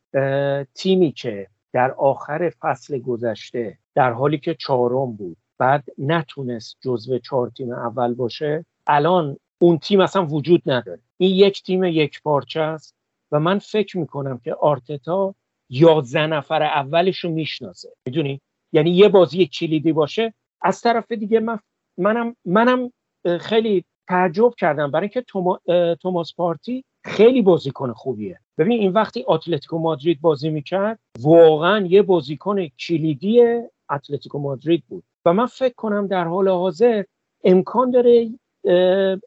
تیمی 0.75 1.11
که 1.11 1.47
در 1.73 1.91
آخر 1.91 2.51
فصل 2.61 2.99
گذشته 2.99 3.77
در 3.95 4.11
حالی 4.11 4.37
که 4.37 4.55
چهارم 4.59 5.11
بود 5.11 5.37
بعد 5.57 5.83
نتونست 5.97 6.77
جزو 6.81 7.19
چهار 7.19 7.51
تیم 7.57 7.71
اول 7.71 8.13
باشه 8.13 8.65
الان 8.87 9.37
اون 9.59 9.77
تیم 9.77 9.99
اصلا 9.99 10.25
وجود 10.25 10.61
نداره. 10.65 10.99
این 11.17 11.35
یک 11.35 11.63
تیم 11.63 11.83
یک 11.83 12.21
پارچه 12.23 12.59
است. 12.59 12.95
و 13.31 13.39
من 13.39 13.59
فکر 13.59 13.97
می‌کنم 13.97 14.37
که 14.43 14.53
آرتتا 14.53 15.35
یازده 15.69 16.27
نفر 16.27 16.63
اولش 16.63 17.17
رو 17.19 17.29
می‌شناسه. 17.29 17.89
می‌دونی؟ 18.05 18.41
یعنی 18.73 18.91
یه 18.91 19.09
بازی 19.09 19.45
کلیدی 19.45 19.91
باشه. 19.91 20.33
از 20.61 20.81
طرف 20.81 21.11
دیگه 21.11 21.39
من 21.39 21.59
منم 21.97 22.35
منم 22.45 22.91
خیلی 23.39 23.83
تعجب 24.07 24.51
کردم. 24.57 24.91
برای 24.91 25.09
اینکه 25.13 25.25
توماس 26.01 26.35
پارتی 26.35 26.83
خیلی 27.03 27.41
بازیکن 27.41 27.93
خوبیه. 27.93 28.39
ببین 28.57 28.79
این 28.79 28.91
وقتی 28.91 29.25
اتلتیکو 29.27 29.77
مادرید 29.77 30.21
بازی 30.21 30.49
می‌کرد 30.49 30.99
واقعا 31.19 31.85
یه 31.85 32.01
بازیکن 32.01 32.67
کلیدی 32.67 33.41
اتلتیکو 33.91 34.39
مادرید 34.39 34.83
بود. 34.87 35.03
و 35.25 35.33
من 35.33 35.45
فکر 35.45 35.73
کنم 35.73 36.07
در 36.07 36.23
حال 36.23 36.47
حاضر 36.47 37.03
امکان 37.43 37.91
داره 37.91 38.29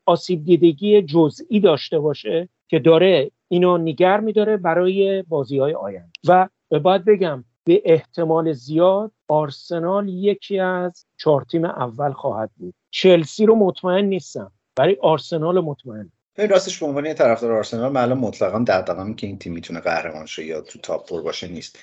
آسیب 0.06 0.44
دیدگی 0.44 1.02
جزئی 1.02 1.60
داشته 1.60 1.98
باشه 1.98 2.48
که 2.68 2.78
داره 2.78 3.30
اینو 3.48 3.78
نگر 3.78 4.20
میداره 4.20 4.56
برای 4.56 5.22
بازی 5.22 5.58
های 5.58 5.74
آینده. 5.74 6.10
و 6.28 6.48
باید 6.78 7.04
بگم 7.04 7.44
به 7.64 7.82
احتمال 7.84 8.52
زیاد 8.52 9.12
آرسنال 9.28 10.08
یکی 10.08 10.58
از 10.58 11.06
چهار 11.16 11.44
تیم 11.50 11.64
اول 11.64 12.12
خواهد 12.12 12.50
بود. 12.56 12.74
چلسی 12.90 13.46
رو 13.46 13.54
مطمئن 13.54 14.04
نیستم 14.04 14.52
برای 14.76 14.96
آرسنال 15.02 15.60
مطمئن. 15.60 16.12
این 16.38 16.48
راستش 16.48 16.78
به 16.78 16.86
عنوان 16.86 17.14
طرفدار 17.14 17.52
آرسنال 17.52 17.92
معلوم 17.92 18.18
مطلقا 18.18 18.64
دغدغه‌ام 18.68 19.14
که 19.14 19.26
این 19.26 19.38
تیم 19.38 19.52
می‌تونه 19.52 19.80
قهرمان 19.80 20.26
شه 20.26 20.44
یا 20.44 20.60
تو 20.60 20.78
تاپ 20.78 21.08
فور 21.08 21.22
باشه 21.22 21.48
نیست. 21.48 21.78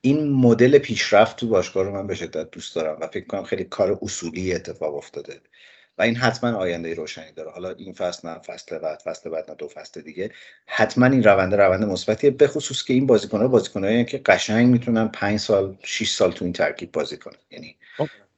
این 0.00 0.32
مدل 0.32 0.78
پیشرفت 0.78 1.36
تو 1.36 1.48
باشگاه 1.48 1.84
رو 1.84 1.92
من 1.92 2.06
به 2.06 2.14
شدت 2.14 2.50
دوست 2.50 2.76
دارم 2.76 2.98
و 3.00 3.06
فکر 3.06 3.26
کنم 3.26 3.42
خیلی 3.42 3.64
کار 3.64 3.98
اصولی 4.02 4.54
اتفاق 4.54 4.94
افتاده. 4.94 5.40
و 5.98 6.02
این 6.02 6.16
حتما 6.16 6.52
آینده 6.52 6.94
روشنی 6.94 7.32
داره. 7.32 7.50
حالا 7.50 7.70
این 7.70 7.92
فصل 7.92 8.28
نه 8.28 8.38
فصل 8.38 8.78
بعد 8.78 9.02
فصل 9.04 9.30
بعد 9.30 9.50
نه 9.50 9.56
دو 9.56 9.68
فصل 9.68 10.00
دیگه. 10.00 10.30
حتما 10.66 11.06
این 11.06 11.22
روند 11.22 11.54
روند 11.54 11.84
مثبتیه 11.84 12.30
به 12.30 12.48
خصوص 12.48 12.84
که 12.84 12.94
این 12.94 13.06
بازیکن‌ها 13.06 13.48
بازیکنایی 13.48 14.04
که 14.04 14.18
قشنگ 14.18 14.68
می‌تونن 14.68 15.08
5 15.08 15.38
سال 15.38 15.76
6 15.82 16.08
سال 16.08 16.32
تو 16.32 16.44
این 16.44 16.52
ترکیب 16.52 16.92
بازی 16.92 17.16
کنن. 17.16 17.36
یعنی. 17.50 17.76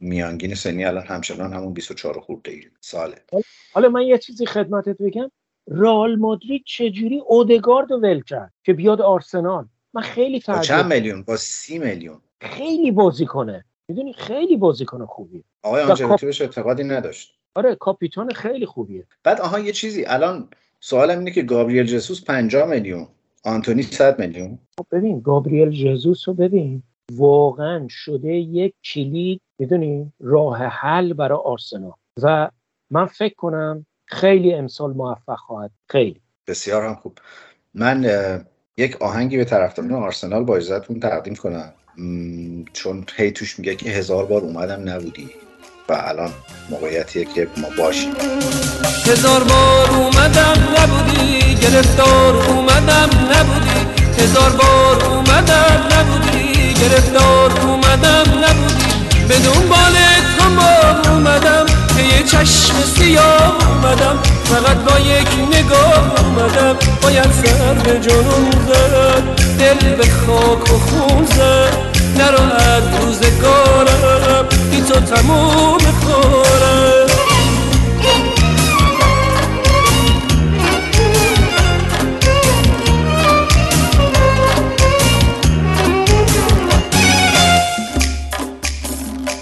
میانگین 0.00 0.54
سنی 0.54 0.84
الان 0.84 1.06
همچنان 1.06 1.52
همون 1.52 1.72
24 1.72 2.20
خورده 2.20 2.60
ساله. 2.80 3.16
حالا 3.72 3.88
من 3.88 4.02
یه 4.02 4.18
چیزی 4.18 4.46
خدمتت 4.46 4.98
بگم. 4.98 5.30
رئال 5.68 6.16
مادرید 6.16 6.62
چجوری 6.66 7.22
اودگارد 7.26 7.90
ول 7.90 8.22
کرد 8.22 8.52
که 8.64 8.72
بیاد 8.72 9.00
آرسنال؟ 9.00 9.68
من 9.94 10.02
خیلی 10.02 10.40
تعجب 10.40 10.62
چند 10.62 10.92
میلیون 10.92 11.22
با 11.22 11.36
سی 11.36 11.78
میلیون. 11.78 12.20
خیلی 12.40 12.90
بازی 12.90 13.26
کنه. 13.26 13.64
می‌دونی 13.88 14.12
خیلی 14.12 14.56
بازیکن 14.56 15.06
خوبیه. 15.06 15.44
آقای 15.62 15.82
آنجلوتی 15.82 16.26
بهش 16.26 16.42
اعتقادی 16.42 16.84
نداشت. 16.84 17.34
آره 17.54 17.74
کاپیتان 17.74 18.32
خیلی 18.32 18.66
خوبیه. 18.66 19.06
بعد 19.24 19.40
آها 19.40 19.58
یه 19.58 19.72
چیزی. 19.72 20.04
الان 20.04 20.48
سوالم 20.80 21.18
اینه 21.18 21.30
که 21.30 21.42
گابریل 21.42 21.86
جسوس 21.86 22.24
50 22.24 22.68
میلیون. 22.68 23.08
آنتونی 23.44 23.82
100 23.82 24.20
میلیون. 24.20 24.58
خب 24.78 24.86
ببین 24.92 25.20
گابریل 25.20 25.70
جزوس 25.70 26.28
رو 26.28 26.34
ببین. 26.34 26.82
واقعا 27.12 27.86
شده 27.90 28.28
یک 28.28 28.74
کلید 28.84 29.40
می‌دونی 29.58 30.12
راه 30.20 30.58
حل 30.58 31.12
برای 31.12 31.38
آرسنال. 31.44 31.92
و 32.22 32.50
من 32.90 33.06
فکر 33.06 33.34
کنم 33.34 33.86
خیلی 34.06 34.54
امسال 34.54 34.92
موفق 34.92 35.36
خواهد. 35.36 35.70
خیلی. 35.88 36.20
بسیار 36.46 36.84
هم 36.84 36.94
خوب. 36.94 37.18
من 37.74 38.04
یک 38.76 39.02
آهنگی 39.02 39.36
به 39.36 39.44
طرفداران 39.44 39.92
آرسنال 39.92 40.44
با 40.44 40.56
اجازهتون 40.56 41.00
تقدیم 41.00 41.34
کنم. 41.34 41.72
چون 42.72 43.04
هی 43.16 43.30
توش 43.30 43.58
میگه 43.58 43.74
که 43.74 43.90
هزار 43.90 44.26
بار 44.26 44.40
اومدم 44.40 44.88
نبودی 44.88 45.30
و 45.88 45.92
الان 45.92 46.32
موقعیتیه 46.70 47.24
که 47.24 47.48
ما 47.56 47.68
باشیم. 47.78 48.12
هزار 49.06 49.44
بار 49.44 49.90
اومدم 49.90 50.68
نبودی 50.78 51.54
گرفتار 51.54 52.36
اومدم 52.36 53.10
نبودی. 53.32 54.02
هزار 54.22 54.50
بار 54.50 55.04
اومدم 55.04 55.88
نبودی 55.92 56.74
گرفتار 56.74 57.60
اومدم 57.60 58.44
نبودی. 58.44 58.88
به 59.28 59.38
دنبال 59.38 59.94
تو 60.38 61.10
اومدم 61.10 61.66
که 61.96 62.02
یه 62.02 62.22
چشم 62.22 62.74
سیاه 62.96 63.56
اومدم. 63.68 64.37
فقط 64.48 64.76
با 64.76 64.98
یک 64.98 65.28
نگاه 65.54 66.24
اومدم 66.24 66.76
باید 67.02 67.32
سر 67.32 67.74
به 67.74 68.00
جنون 68.00 68.50
زد 68.68 69.22
دل 69.58 69.94
به 69.94 70.04
خاک 70.06 70.62
و 70.62 70.78
خون 70.78 71.24
زد 71.24 71.72
نرو 72.18 72.42
از 72.54 72.82
روزگارم 73.00 74.48
بی 74.70 74.80
تو 74.80 75.00
تموم 75.00 75.78
کارم 75.78 77.08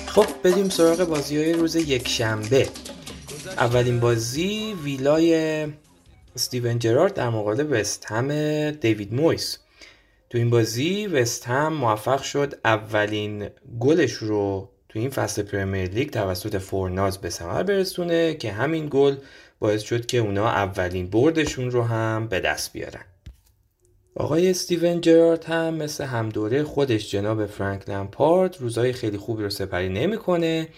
خب 0.07 0.26
بریم 0.42 0.68
سراغ 0.68 1.04
بازی 1.04 1.36
های 1.36 1.52
روز 1.52 1.76
یک 1.76 2.09
شنبه 2.09 2.68
اولین 3.49 4.01
بازی 4.01 4.74
ویلای 4.84 5.66
استیون 6.34 6.78
جرارد 6.78 7.14
در 7.14 7.30
مقابل 7.30 7.66
وست 7.70 8.05
هم 8.09 8.70
دیوید 8.70 9.14
مویس. 9.14 9.59
تو 10.30 10.38
این 10.38 10.51
بازی 10.51 11.07
وست 11.07 11.47
هم 11.47 11.72
موفق 11.72 12.22
شد 12.22 12.55
اولین 12.64 13.49
گلش 13.80 14.12
رو 14.12 14.68
تو 14.88 14.99
این 14.99 15.11
فصل 15.11 15.42
پرمیر 15.42 15.88
لیگ 15.90 16.11
توسط 16.11 16.59
فورناز 16.59 17.18
به 17.18 17.30
ثمر 17.30 17.62
برسونه 17.62 18.34
که 18.34 18.53
همین 18.53 18.88
گل 18.90 19.16
باعث 19.59 19.82
شد 19.82 20.07
که 20.07 20.18
اونا 20.18 20.49
اولین 20.49 21.11
بردشون 21.11 21.70
رو 21.70 21.82
هم 21.82 22.28
به 22.28 22.40
دست 22.40 22.72
بیارن. 22.72 23.05
آقای 24.14 24.51
استیون 24.51 25.01
جرارد 25.01 25.44
هم 25.44 25.74
مثل 25.74 26.05
همدوره 26.05 26.64
خودش 26.64 27.11
جناب 27.11 27.47
فرانک 27.47 27.88
لمپارد 27.88 28.57
روزای 28.61 28.92
خیلی 28.92 29.18
خوبی 29.18 29.42
رو 29.42 29.51
سپری 29.51 29.88
نمی‌کنه. 29.88 30.68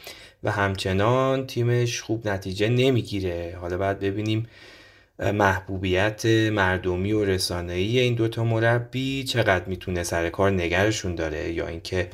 و 0.45 0.51
همچنان 0.51 1.47
تیمش 1.47 2.03
خوب 2.03 2.29
نتیجه 2.29 2.69
نمی‌گیره. 2.69 3.57
حالا 3.61 3.79
باید 3.79 4.01
ببینیم 4.01 4.47
محبوبیت 5.19 6.27
مردمی 6.27 7.13
و 7.13 7.25
رسانه‌ای 7.25 7.99
این 7.99 8.15
دوتا 8.15 8.45
مربی 8.45 9.25
چقدر 9.25 9.65
می‌تونه 9.65 10.03
سر 10.03 10.29
کار 10.29 10.51
نگرشون 10.51 11.15
داره 11.15 11.53
یا 11.53 11.67
اینکه 11.67 12.11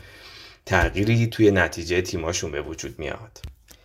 تغییری 0.66 1.26
توی 1.26 1.50
نتیجه 1.50 2.00
تیماشون 2.00 2.50
به 2.52 2.62
وجود 2.62 2.98
میاد. 2.98 3.40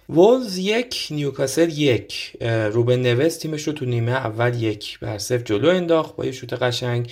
وولز 0.10 0.58
یک 0.58 1.08
نیوکاسل 1.12 1.70
یک. 1.70 2.38
روبن 2.72 3.00
نوس 3.00 3.38
تیمش 3.38 3.68
رو 3.68 3.74
تو 3.74 3.86
نیمه 3.86 4.12
اول 4.12 4.62
یک 4.62 5.00
بر 5.00 5.18
صفر 5.18 5.44
جلو 5.44 5.70
انداخت 5.70 6.16
با 6.16 6.26
یه 6.26 6.32
شوت 6.32 6.54
قشنگ 6.54 7.12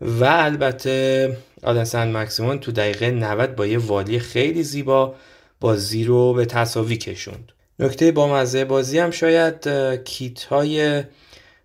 و 0.00 0.24
البته 0.24 1.36
آدنسن 1.62 2.16
مکسیمون 2.16 2.58
تو 2.58 2.72
دقیقه 2.72 3.10
90 3.10 3.56
با 3.56 3.66
یه 3.66 3.78
والی 3.78 4.18
خیلی 4.18 4.62
زیبا 4.62 5.14
بازی 5.62 6.04
رو 6.04 6.32
به 6.32 6.46
تصاوی 6.46 6.96
کشوند. 6.96 7.52
نکته 7.78 8.12
با 8.12 8.34
مزه 8.34 8.64
بازی 8.64 8.98
هم 8.98 9.10
شاید 9.10 9.68
کیت 10.04 10.44
های 10.44 11.02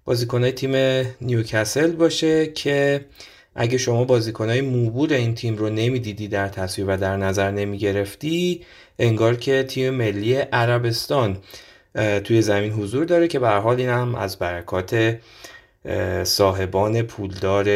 بازیکنهای 0.06 0.52
تیم 0.52 0.76
نیوکاسل 1.22 1.92
باشه 1.92 2.48
که 2.48 3.06
اگه 3.56 3.78
شما 3.78 4.04
بازیکنهای 4.04 4.62
موبور 4.62 5.14
این 5.14 5.36
تیم 5.36 5.56
رو 5.56 5.70
نمی‌دیدی 5.70 6.28
در 6.28 6.48
تصویر 6.48 6.88
و 6.88 6.98
در 6.98 7.18
نظر 7.18 7.52
نمی 7.52 7.78
گرفتی 7.78 8.62
انگار 9.00 9.36
که 9.36 9.64
تیم 9.64 9.90
ملی 9.90 10.36
عربستان 10.36 11.38
توی 12.24 12.42
زمین 12.42 12.72
حضور 12.72 13.06
داره 13.06 13.28
که 13.28 13.40
به 13.40 13.50
حال 13.50 13.80
این 13.80 13.90
هم 13.90 14.16
از 14.16 14.40
برکات 14.40 15.20
صاحبان 16.24 17.02
پولدار 17.02 17.68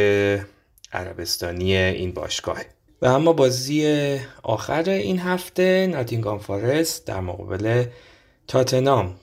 عربستانی 0.94 1.76
این 1.76 2.12
باشگاه 2.12 2.62
و 3.02 3.06
اما 3.06 3.34
بازی 3.34 4.20
آخر 4.44 4.90
این 4.90 5.20
هفته 5.20 5.88
ناتینگام 5.92 6.40
فارست 6.40 7.08
در 7.08 7.20
مقابل 7.20 7.86
تاتنام 8.48 9.16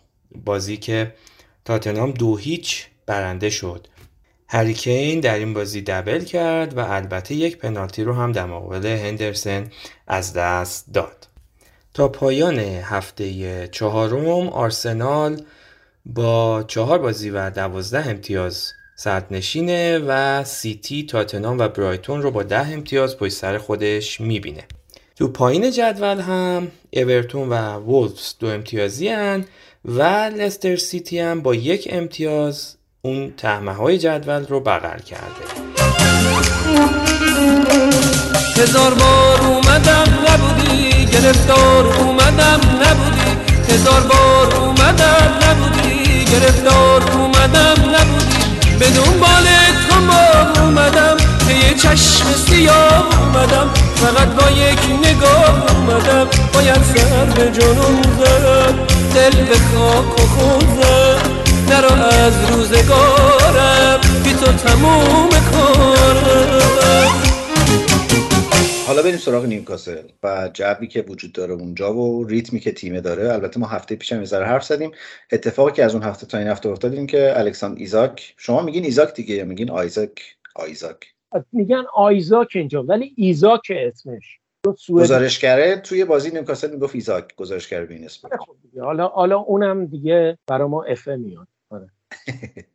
بازی 0.44 0.76
که 0.76 1.14
تاتنام 1.64 2.10
دو 2.10 2.36
هیچ 2.36 2.86
برنده 3.06 3.50
شد. 3.50 3.86
هریکین 4.48 5.20
در 5.20 5.34
این 5.34 5.54
بازی 5.54 5.80
دبل 5.80 6.24
کرد 6.24 6.76
و 6.78 6.80
البته 6.80 7.34
یک 7.34 7.58
پنالتی 7.58 8.04
رو 8.04 8.14
هم 8.14 8.32
در 8.32 8.46
مقابل 8.46 8.86
هندرسن 8.86 9.70
از 10.06 10.32
دست 10.32 10.92
داد. 10.92 11.28
تا 11.94 12.08
پایان 12.08 12.58
هفته 12.58 13.68
چهارم 13.68 14.48
آرسنال 14.48 15.42
با 16.06 16.64
چهار 16.68 16.98
بازی 16.98 17.30
و 17.30 17.50
دوازده 17.50 18.10
امتیاز 18.10 18.72
نشینه 19.30 19.98
و 19.98 20.44
سیتی، 20.44 21.06
تاتنام 21.06 21.58
و 21.58 21.68
برایتون 21.68 22.22
رو 22.22 22.30
با 22.30 22.42
ده 22.42 22.68
امتیاز 22.68 23.16
پشت 23.16 23.32
سر 23.32 23.58
خودش 23.58 24.20
می‌بینه. 24.20 24.64
تو 25.16 25.28
پایین 25.28 25.70
جدول 25.70 26.20
هم 26.20 26.68
اورتون 26.92 27.48
و 27.48 27.54
وولفز 27.54 28.34
دو 28.40 28.46
امتیازی 28.46 29.08
هن 29.08 29.44
و 29.84 30.02
لستر 30.36 30.76
سیتی 30.76 31.18
هم 31.18 31.40
با 31.40 31.54
یک 31.54 31.88
امتیاز 31.90 32.74
اون 33.02 33.34
تهمه 33.36 33.72
های 33.72 33.98
جدول 33.98 34.46
رو 34.46 34.60
بغل 34.60 34.98
کرده. 34.98 35.44
هزار 38.56 38.94
بار 38.94 39.40
اومدم 39.40 40.18
نبودی 40.28 41.06
گرفتار 41.06 41.86
اومدم 41.86 42.60
نبودی. 42.82 43.52
هزار 43.72 44.00
بار 44.00 44.54
اومدم 44.54 45.38
نبودی 45.42 46.24
گرفتار 46.24 47.12
اومدم 47.12 47.94
نبودی. 47.94 48.37
به 48.78 48.90
دنبال 48.90 49.46
تو 49.88 50.00
ما 50.00 50.62
اومدم. 50.62 51.16
یه 51.48 51.74
چشم 51.74 52.26
سیاه 52.48 53.04
اومدم. 53.20 53.70
فقط 53.96 54.28
با 54.28 54.50
یک 54.50 54.78
نگاه 55.04 55.62
اومدم. 55.76 56.26
باید 56.52 56.82
سر 56.94 57.24
به 57.24 57.50
جنون 57.60 58.02
زدم. 58.18 58.78
دل 59.14 59.44
به 59.44 59.54
خاک 59.54 60.18
و 60.18 60.26
خون 60.26 60.60
زد 60.80 61.28
نرو 61.70 62.02
از 62.02 62.32
روزگارم. 62.50 64.00
بی 64.24 64.32
تو 64.32 64.52
تموم 64.52 65.28
کارم. 65.28 67.12
حالا 68.88 69.02
بریم 69.02 69.16
سراغ 69.16 69.44
نیوکاسل 69.44 70.02
و 70.22 70.50
جوی 70.54 70.86
که 70.86 71.02
وجود 71.02 71.32
داره 71.32 71.54
اونجا 71.54 71.94
و 71.94 72.24
ریتمی 72.24 72.60
که 72.60 72.72
تیم 72.72 73.00
داره. 73.00 73.32
البته 73.32 73.60
ما 73.60 73.66
هفته 73.66 73.96
پیشم 73.96 74.22
یه 74.22 74.38
حرف 74.38 74.64
زدیم. 74.64 74.90
اتفاقی 75.32 75.72
که 75.72 75.84
از 75.84 75.94
اون 75.94 76.02
هفته 76.02 76.26
تا 76.26 76.38
این 76.38 76.48
هفته 76.48 76.68
افتاد 76.68 76.94
این 76.94 77.06
که 77.06 77.32
الکساندر 77.36 77.78
ایزاک 77.78 78.34
شما 78.36 78.62
میگین 78.62 78.84
ایزاک 78.84 79.14
دیگه 79.14 79.34
یا 79.34 79.44
میگین 79.44 79.70
آیزاک؟ 79.70 80.36
آیزاک. 80.56 81.14
میگن 81.52 81.84
آیزاک 81.94 82.48
اینجا 82.54 82.82
ولی 82.82 83.14
ایزاک 83.16 83.72
اسمش. 83.76 84.38
گزارشگره 84.88 85.76
توی 85.76 86.04
بازی 86.04 86.30
نیوکاسل 86.30 86.70
می‌گفت 86.70 86.94
ایزاک 86.94 87.36
گزارشگر 87.36 87.84
به 87.84 87.94
این 87.94 88.04
اسم. 88.04 88.28
حالا 88.80 89.08
حالا 89.08 89.38
اونم 89.38 89.86
دیگه 89.86 90.38
برای 90.46 90.68
ما 90.68 90.82
افه 90.82 91.08
میاد. 91.08 91.48
آره. 91.70 91.90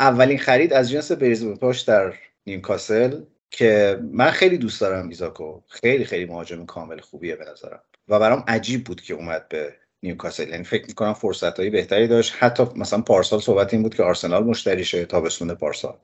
اولین 0.00 0.38
خرید 0.38 0.72
از 0.72 0.90
جنس 0.90 1.12
بریزبون 1.12 1.74
در 1.86 2.14
نیوکاسل. 2.46 3.20
که 3.50 4.00
من 4.12 4.30
خیلی 4.30 4.58
دوست 4.58 4.80
دارم 4.80 5.08
ایزاکو. 5.08 5.60
خیلی 5.68 6.04
خیلی 6.04 6.24
مهاجم 6.24 6.66
کامل 6.66 7.00
خوبیه 7.00 7.36
به 7.36 7.44
نظرم. 7.52 7.80
و 8.08 8.18
برام 8.18 8.44
عجیب 8.48 8.84
بود 8.84 9.00
که 9.00 9.14
اومد 9.14 9.48
به 9.48 9.74
نیوکاسل. 10.02 10.48
یعنی 10.48 10.64
فکر 10.64 10.86
می‌کنم 10.86 11.14
فرصت 11.14 11.60
های 11.60 11.70
بهتری 11.70 12.08
داشت. 12.08 12.34
حتی 12.38 12.66
مثلا 12.76 13.00
پارسال 13.00 13.40
صحبت 13.40 13.74
این 13.74 13.82
بود 13.82 13.94
که 13.94 14.02
آرسنال 14.02 14.44
مشتریشه 14.44 15.04
تابستون 15.04 15.54
پارسال. 15.54 15.98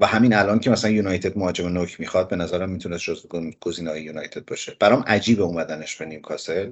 و 0.00 0.06
همین 0.06 0.34
الان 0.34 0.58
که 0.58 0.70
مثلا 0.70 0.90
یونایتد 0.90 1.38
مهاجم 1.38 1.68
نوک 1.68 2.00
می‌خواد 2.00 2.28
به 2.28 2.36
نظرم 2.36 2.70
می‌تونه 2.70 2.98
جز 2.98 3.26
گزینه‌های 3.60 4.02
یونایتد 4.02 4.44
باشه. 4.44 4.76
برام 4.80 5.04
عجیب 5.06 5.40
اومدنش 5.40 5.96
به 5.96 6.04
نیوکاسل. 6.04 6.70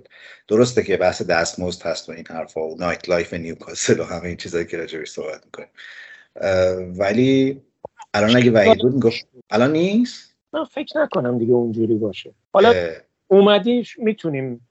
درسته 0.49 0.83
که 0.83 0.97
بحث 0.97 1.23
دستمزد 1.23 1.83
هست 1.83 2.09
و 2.09 2.13
این 2.13 2.27
حرفا 2.27 2.61
و 2.61 2.77
nightlife 2.79 3.35
نیوکاسل 3.35 4.01
و 4.01 4.05
همه 4.05 4.25
این 4.25 4.37
چیزایی 4.37 4.67
که 4.67 4.77
راجعش 4.77 5.11
صحبت 5.11 5.45
می‌کنیم. 5.45 5.69
ولی 6.99 7.63
الان 8.15 8.37
اگه 8.37 8.51
وحید 8.51 8.79
بود 8.79 8.95
می‌گفت 8.95 9.27
الان 9.51 9.73
نیست؟ 9.73 10.37
من 10.53 10.65
فکر 10.65 10.99
نکنم 10.99 11.39
دیگه 11.39 11.53
اونجوری 11.53 11.95
باشه. 11.95 12.35
حالا 12.53 12.75
اومدیش 13.29 13.99
می‌تونیم 13.99 14.69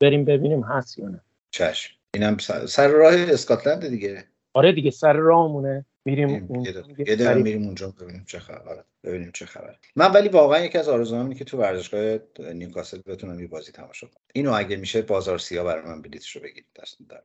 بریم 0.00 0.24
ببینیم 0.24 0.62
هست 0.62 0.98
یا 0.98 1.08
نه. 1.08 1.20
چشم. 1.50 1.94
اینم 2.14 2.36
سر 2.66 2.88
راه 2.88 3.14
اسکاتلند 3.14 3.88
دیگه. 3.88 4.24
آره 4.52 4.72
دیگه 4.72 4.90
سر 4.90 5.12
راهمونه. 5.12 5.84
میریم 6.06 6.64
یه 6.98 7.16
دقیقه. 7.16 7.34
میریم 7.34 7.64
اونجا 7.64 7.94
ببینیم 8.00 8.24
چه 8.28 8.38
خبره 8.38 8.68
آره، 8.68 8.84
ببینیم 9.04 9.30
چه 9.34 9.46
خبر 9.46 9.76
من 9.96 10.12
ولی 10.12 10.28
واقعا 10.28 10.64
یکی 10.64 10.78
از 10.78 10.88
آرزوام 10.88 11.22
اینه 11.22 11.34
که 11.34 11.44
تو 11.44 11.58
ورزشگاه 11.58 12.18
نیوکاسل 12.52 12.98
بتونم 13.06 13.40
یه 13.40 13.46
بازی 13.46 13.72
تماشا 13.72 14.06
کنم. 14.06 14.22
اینو 14.32 14.52
اگه 14.52 14.76
میشه 14.76 15.02
بازار 15.02 15.38
سیا 15.38 15.64
برای 15.64 15.84
من 15.84 16.02
بلیتشو 16.02 16.40
بگیرید 16.40 16.66
دست 16.82 16.98
در. 17.08 17.22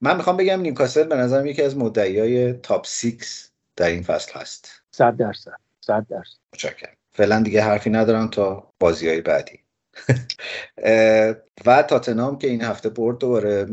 من 0.00 0.16
می‌خوام 0.16 0.36
بگم 0.36 0.60
نیوکاسل 0.60 1.04
به 1.04 1.16
نظرم 1.16 1.46
یکی 1.46 1.62
از 1.62 1.76
مدعیای 1.76 2.52
تاپ 2.52 2.86
6 2.86 3.46
در 3.76 3.88
این 3.88 4.02
فصل 4.02 4.40
هست. 4.40 4.79
100 4.92 5.16
درصد 5.16 5.52
100 5.80 6.06
درصد. 6.10 6.38
متشکرم. 6.52 6.96
فعلا 7.12 7.42
دیگه 7.42 7.62
حرفی 7.62 7.90
ندارم 7.90 8.28
تا 8.28 8.72
بازی 8.80 9.08
های 9.08 9.20
بعدی 9.20 9.58
و 11.66 11.82
تاتنام 11.82 12.38
که 12.38 12.48
این 12.48 12.62
هفته 12.62 12.88
برد 12.88 13.18
دوباره 13.18 13.66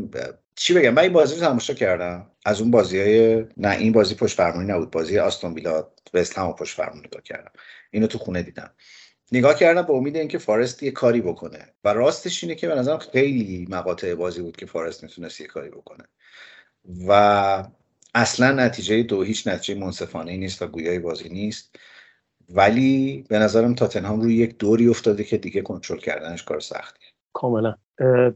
چی 0.54 0.74
بگم؟ 0.74 0.90
من 0.90 1.02
این 1.02 1.12
بازی 1.12 1.34
رو 1.34 1.40
تماشا 1.40 1.74
کردم. 1.74 2.30
از 2.44 2.60
اون 2.60 2.70
بازی 2.70 3.00
های 3.00 3.44
نه 3.56 3.70
این 3.70 3.92
بازی 3.92 4.14
پشت 4.14 4.36
فرمونی 4.36 4.72
نبود. 4.72 4.90
بازی 4.90 5.18
آستون 5.18 5.54
ویلا 5.54 5.88
وست 6.14 6.38
هم 6.38 6.52
پشت 6.52 6.76
فرمونی 6.76 7.06
نگاه 7.06 7.22
کردم. 7.22 7.52
اینو 7.90 8.06
تو 8.06 8.18
خونه 8.18 8.42
دیدم. 8.42 8.70
نگاه 9.32 9.54
کردم 9.54 9.82
به 9.82 9.92
امید 9.92 10.16
اینکه 10.16 10.38
فارست 10.38 10.82
یه 10.82 10.90
کاری 10.90 11.20
بکنه. 11.20 11.74
و 11.84 11.88
راستش 11.88 12.44
اینه 12.44 12.54
که 12.54 12.68
به 12.68 12.74
نظرم 12.74 12.98
خیلی 12.98 13.66
مقاطع 13.70 14.14
بازی 14.14 14.42
بود 14.42 14.56
که 14.56 14.66
فارست 14.66 15.02
می‌تونست 15.02 15.40
یه 15.40 15.46
کاری 15.46 15.70
بکنه. 15.70 16.04
و 17.08 17.64
اصلا 18.14 18.52
نتیجه 18.52 19.02
دو 19.02 19.22
هیچ 19.22 19.46
نتیجه 19.46 19.80
منصفانه 19.80 20.36
نیست 20.36 20.62
و 20.62 20.66
گویای 20.66 20.98
بازی 20.98 21.28
نیست. 21.28 21.76
ولی 22.48 23.24
به 23.28 23.38
نظرم 23.38 23.74
تاتنهام 23.74 24.20
روی 24.20 24.34
یک 24.34 24.58
دوری 24.58 24.88
افتاده 24.88 25.24
که 25.24 25.38
دیگه 25.38 25.62
کنترل 25.62 25.98
کردنش 25.98 26.42
کار 26.42 26.60
سختیه. 26.60 27.08
کاملا. 27.32 27.74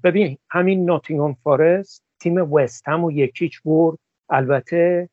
ببین 0.04 0.38
همین 0.50 0.84
ناتینگهام 0.84 1.36
فارست 1.44 2.02
تیم 2.20 2.52
وست 2.52 2.88
هم 2.88 3.04
رو 3.04 3.12
یک 3.12 3.34
هیچ 3.34 3.62
برد. 3.64 3.98
البته 4.30 5.08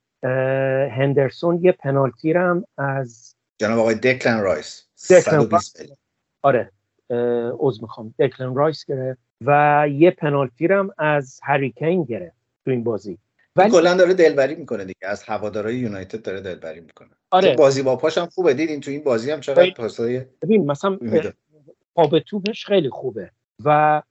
هندرسون 0.91 1.60
یه 1.64 1.72
پنالتی 1.72 2.32
هم 2.32 2.66
از 2.78 3.36
جناب 3.57 3.80
آقای 3.80 3.95
دکلن 3.95 4.41
رایس. 4.41 4.88
دکلن 5.10 5.49
آره. 6.41 6.72
عذر 7.60 7.82
می‌خوام. 7.82 8.14
دکلن 8.20 8.55
رایس 8.55 8.86
گرفت 8.86 9.20
و 9.45 9.86
یه 9.91 10.12
پنالتی 10.12 10.66
هم 10.66 10.89
از 10.97 11.39
هری 11.44 11.69
کین 11.69 12.04
گرفت 12.03 12.38
تو 12.66 12.72
این 12.72 12.84
بازی. 12.84 13.18
ولی 13.56 13.72
کلا 13.72 13.93
داره 13.93 14.14
دلبری 14.14 14.56
می‌کنه 14.56 14.86
دیگه. 14.86 15.08
از 15.08 15.24
هوادارهای 15.24 15.76
یونایتد 15.76 16.22
داره 16.22 16.41
دلبری 16.41 16.80
می‌کنه. 16.80 17.10
آره. 17.32 17.56
بازی 17.56 17.82
با 17.82 17.95
پاش 17.95 18.18
هم 18.18 18.26
خوبه؟ 18.26 18.54
دیدین 18.54 18.80
تو 18.80 18.91
این 18.91 19.04
بازی 19.04 19.32
هم 19.32 19.39
چقدر 19.39 19.70
پاسای 19.70 20.26
ببین 20.41 20.66
مثلا 20.66 21.00
پا 21.95 22.20
توپش 22.20 22.66
خیلی 22.66 22.89
خوبه. 22.89 23.32
و 23.66 24.02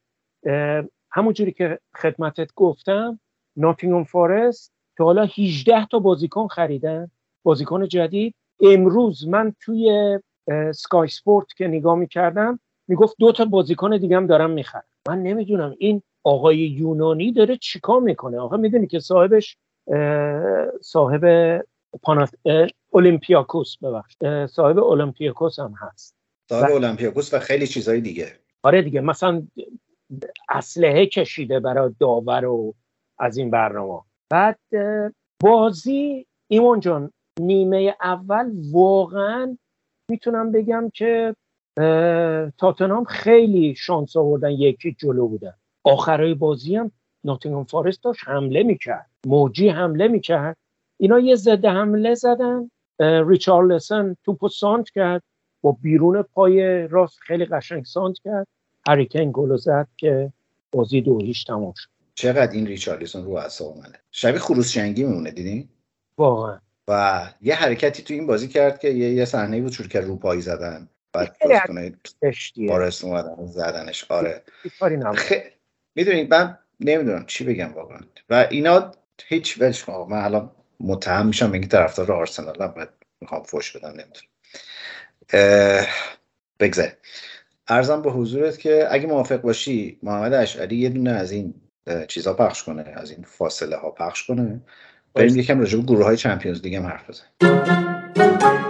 همونجوری 1.11 1.53
که 1.53 1.79
خدمتت 1.97 2.51
گفتم 2.55 3.21
ناتینگهام 3.57 4.05
فارست 4.05 4.73
تا 4.97 5.05
حالا 5.05 5.25
18 5.25 5.87
تا 5.91 5.99
بازیکن 5.99 6.47
خریدن. 6.47 7.11
بازیکن 7.43 7.89
جدید. 7.89 8.35
امروز 8.61 9.29
من 9.29 9.55
توی 9.61 10.19
سکای 10.75 11.09
سپورت 11.09 11.47
که 11.57 11.69
نگاه 11.69 11.95
می‌کردم 11.99 12.61
می‌گفت 12.89 13.17
دو 13.19 13.33
تا 13.33 13.45
بازیکن 13.45 13.97
دیگه 13.97 14.17
هم 14.17 14.27
دارم 14.27 14.51
می‌خرم 14.51 14.85
من 15.09 15.23
نمی‌دونم 15.23 15.77
این 15.79 16.03
آقای 16.29 16.59
یونانی 16.59 17.33
داره 17.33 17.57
چیکار 17.57 18.01
می‌کنه؟ 18.01 18.39
آقا 18.39 18.57
می‌دونی 18.57 18.87
که 18.87 18.99
صاحبش 18.99 19.57
صاحب 20.81 21.25
پانات 22.03 22.35
اولمپیاکوس 22.91 23.77
ببخش. 23.83 24.17
صاحب 24.51 24.79
اولمپیاکوس 24.79 25.59
هم 25.59 25.75
هست. 25.79 26.17
صاحب 26.49 26.71
اولمپیاکوس 26.73 27.35
و 27.35 27.39
خیلی 27.39 27.67
چیزهای 27.67 28.01
دیگه. 28.01 28.27
آره 28.63 28.83
دیگه 28.83 29.01
مثلا 29.01 29.43
اسلحه 30.49 31.07
کشیده 31.07 31.61
برای 31.61 31.95
داور 32.01 32.45
و 32.45 32.75
از 33.19 33.37
این 33.37 33.51
برنامه. 33.51 34.01
بعد 34.31 34.59
بازی 35.43 36.27
ایمون 36.49 36.81
جان 36.81 37.13
نیمه 37.41 37.95
اول 38.01 38.53
واقعا 38.73 39.59
می‌تونم 40.11 40.53
بگم 40.53 40.91
که 40.95 41.35
تاتنام 42.59 43.05
خیلی 43.05 43.75
شانس 43.75 44.17
آوردن 44.17 44.51
یکی 44.51 44.97
جلو 44.99 45.29
بودن. 45.29 45.55
آخرای 45.89 46.35
بازی 46.35 46.77
هم 46.77 46.93
ناتینگهام 47.25 47.65
فارست 47.65 48.03
داشت 48.03 48.21
حمله 48.27 48.63
می‌کرد. 48.63 49.11
موجی 49.27 49.69
حمله 49.69 50.09
می‌کرد. 50.09 50.57
اینا 50.97 51.19
یه 51.19 51.37
ضد 51.37 51.65
حمله 51.65 52.15
زدن. 52.15 52.71
ریچارلسن 53.01 54.17
توپو 54.25 54.49
سانت 54.49 54.91
کرد. 54.91 55.23
با 55.63 55.77
بیرون 55.83 56.23
پای 56.23 56.87
راست 56.87 57.19
خیلی 57.21 57.45
قشنگ 57.45 57.85
سانت 57.85 58.17
کرد. 58.25 58.47
هریکن 58.89 59.31
گل 59.33 59.57
زد 59.57 59.89
که 59.97 60.33
بازی 60.73 61.01
دو 61.01 61.19
هیچ 61.19 61.47
تمام 61.47 61.73
شد. 61.77 61.89
چقدر 62.15 62.53
این 62.53 62.67
ریچارلسون 62.67 63.25
رو 63.25 63.33
اعصاب 63.33 63.77
منه 63.77 63.99
شبیه 64.11 64.39
خروس 64.39 64.73
جنگی 64.73 65.05
میمونه 65.05 65.31
دیدین 65.31 65.69
واقعا. 66.19 66.59
و 66.89 67.23
یه 67.41 67.55
حرکتی 67.55 68.03
تو 68.03 68.15
این 68.15 68.27
بازی 68.27 68.49
کرد 68.49 68.79
که 68.79 68.89
یه, 68.89 69.25
صحنه 69.25 69.61
بود 69.61 69.73
چور 69.73 69.89
که 69.89 70.01
رو 70.01 70.17
پایی 70.17 70.41
زدن. 70.41 70.89
بعد 71.13 71.37
بارست 72.69 73.05
اومدن 73.05 73.47
زدنش. 73.47 74.11
آره. 74.11 74.43
خ... 75.15 75.33
می‌دونید 75.99 76.35
من 76.35 76.59
نمی‌دونم 76.81 77.25
چی 77.27 77.45
بگم 77.45 77.73
واقعا. 77.73 77.99
و 78.31 78.47
اینا 78.51 78.93
هیچ 79.27 79.61
ولش 79.61 79.89
من 79.89 80.19
الان 80.19 80.51
متهم 80.81 81.27
میشم 81.27 81.53
اینکه 81.53 81.69
طرفدار 81.69 82.13
آرسنال 82.13 82.63
هم 82.63 82.69
باید 82.69 82.89
می‌خوام 83.21 83.43
فوش 83.43 83.77
بدم 83.77 83.89
نمی‌دونم. 83.89 84.27
بگذاریم 86.61 86.93
ارزم 87.69 88.03
به 88.03 88.11
حضورت 88.11 88.59
که 88.59 88.87
اگه 88.91 89.07
موافق 89.07 89.41
باشی 89.41 89.99
محمد 90.03 90.33
اشعری 90.33 90.77
یه 90.77 90.89
دونه 90.89 91.11
از 91.11 91.33
این 91.33 91.55
چیزها 92.09 92.35
پخش 92.35 92.63
کنه 92.63 92.83
از 92.97 93.11
این 93.11 93.23
فاصله 93.23 93.77
ها 93.77 93.91
پخش 93.91 94.27
کنه. 94.27 94.61
بریم 95.15 95.37
یکم 95.37 95.61
راجع 95.61 95.79
به 95.79 95.85
گروه 95.85 96.05
های 96.05 96.17
چمپیونز 96.17 96.63
دیگه 96.63 96.81
هم 96.81 96.87
حرف 96.87 97.11
بزنیم. 97.11 98.68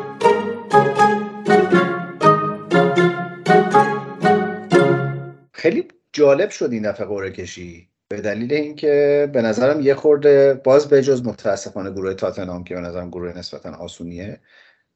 جالب 6.19 6.51
شد 6.51 6.73
این 6.73 6.91
دفعه 6.91 7.07
قرعه 7.07 7.31
کشی. 7.31 7.89
به 8.09 8.21
دلیل 8.21 8.53
اینکه 8.53 9.29
به 9.33 9.43
نظرم 9.43 9.81
یه 9.81 9.95
خورده 9.95 10.55
باز 10.55 10.89
به 10.89 11.03
جز 11.03 11.27
متاسفانه 11.27 11.91
گروه 11.91 12.15
تاتنهام 12.15 12.65
که 12.65 12.75
به 12.75 12.81
نظرم 12.81 13.11
گروه 13.11 13.39
نسبتا 13.39 13.77
آسونیه 13.77 14.41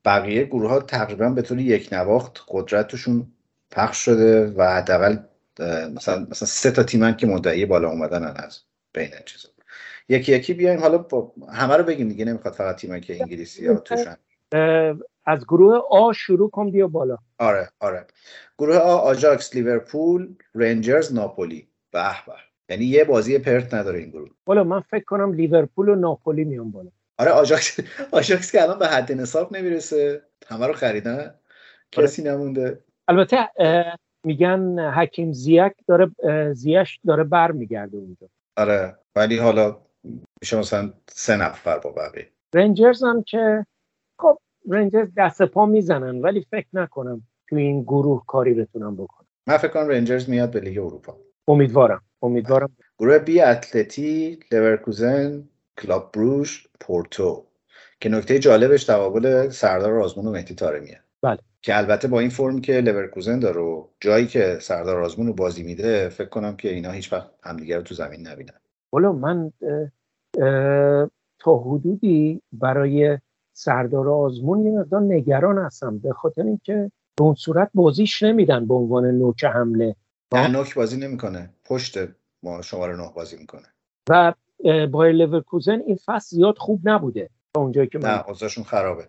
بقیه 0.04 0.44
گروه 0.44 0.70
ها 0.70 0.80
تقریبا 0.80 1.28
به 1.28 1.42
طور 1.42 1.58
یک 1.58 1.88
نواخت 1.92 2.44
قدرتشون 2.48 3.26
پخش 3.70 4.04
شده 4.04 4.46
و 4.46 4.62
حداقل 4.62 5.16
مثلا 5.94 6.26
مثلا 6.30 6.48
سه 6.48 6.70
تا 6.70 6.82
تیمن 6.82 7.16
که 7.16 7.26
مدعی 7.26 7.66
بالا 7.66 7.88
اومدن 7.88 8.24
از 8.24 8.60
بین 8.92 9.10
چیزا. 9.24 9.48
یکی 10.08 10.32
یکی 10.32 10.54
بیایم 10.54 10.80
حالا 10.80 11.06
همه 11.52 11.76
رو 11.76 11.84
بگیم 11.84 12.08
دیگه 12.08 12.24
نمی‌خواد 12.24 12.54
فقط 12.54 12.76
تیمایی 12.76 13.00
که 13.00 13.20
انگلیسی 13.20 13.66
ها 13.66 13.74
توشن. 13.74 14.16
از 15.26 15.44
گروه 15.44 15.82
آ 15.90 16.12
شروع 16.12 16.50
کن 16.50 16.70
بیا 16.70 16.88
بالا. 16.88 17.16
آره 17.38 17.68
آره. 17.80 18.06
گروه 18.58 18.76
آ 18.76 18.96
آجاکس 18.96 19.54
لیورپول 19.54 20.34
رنجرز 20.54 21.14
ناپولی. 21.14 21.68
به 21.90 22.02
به. 22.26 22.32
یعنی 22.68 22.84
یه 22.84 23.04
بازی 23.04 23.38
پرت 23.38 23.74
نداره 23.74 23.98
این 23.98 24.10
گروه. 24.10 24.30
بالا 24.44 24.64
من 24.64 24.80
فکر 24.80 25.04
کنم 25.04 25.32
لیورپول 25.32 25.88
و 25.88 25.94
ناپولی 25.94 26.44
میان 26.44 26.70
بالا. 26.70 26.90
آره 27.18 27.30
آجاکس 27.30 27.80
آجاکس 28.12 28.52
که 28.52 28.62
الان 28.62 28.78
به 28.78 28.86
حد 28.86 29.12
نصاب 29.12 29.56
نمی‌رسه. 29.56 30.22
همه 30.46 30.66
رو 30.66 30.72
خریدن. 30.72 31.34
کسی 31.92 32.22
نمونده. 32.22 32.84
البته 33.08 33.48
میگن 34.24 34.78
حکیم 34.78 35.32
زیک 35.32 35.72
داره 35.86 36.10
زیش 36.52 37.00
داره 37.06 37.24
بر 37.24 37.52
میگرده 37.52 37.96
اونجا. 37.96 38.28
آره 38.56 38.98
ولی 39.16 39.38
حالا 39.38 39.76
میشه 40.42 40.58
مثلا 40.58 40.92
سه 41.08 41.36
نفر 41.36 41.78
با 41.78 41.90
بقیه. 41.90 42.28
رنجرز 42.54 43.04
هم 43.04 43.22
که 43.22 43.66
خب 44.18 44.38
رنجرز 44.70 45.08
دست 45.16 45.42
پا 45.42 45.66
می‌زنن 45.66 46.20
ولی 46.20 46.46
فکر 46.50 46.66
نکنم 46.72 47.22
تو 47.48 47.56
این 47.56 47.82
گروه 47.82 48.24
کاری 48.26 48.54
بتونن 48.54 48.96
بکنن. 48.96 49.26
من 49.46 49.56
فکر 49.56 49.68
کنم 49.68 49.88
رنجرز 49.88 50.30
میاد 50.30 50.50
به 50.50 50.60
لیگ 50.60 50.78
اروپا. 50.78 51.16
امیدوارم. 51.48 52.02
امیدوارم. 52.22 52.76
گروه 52.98 53.18
B 53.18 53.40
اتلتی 53.40 54.38
لورکوزن 54.52 55.48
کلاب 55.78 56.12
بروژ 56.12 56.68
پورتو. 56.80 57.46
که 58.00 58.08
نکته 58.08 58.38
جالبش 58.38 58.84
تقابل 58.84 59.48
سردار 59.48 59.98
آزمون 59.98 60.26
و 60.26 60.30
مهدی 60.30 60.54
طارمیه. 60.54 61.00
بله. 61.22 61.38
که 61.62 61.76
البته 61.76 62.08
با 62.08 62.20
این 62.20 62.30
فرمی 62.30 62.60
که 62.60 62.72
لورکوزن 62.72 63.38
داره 63.38 63.60
و 63.60 63.86
جایی 64.00 64.26
که 64.26 64.58
سردار 64.60 65.02
آزمون 65.02 65.26
رو 65.26 65.32
بازی 65.32 65.62
میده 65.62 66.08
فکر 66.08 66.28
کنم 66.28 66.56
که 66.56 66.68
اینا 66.68 66.90
هیچ 66.90 67.12
وقت 67.12 67.30
همدیگه 67.42 67.76
رو 67.76 67.82
تو 67.82 67.94
زمین 67.94 68.26
نبینن. 68.26 68.60
حالا 68.92 69.12
من 69.12 69.52
اه، 69.62 69.90
اه، 70.46 71.10
تا 71.38 71.58
حدودی 71.58 72.42
برای 72.52 73.18
سردار 73.52 74.08
آزمون 74.08 74.66
یه 74.66 74.72
مقدار 74.72 75.00
نگران 75.00 75.58
هستم 75.58 75.98
به 75.98 76.12
خاطر 76.12 76.42
اینکه 76.42 76.90
به 77.16 77.24
اون 77.24 77.34
صورت 77.34 77.70
بازیش 77.74 78.22
نمیدن 78.22 78.66
به 78.66 78.74
عنوان 78.74 79.04
نوک 79.04 79.44
حمله. 79.44 79.96
نه 80.34 80.48
نوک 80.48 80.74
بازی 80.74 80.96
نمی‌کنه 80.96 81.50
پشت 81.64 81.98
ما 82.42 82.62
شماره 82.62 82.96
نه 82.96 83.12
بازی 83.14 83.36
می‌کنه. 83.36 83.66
و 84.10 84.34
بایر 84.86 85.14
لورکوزن 85.14 85.80
این 85.86 85.98
فصل 86.06 86.36
زیاد 86.36 86.58
خوب 86.58 86.80
نبوده 86.84 87.30
تا 87.54 87.60
اونجایی 87.60 87.88
که 87.88 87.98
من 87.98 88.08
نه 88.08 88.28
اوضاعشون 88.28 88.64
خرابه. 88.64 89.08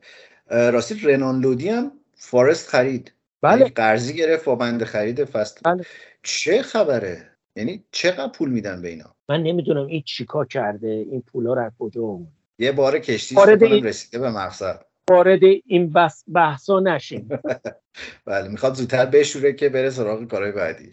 راستی 0.49 1.07
رنان 1.07 1.39
لودی 1.39 1.69
هم 1.69 1.91
فارست 2.15 2.69
خرید. 2.69 3.13
بله. 3.41 3.57
یعنی 3.57 3.69
قرضی 3.69 4.13
گرفت 4.13 4.45
با 4.45 4.55
بند 4.55 4.83
خرید 4.83 5.23
فصل. 5.23 5.61
بله. 5.65 5.83
چه 6.23 6.61
خبره؟ 6.61 7.29
یعنی 7.55 7.83
چقدر 7.91 8.31
پول 8.31 8.49
میدن 8.49 8.81
به 8.81 8.87
اینا؟ 8.87 9.15
من 9.29 9.43
نمی‌دونم 9.43 9.85
این 9.85 10.01
چیکار 10.05 10.47
کرده 10.47 10.87
این 10.87 11.21
پولا 11.21 11.53
رو 11.53 11.61
از 11.61 11.71
کجا 11.79 12.03
آورد 12.03 12.42
یه 12.59 12.71
بار 12.71 12.99
کشتی 12.99 13.35
وارد 13.35 13.63
رسیده 13.63 14.19
به 14.19 14.29
مقصد 14.29 14.85
وارد 15.09 15.43
این 15.65 15.93
بس 15.93 16.23
بحثا 16.33 16.79
نشیم. 16.79 17.29
بله 18.25 18.47
می‌خواد 18.47 18.73
زودتر 18.73 19.05
بشوره 19.05 19.53
که 19.53 19.69
بره 19.69 19.89
سراغ 19.89 20.27
کارهای 20.27 20.51
بعدی. 20.51 20.89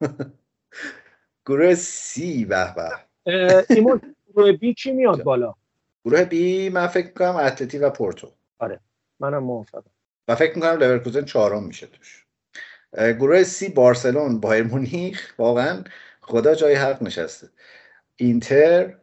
گروه 1.46 1.74
سی 1.74 2.44
به 2.44 2.74
به. 2.74 2.90
اه، 3.26 3.64
ایمان 3.70 4.14
گروه 4.34 4.52
بی 4.52 4.74
کی 4.74 4.92
میاد 4.92 5.22
بالا؟ 5.22 5.54
گروه 6.04 6.24
بی 6.24 6.68
من 6.68 6.86
فکر 6.86 7.06
می‌کنم 7.06 7.36
اتلتی 7.36 7.78
و 7.78 7.90
پورتو. 7.90 8.32
منم 9.20 9.42
موافقم. 9.42 9.90
و 10.28 10.34
فکر 10.34 10.54
می‌کنم 10.54 10.78
لورکوزن 10.78 11.24
چهارم 11.24 11.64
میشه 11.64 11.86
توش. 11.86 12.26
گروه 12.92 13.42
سی 13.42 13.68
بارسلون 13.68 14.40
بایر 14.40 14.62
مونیخ 14.62 15.34
واقعا 15.38 15.84
خدا 16.20 16.54
جای 16.54 16.74
حق 16.74 17.02
نشسته. 17.02 17.48
اینتر 18.16 18.94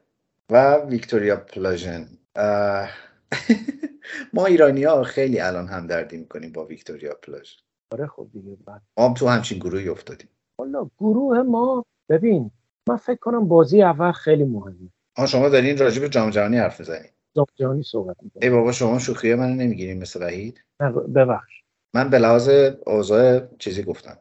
و 0.51 0.75
ویکتوریا 0.77 1.35
پلاژن. 1.35 2.07
ما 4.33 4.45
ایرانی 4.45 4.83
ها 4.83 5.03
خیلی 5.03 5.39
الان 5.39 5.67
هم 5.67 5.87
دردی 5.87 6.17
می‌کنیم 6.17 6.51
با 6.51 6.65
ویکتوریا 6.65 7.13
پلاژن. 7.23 7.57
آره 7.91 8.07
خب 8.07 8.27
دیگه 8.33 8.57
بعد. 8.65 8.81
ما 8.97 9.07
هم 9.07 9.13
تو 9.13 9.27
همچین 9.27 9.59
گروهی 9.59 9.89
افتادیم. 9.89 10.29
حالا 10.57 10.89
گروه 10.99 11.41
ما 11.41 11.85
ببین 12.09 12.51
من 12.89 12.97
فکر 12.97 13.19
کنم 13.19 13.47
بازی 13.47 13.83
اول 13.83 14.11
خیلی 14.11 14.43
مهمه. 14.43 14.89
آها 15.17 15.27
شما 15.27 15.49
دارین 15.49 15.77
راجع 15.77 16.01
به 16.01 16.09
جام 16.09 16.29
جهانی 16.29 16.57
حرف 16.57 16.79
می‌زنید 16.79 17.13
جام 17.35 17.45
جهانی 17.55 17.83
صحبت 17.83 18.15
ای 18.19 18.29
می‌کنم 18.35 18.51
بابا 18.51 18.71
شما 18.71 18.99
شوخی 18.99 19.33
منو 19.33 19.55
نمی‌گیرین 19.55 20.01
مثل 20.01 20.23
وحید؟ 20.23 20.63
نه، 20.79 20.91
ببخش. 20.91 21.63
من 21.95 22.09
به 22.09 22.19
لحاظ 22.19 22.49
اوضاع 22.85 23.39
چیزی 23.59 23.83
گفتم. 23.83 24.17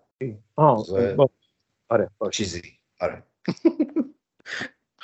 آه. 0.57 0.87
آره 1.89 2.11
باش 2.19 2.37
چیزی. 2.37 2.63
آره. 3.01 3.23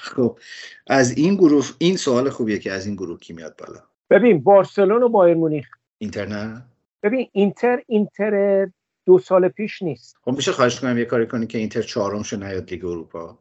خب 0.01 0.39
از 0.87 1.17
این 1.19 1.35
گروه 1.35 1.65
این 1.79 1.97
سوال 1.97 2.31
خوبیه 2.31 2.59
که 2.59 2.73
از 2.73 2.87
این 2.87 2.95
گروه 2.95 3.19
کی 3.19 3.33
میاد 3.33 3.57
بالا؟ 3.57 3.81
ببین 4.11 4.43
بارسلون 4.43 5.03
و 5.03 5.09
بایر 5.09 5.37
مونیخ. 5.37 5.67
اینتر 5.99 6.27
نه؟ 6.27 6.63
ببین 7.03 7.29
اینتر 7.33 7.83
اینتر 7.87 8.69
دو 9.07 9.19
سال 9.19 9.49
پیش 9.49 9.83
نیست. 9.83 10.17
خب 10.23 10.33
میشه 10.33 10.53
خواهش 10.53 10.81
کنم 10.81 10.99
یه 10.99 11.05
کاری 11.05 11.27
کنی 11.27 11.47
که 11.47 11.59
اینتر 11.59 11.83
چهارم 11.83 12.23
شو 12.23 12.37
نیاد 12.37 12.71
لیگ 12.71 12.85
اروپا؟ 12.85 13.39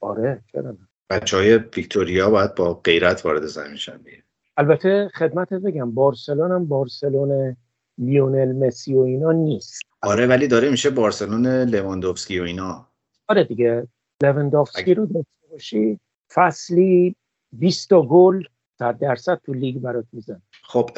آره 0.00 0.42
چرا 0.52 0.70
نه؟ 0.70 0.88
بچه 1.10 1.36
های 1.36 1.54
ویکتوریا 1.56 2.30
باید 2.30 2.54
با 2.54 2.74
غیرت 2.74 3.24
وارد 3.24 3.46
زمین 3.46 3.76
شن 3.76 3.96
دیگه. 3.96 4.22
البته 4.56 5.10
خدمتت 5.14 5.60
بگم 5.60 5.90
بارسلون 5.90 6.52
هم 6.52 6.68
بارسلون 6.68 7.56
لیونل 7.98 8.52
مسی 8.52 8.94
و 8.94 9.00
اینا 9.00 9.32
نیست. 9.32 9.82
آره 10.02 10.26
ولی 10.26 10.48
داره 10.48 10.70
میشه 10.70 10.90
بارسلون 10.90 11.46
لواندوفسکی 11.46 12.40
و 12.40 12.42
اینا. 12.42 12.88
آره 13.28 13.44
دیگه 13.44 13.88
لوندوفسکی 14.22 14.94
رو 14.94 15.06
داشته 15.06 15.48
باشی 15.50 16.00
فصلی 16.32 17.16
20 17.52 17.88
تا 17.88 18.02
گل 18.02 18.42
صد 18.78 18.92
درصد 18.92 19.40
تو 19.46 19.54
لیگ 19.54 19.78
برات 19.78 20.06
میزن 20.12 20.42
خب 20.62 20.90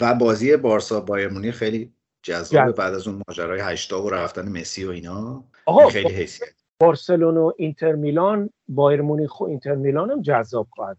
و 0.00 0.14
بازی 0.14 0.56
بارسا 0.56 1.00
بایر 1.00 1.28
مونیخ 1.28 1.56
خیلی 1.56 1.92
جذاب. 2.22 2.72
بعد 2.72 2.94
از 2.94 3.08
اون 3.08 3.22
ماجرای 3.28 3.60
هشتا 3.60 4.02
و 4.02 4.10
رفتن 4.10 4.48
مسی 4.48 4.84
و 4.84 4.90
اینا. 4.90 5.44
خیلی 5.90 6.14
حیثیت. 6.14 6.48
بارسلون 6.80 7.36
و 7.36 7.52
اینتر 7.56 7.92
میلان 7.92 8.50
بایر 8.68 9.00
مونیخ 9.00 9.40
و 9.40 9.44
اینتر 9.44 9.74
میلان 9.74 10.10
هم 10.10 10.22
جذاب 10.22 10.68
خواهد 10.70 10.98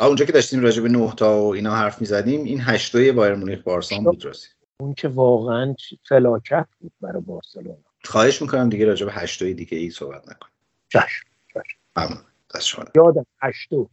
اونجا 0.00 0.24
که 0.24 0.32
داشتیم 0.32 0.62
راجع 0.62 0.82
به 0.82 0.88
نه 0.88 1.12
تا 1.16 1.42
و 1.42 1.54
اینا 1.54 1.74
حرف 1.74 2.00
می‌زدیم 2.00 2.44
این 2.44 2.60
هشتای 2.60 3.12
بایر 3.12 3.34
مونیخ 3.34 3.62
بارسا 3.62 3.96
هم 3.96 4.04
بود 4.04 4.24
راستی 4.24 4.48
اون 4.80 4.94
که 4.94 5.08
واقعا 5.08 5.74
فلاکت 6.08 6.66
بود 6.80 6.92
برای 7.00 7.22
بارسلون 7.22 7.76
خواهش 8.04 8.42
می‌کنم 8.42 8.68
دیگه 8.68 8.86
راجع 8.86 9.06
به 9.06 9.12
هشتای 9.12 9.54
دیگه 9.54 9.78
ای 9.78 9.90
صحبت 9.90 10.22
نکنیم. 10.22 10.51
چشم 10.92 11.24
ممنون 11.96 12.22
شما. 12.60 12.84
درد. 12.84 12.96
یادم 12.96 13.26
هشتو. 13.42 13.90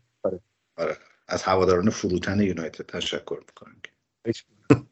آره. 0.78 0.98
از 1.28 1.44
هواداران 1.44 1.90
فروتن 1.90 2.40
یونایتد 2.40 2.86
تشکر 2.86 3.40
می‌کنم. 3.40 3.76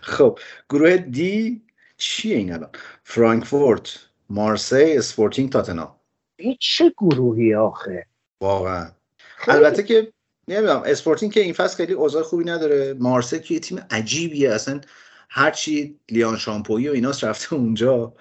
خب 0.00 0.38
گروه 0.70 0.96
D 0.96 1.62
چیه 1.96 2.36
این 2.36 2.52
الان؟ 2.52 2.70
فرانکفورت 3.04 3.98
مارسی 4.30 4.96
اسپورتینگ 4.96 5.52
تاتنهام. 5.52 5.96
این 6.36 6.56
چه 6.60 6.94
گروهی 6.98 7.54
آخه؟ 7.54 8.06
واقعا. 8.40 8.90
البته 9.48 9.82
که 9.82 10.12
نمی‌دونم 10.48 10.82
اسپورتینگ 10.86 11.32
که 11.32 11.40
این 11.40 11.52
فصل 11.52 11.76
خیلی 11.76 11.92
اوضاع 11.92 12.22
خوبی 12.22 12.44
نداره. 12.44 12.94
مارسی 12.94 13.40
که 13.40 13.54
یه 13.54 13.60
تیم 13.60 13.86
عجیبیه. 13.90 14.52
اصلا 14.52 14.80
هرچی 15.30 16.00
لیان 16.10 16.36
شامپویی 16.36 16.88
و 16.88 16.92
ایناس 16.92 17.24
رفته 17.24 17.54
اونجا 17.54 18.14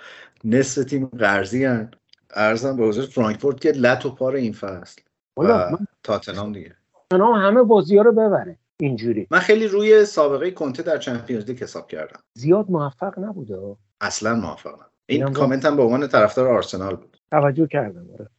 نصف 0.44 0.84
تیم 0.84 1.06
قرضی 1.06 1.66
هن. 1.66 1.92
عرضم 2.36 2.78
به 2.78 2.84
حضور 2.84 3.06
فرانکفورت 3.06 3.62
که 3.62 3.72
لت 3.72 4.06
و 4.06 4.16
پار 4.16 4.36
این 4.36 4.54
فصل 4.54 5.02
و 5.38 5.44
من 5.44 5.88
تاتنهام 6.04 6.54
دیگه. 6.54 6.76
تنها 7.10 7.34
همه 7.34 7.64
بازی 7.64 7.98
ها 7.98 8.04
رو 8.04 8.12
ببره. 8.12 8.58
اینجوری. 8.80 9.28
من 9.32 9.40
خیلی 9.40 9.68
روی 9.68 10.06
سابقه 10.06 10.52
کنته 10.52 10.84
در 10.84 10.98
چمپیونز 10.98 11.46
لیگ 11.46 11.64
حساب 11.64 11.88
کردم. 11.88 12.20
زیاد 12.34 12.66
موفق 12.70 13.20
نبوده؟ 13.20 13.76
اصلا 14.02 14.36
موافقم 14.36 14.86
این 15.06 15.22
اینم 15.22 15.34
کامنت 15.34 15.66
هم 15.66 15.76
به 15.76 15.84
عنوان 15.84 16.08
طرفدار 16.08 16.48
آرسنال 16.48 16.96
بود. 16.96 17.18
توجه 17.32 17.68
کردم 17.68 18.06
آره. 18.14 18.30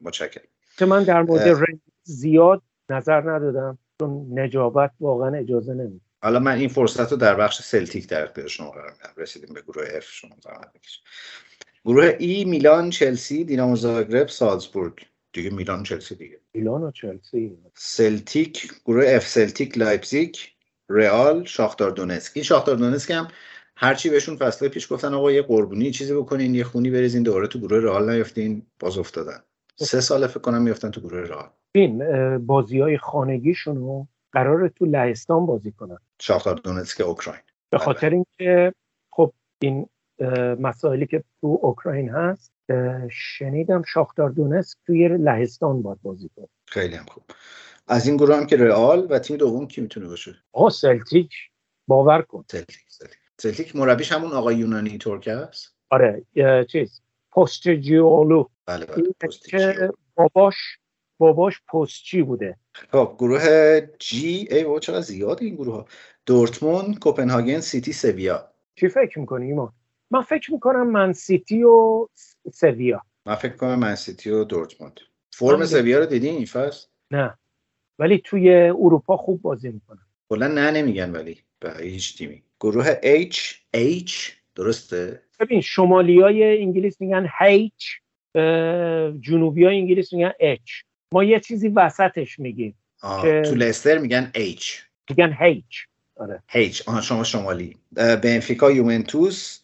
متشکرم. 0.00 0.44
که 0.78 0.84
من 0.84 1.02
در 1.02 1.22
مورد 1.22 1.58
زیاد 2.02 2.62
نظر 2.90 3.30
ندادم 3.30 3.78
چون 4.00 4.38
نجابت 4.38 4.90
واقعا 5.00 5.34
اجازه 5.34 5.74
نمیده 5.74 6.00
حالا 6.22 6.38
من 6.38 6.56
این 6.56 6.68
فرصت 6.68 7.10
رو 7.10 7.16
در 7.16 7.34
بخش 7.34 7.62
سلتیک 7.62 8.08
در 8.08 8.22
اختیار 8.22 8.48
شما 8.48 8.70
قرار 8.70 8.90
میدم. 8.90 9.12
رسیدیم 9.16 9.54
به 9.54 9.62
گروه 9.62 9.84
F 9.96 10.04
شما 10.04 10.36
زحمت 10.44 10.72
بکشید. 10.72 11.02
گروه 11.84 12.16
E 12.18 12.44
میلان 12.44 12.90
چلسی 12.90 13.44
دینامو 13.44 13.76
زاگرب 13.76 14.28
سالزبورگ. 14.28 15.06
دیگه 15.32 15.50
میلان 15.50 15.82
چلسی 15.82 16.14
دیگه. 16.14 16.40
میلان 16.54 16.82
و 16.82 16.90
چلسی. 16.90 17.58
سلتیک 17.74 18.72
گروه 18.84 19.04
F 19.08 19.26
سلتیک 19.26 19.78
لایپزیگ 19.78 20.34
رئال 20.88 21.44
شاختار 21.44 21.90
دونسک 21.90 22.32
این 22.34 22.44
شاختار 22.44 22.76
دونسک 22.76 23.10
هم 23.10 23.28
هرچی 23.76 24.10
بهشون 24.10 24.36
فصله 24.36 24.68
پیش 24.68 24.92
گفتن 24.92 25.14
آقا 25.14 25.32
یه 25.32 25.42
قربونی 25.42 25.90
چیزی 25.90 26.14
بکنین 26.14 26.54
یه 26.54 26.64
خونی 26.64 26.90
بریزین 26.90 27.22
دوباره 27.22 27.46
تو 27.46 27.58
گروه 27.58 27.78
رئال 27.78 28.10
نیافتین 28.10 28.66
باز 28.78 28.98
افتادن. 28.98 29.38
سه 29.76 30.00
سال 30.00 30.26
فکر 30.26 30.40
کنم 30.40 30.62
میافتن 30.62 30.90
تو 30.90 31.00
گروه 31.00 31.20
رئال. 31.20 31.48
این 31.74 31.98
بازی 32.38 32.80
های 32.80 32.98
خانگیشون 32.98 33.76
رو 33.76 34.06
قرار 34.32 34.68
تو 34.68 34.84
لهستان 34.84 35.46
بازی 35.46 35.72
کنن. 35.72 35.98
شاختار 36.20 36.54
دونتسک 36.54 37.00
اوکراین. 37.00 37.40
به 37.70 37.78
بله. 37.78 37.84
خاطر 37.84 38.10
اینکه 38.10 38.74
خب 39.12 39.32
این 39.62 39.86
مسائلی 40.60 41.06
که 41.06 41.24
تو 41.40 41.58
اوکراین 41.62 42.08
هست 42.08 42.52
شنیدم 43.10 43.82
شاختار 43.82 44.30
دونسک 44.30 44.78
توی 44.86 45.08
لهستان 45.08 45.82
باید 45.82 46.02
بازی 46.02 46.30
کنه. 46.36 46.48
خیلی 46.66 46.94
هم 46.94 47.04
خوب. 47.04 47.24
از 47.88 48.06
این 48.06 48.16
گروه 48.16 48.36
هم 48.36 48.46
که 48.46 48.56
رئال 48.56 49.06
و 49.10 49.18
تیم 49.18 49.36
دوم 49.36 49.66
کی 49.66 49.80
می‌تونه 49.80 50.08
باشه؟ 50.08 50.34
آقا 50.52 50.70
سلتیک. 50.70 51.32
باور 51.86 52.22
کن. 52.22 52.44
سلتیک 52.50 52.84
سلتیک. 52.88 53.18
سلتیک 53.38 53.76
مربیش 53.76 54.12
همون 54.12 54.32
آقای 54.32 54.56
یونانی 54.56 54.98
ترک 54.98 55.28
است 55.28 55.74
آره 55.90 56.26
چیز 56.70 57.02
پستجیولو 57.36 58.44
بله 58.66 58.86
بله. 58.86 59.04
که 59.48 59.90
باباش 60.14 60.54
باباش 61.18 61.60
پستچی 61.72 62.22
بوده. 62.22 62.56
خب 62.74 63.14
گروه 63.18 63.80
G 63.98 64.48
ای 64.50 64.64
بابا 64.64 64.80
چقدر 64.80 65.00
زیاد 65.00 65.42
این 65.42 65.54
گروه 65.54 65.74
ها 65.74 65.86
دورتموند 66.26 66.98
کوپنهاگن 66.98 67.60
سیتی 67.60 67.92
سویا. 67.92 68.52
چی 68.74 68.88
فکر 68.88 69.18
می‌کنی 69.18 69.46
ایمان؟ 69.46 69.72
من 70.12 70.22
فکر 70.22 70.52
می‌کنم 70.52 70.90
من 70.90 71.12
سیتی 71.12 71.62
و 71.62 72.08
سویا. 72.52 73.02
من 73.26 73.34
فکر 73.34 73.56
کنم 73.56 73.78
من 73.78 73.94
سیتی 73.94 74.30
و 74.30 74.44
دورتموند. 74.44 75.00
فرم 75.30 75.58
من 75.58 75.66
سویا 75.66 75.98
رو 75.98 76.06
دیدی 76.06 76.28
این 76.28 76.44
فصل؟ 76.44 76.86
نه. 77.10 77.38
ولی 77.98 78.18
توی 78.18 78.54
اروپا 78.54 79.16
خوب 79.16 79.42
بازی 79.42 79.68
می‌کنم 79.68 80.06
کلا 80.28 80.48
نه 80.48 80.70
نمیگن 80.70 81.10
ولی. 81.10 81.38
به 81.60 81.74
هیچ 81.80 82.18
تیمی. 82.18 82.42
گروه 82.60 82.94
H 83.30 83.36
H 83.76 84.12
درسته؟ 84.54 85.22
ببین 85.40 85.60
شمالی 85.60 86.20
های 86.20 86.62
انگلیس 86.62 87.00
میگن 87.00 87.26
H 87.26 87.84
جنوبی 89.20 89.64
های 89.64 89.76
انگلیس 89.78 90.12
میگن 90.12 90.32
H. 90.40 90.84
ما 91.12 91.24
یه 91.24 91.40
چیزی 91.40 91.68
وسطش 91.68 92.38
میگیم. 92.38 92.78
که- 93.22 93.42
تو 93.46 93.54
لستر 93.54 93.98
میگن 93.98 94.32
H. 94.36 94.64
میگن 95.10 95.32
H. 95.32 95.86
آره. 96.16 96.42
H. 96.72 96.82
آها 96.88 97.00
شما 97.00 97.24
شمالی. 97.24 97.76
بنفیکا 98.22 98.70
یوونتوس 98.70 99.61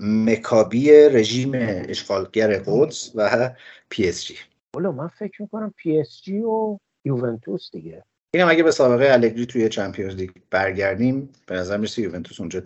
مکابی 0.00 0.90
رژیم 0.92 1.52
اشغالگر 1.54 2.58
قدس 2.66 3.12
و 3.14 3.50
پی 3.90 4.08
اس 4.08 4.26
جی. 4.26 4.34
والا 4.76 4.92
من 4.92 5.08
فکر 5.08 5.42
می‌کنم 5.42 5.74
پی 5.76 5.98
اس 5.98 6.22
جی 6.22 6.38
و 6.38 6.78
یوونتوس 7.04 7.70
دیگه. 7.72 8.04
اینم 8.34 8.48
اگه 8.48 8.62
به 8.62 8.70
سابقه 8.70 9.12
الگری 9.12 9.46
توی 9.46 9.68
چمپیونز 9.68 10.14
لیگ 10.14 10.30
برگردیم 10.50 11.32
به 11.46 11.54
نظر 11.54 11.76
می‌رسه 11.76 12.02
یوونتوس 12.02 12.40
اونجا 12.40 12.62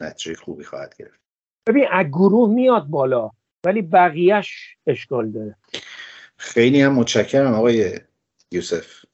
نتیجه 0.00 0.34
خوبی 0.36 0.64
خواهد 0.64 0.94
گرفت. 0.98 1.20
ببین 1.68 1.84
از 1.92 2.06
گروه 2.06 2.50
میاد 2.50 2.86
بالا 2.86 3.30
ولی 3.66 3.82
بقیهش 3.82 4.76
اشکال 4.86 5.30
داره. 5.30 5.56
خیلی 6.36 6.82
هم 6.82 6.94
متشکرم 6.94 7.54
آقای 7.54 8.00
یوسف. 8.52 9.04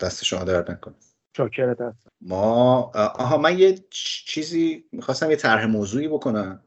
دست 0.00 0.24
شما 0.24 0.44
درد 0.44 0.70
نکنه. 0.70 0.94
شاکرت 1.36 1.80
هستم 1.80 2.10
ما 2.20 2.80
آها 2.94 3.38
من 3.38 3.58
یه 3.58 3.78
چیزی 4.26 4.84
می‌خواستم 4.92 5.30
یه 5.30 5.36
طرح 5.36 5.66
موضوعی 5.66 6.08
بکنم. 6.08 6.62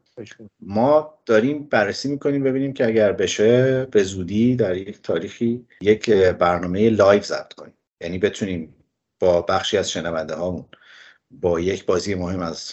ما 0.60 1.18
داریم 1.26 1.62
بررسی 1.62 2.08
می‌کنیم 2.08 2.42
ببینیم 2.42 2.72
که 2.72 2.86
اگر 2.86 3.12
بشه 3.12 3.84
به 3.84 4.02
زودی 4.02 4.56
در 4.56 4.76
یک 4.76 5.02
تاریخی 5.02 5.66
یک 5.80 6.10
برنامه 6.10 6.90
live 6.90 7.22
ضبط 7.22 7.52
کنیم. 7.52 7.74
یعنی 8.00 8.18
بتونیم 8.18 8.74
با 9.20 9.42
بخشی 9.42 9.78
از 9.78 9.90
شنونده 9.90 10.34
هامون 10.34 10.64
با 11.30 11.60
یک 11.60 11.86
بازی 11.86 12.14
مهم 12.14 12.40
از 12.40 12.72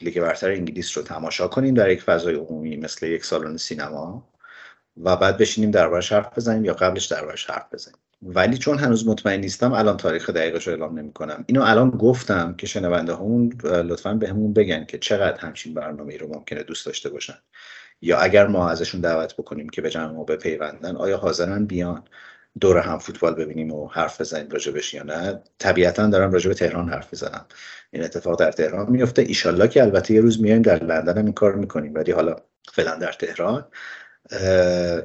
لیگ 0.00 0.20
برتر 0.20 0.50
انگلیس 0.50 0.98
رو 0.98 1.04
تماشا 1.04 1.48
کنیم 1.48 1.74
در 1.74 1.90
یک 1.90 2.02
فضای 2.02 2.34
عمومی 2.34 2.76
مثل 2.76 3.06
یک 3.06 3.24
سالن 3.24 3.56
سینما. 3.56 4.28
و 5.04 5.16
بعد 5.16 5.38
بشینیم 5.38 5.70
دربارش 5.70 6.12
حرف 6.12 6.38
بزنیم 6.38 6.64
یا 6.64 6.72
قبلش 6.72 7.06
دربارش 7.06 7.50
حرف 7.50 7.74
بزنیم. 7.74 7.96
ولی 8.22 8.58
چون 8.58 8.78
هنوز 8.78 9.08
مطمئن 9.08 9.40
نیستم 9.40 9.72
الان 9.72 9.96
تاریخ 9.96 10.30
دقیقش 10.30 10.66
رو 10.66 10.72
اعلام 10.72 10.98
نمی 10.98 11.12
کنم 11.12 11.44
اینو 11.46 11.62
الان 11.62 11.90
گفتم 11.90 12.54
که 12.58 12.66
شنونده 12.66 13.14
همون 13.14 13.52
لطفا 13.64 14.14
بهمون 14.14 14.52
بگن 14.52 14.84
که 14.84 14.98
چقدر 14.98 15.40
همچین 15.40 15.74
برنامه 15.74 16.16
رو 16.16 16.34
ممکنه 16.34 16.62
دوست 16.62 16.86
داشته 16.86 17.10
باشن. 17.10 17.38
یا 18.00 18.18
اگر 18.18 18.46
ما 18.46 18.70
ازشون 18.70 19.00
دعوت 19.00 19.34
بکنیم 19.34 19.68
که 19.68 19.82
به 19.82 19.90
جمع 19.90 20.12
ما 20.12 20.24
بپیوندن 20.24 20.96
آیا 20.96 21.16
حاضرن 21.16 21.64
بیان 21.64 22.04
دور 22.60 22.78
هم 22.78 22.98
فوتبال 22.98 23.34
ببینیم 23.34 23.72
و 23.72 23.88
حرف 23.88 24.20
بزنیم 24.20 24.50
راجبش 24.50 24.94
یا 24.94 25.02
نه؟ 25.02 25.42
طبیعتا 25.58 26.06
دارم 26.06 26.32
راجب 26.32 26.52
تهران 26.52 26.88
حرف 26.88 27.12
بزنم 27.12 27.46
این 27.90 28.02
اتفاق 28.04 28.40
در 28.40 28.52
تهران 28.52 28.90
میفته 28.90 29.22
ایشالله 29.22 29.68
که 29.68 29.82
البته 29.82 30.14
یه 30.14 30.20
روز 30.20 30.40
میایم 30.40 30.62
در 30.62 30.84
لندن 30.84 31.18
هم 31.18 31.24
این 31.24 31.34
کار 31.34 31.54
می‌کنیم. 31.54 31.94
ولی 31.94 32.12
حالا 32.12 32.36
فعلا 32.72 32.94
در 32.94 33.12
تهران. 33.12 33.66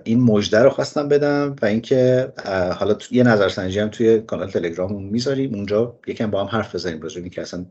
این 0.04 0.20
مژده 0.20 0.60
رو 0.60 0.70
خواستم 0.70 1.08
بدم 1.08 1.56
و 1.62 1.66
اینکه 1.66 2.34
حالا 2.76 2.98
یه 3.12 3.24
نظرسنجی 3.24 3.80
هم 3.80 3.90
توی 3.90 4.22
کانال 4.22 4.52
تلگراممون 4.52 5.04
می‌ذاریم. 5.04 5.56
اونجا 5.56 6.00
یکم 6.08 6.32
با 6.32 6.44
هم 6.44 6.58
حرف 6.58 6.76
بزنیم 6.76 7.02
راجع 7.02 7.22
اینکه 7.22 7.42
اصلا 7.42 7.66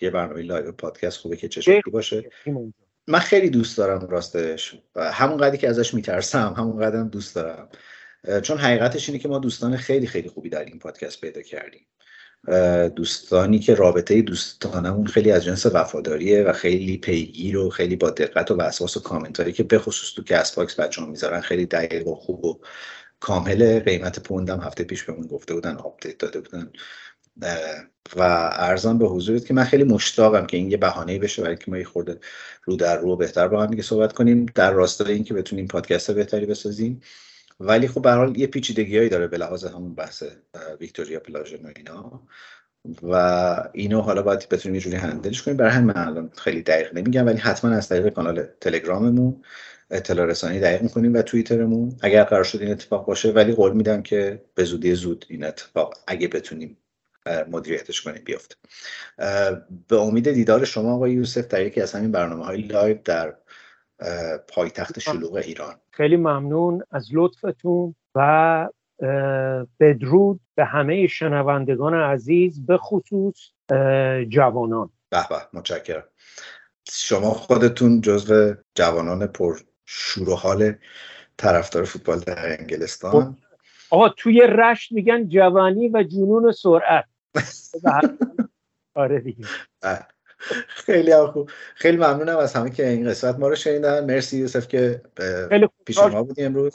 یه 0.00 0.10
برنامه 0.10 0.42
live 0.42 0.72
پادکست 0.72 1.18
خوبه 1.18 1.36
که 1.36 1.48
چه 1.48 1.60
شکلی 1.60 1.92
باشه. 1.92 2.30
من 3.06 3.18
خیلی 3.18 3.50
دوست 3.50 3.78
دارم 3.78 4.06
راستش 4.06 4.78
و 4.94 5.12
همون 5.12 5.36
قدری 5.36 5.58
که 5.58 5.68
ازش 5.68 5.94
میترسم 5.94 6.54
همون 6.56 6.78
قدرم 6.78 7.08
دوست 7.08 7.34
دارم. 7.34 7.68
چون 8.42 8.58
حقیقتش 8.58 9.08
اینه 9.08 9.22
که 9.22 9.28
ما 9.28 9.38
دوستان 9.38 9.76
خیلی 9.76 10.06
خیلی 10.06 10.28
خوبی 10.28 10.48
در 10.48 10.64
این 10.64 10.78
پادکست 10.78 11.20
پیدا 11.20 11.42
کردیم. 11.42 11.86
دوستانی 12.96 13.58
که 13.58 13.74
رابطه 13.74 14.22
دوستانمون 14.22 15.06
خیلی 15.06 15.30
از 15.32 15.44
جنس 15.44 15.66
وفاداریه 15.66 16.42
و 16.42 16.52
خیلی 16.52 16.98
پیگیر 16.98 17.58
و 17.58 17.70
خیلی 17.70 17.96
با 17.96 18.10
دقت 18.10 18.50
و 18.50 18.56
وسواس 18.56 18.96
و 18.96 19.00
کامنت 19.00 19.40
هایی 19.40 19.52
که 19.52 19.62
به 19.62 19.78
خصوص 19.78 20.14
تو 20.14 20.22
کست 20.22 20.56
باکس 20.56 20.80
بچه 20.80 21.00
ها 21.00 21.06
می‌ذارن 21.06 21.40
خیلی 21.40 21.66
دقیق 21.66 22.06
و 22.08 22.14
خوب 22.14 22.44
و 22.44 22.60
کامل 23.20 23.80
قیمت 23.80 24.20
پوندم 24.20 24.60
هفته 24.60 24.84
پیش 24.84 25.04
بهمون 25.04 25.26
گفته 25.26 25.54
بودن 25.54 25.76
update 25.76 26.18
داده 26.18 26.40
بودن. 26.40 26.72
و 28.16 28.22
عرضم 28.52 28.98
به 28.98 29.06
حضورت 29.06 29.46
که 29.46 29.54
من 29.54 29.64
خیلی 29.64 29.84
مشتاقم 29.84 30.46
که 30.46 30.56
این 30.56 30.70
یه 30.70 30.76
بهانه‌ای 30.76 31.18
بشه 31.18 31.42
برای 31.42 31.56
که 31.56 31.70
ما 31.70 31.78
یه 31.78 31.84
خورده 31.84 32.20
رو 32.64 32.76
در 32.76 32.96
رو 32.98 33.16
بهتر 33.16 33.48
با 33.48 33.62
هم 33.62 33.70
دیگه 33.70 33.82
صحبت 33.82 34.12
کنیم. 34.12 34.46
در 34.54 34.72
راستای 34.72 35.14
اینکه 35.14 35.34
بتونیم 35.34 35.66
پادکست 35.66 36.10
بهتری 36.10 36.46
بسازیم 36.46 37.00
ولی 37.60 37.88
خب 37.88 38.02
به 38.02 38.10
حال 38.10 38.36
یه 38.36 38.46
پیچیدگیایی 38.46 39.08
داره 39.08 39.26
به 39.26 39.38
لحاظ 39.38 39.64
همون 39.64 39.94
بحث 39.94 40.22
ویکتوریا 40.80 41.20
پلاژن 41.20 41.66
و 41.66 41.72
اینا. 41.76 42.22
و 43.02 43.14
اینو 43.72 44.00
حالا 44.00 44.22
باید 44.22 44.48
بتونیم 44.48 44.74
یه 44.74 44.80
جوری 44.80 44.96
handle 44.96 45.31
ش 45.31 45.42
کنیم. 45.42 45.56
برای 45.56 45.70
همین 45.70 45.96
الان 45.96 46.30
خیلی 46.36 46.62
دقیق 46.62 46.94
نمیگم 46.94 47.26
ولی 47.26 47.38
حتما 47.38 47.70
از 47.70 47.88
طریق 47.88 48.08
کانال 48.08 48.46
تلگراممون 48.60 49.42
اطلاع 49.90 50.26
رسانی 50.26 50.60
دقیق 50.60 50.82
می‌کنیم 50.82 51.14
و 51.14 51.22
توییترمون. 51.22 51.96
اگر 52.02 52.24
قرار 52.24 52.44
شد 52.44 52.62
این 52.62 52.70
اتفاق 52.70 53.06
باشه 53.06 53.30
ولی 53.30 53.52
قول 53.52 53.72
میدم 53.72 54.02
که 54.02 54.42
به 54.54 54.64
زودی 54.64 54.94
زود 54.94 55.26
این 55.28 55.44
اتفاق 55.44 55.94
اگه 56.06 56.28
بتونیم 56.28 56.76
مدیریتش 57.50 58.00
کنیم 58.00 58.22
بیفته. 58.24 58.54
به 59.88 59.96
امید 59.96 60.32
دیدار 60.32 60.64
شما 60.64 60.94
آقای 60.94 61.12
یوسف 61.12 61.48
در 61.48 61.66
یکی 61.66 61.80
از 61.80 61.92
همین 61.92 62.12
برنامه 62.12 62.44
های 62.44 62.62
live 62.62 62.98
در 63.04 63.34
پایتخت 64.48 64.98
شلوغ 64.98 65.34
ایران. 65.34 65.74
خیلی 65.90 66.16
ممنون 66.16 66.82
از 66.90 67.08
لطفتون 67.12 67.94
و 68.14 68.68
بدرود 69.80 70.40
به 70.54 70.64
همه 70.64 71.06
شنوندگان 71.06 71.94
عزیز 71.94 72.66
به 72.66 72.76
خصوص 72.76 73.50
جوانان. 74.28 74.90
به 75.10 75.26
به 75.30 75.36
متشکرم. 75.52 76.04
شما 76.90 77.30
خودتون 77.30 78.00
جزو 78.00 78.54
جوانان 78.74 79.26
پر 79.26 79.58
شور 79.86 80.30
و 80.30 80.34
حال 80.34 80.72
طرفدار 81.36 81.84
فوتبال 81.84 82.18
در 82.18 82.58
انگلستان. 82.60 83.36
آقا 83.90 84.08
توی 84.08 84.40
رشت 84.48 84.92
میگن 84.92 85.28
جوانی 85.28 85.88
و 85.88 86.02
جنون 86.02 86.52
سرعت. 86.52 87.04
آره 88.94 89.20
دیگه. 89.20 89.44
اه. 89.82 90.08
خیلی 90.68 91.12
هم 91.12 91.26
خوب. 91.26 91.50
خیلی 91.74 91.96
ممنونم 91.96 92.36
از 92.36 92.54
همه 92.54 92.70
که 92.70 92.88
این 92.88 93.08
قسمت 93.08 93.38
ما 93.38 93.48
رو 93.48 93.54
شنیدن. 93.54 94.04
مرسی 94.04 94.38
یوسف 94.38 94.68
که 94.68 95.00
پیش 95.84 95.98
ما 95.98 96.22
بودی 96.22 96.42
امروز. 96.42 96.72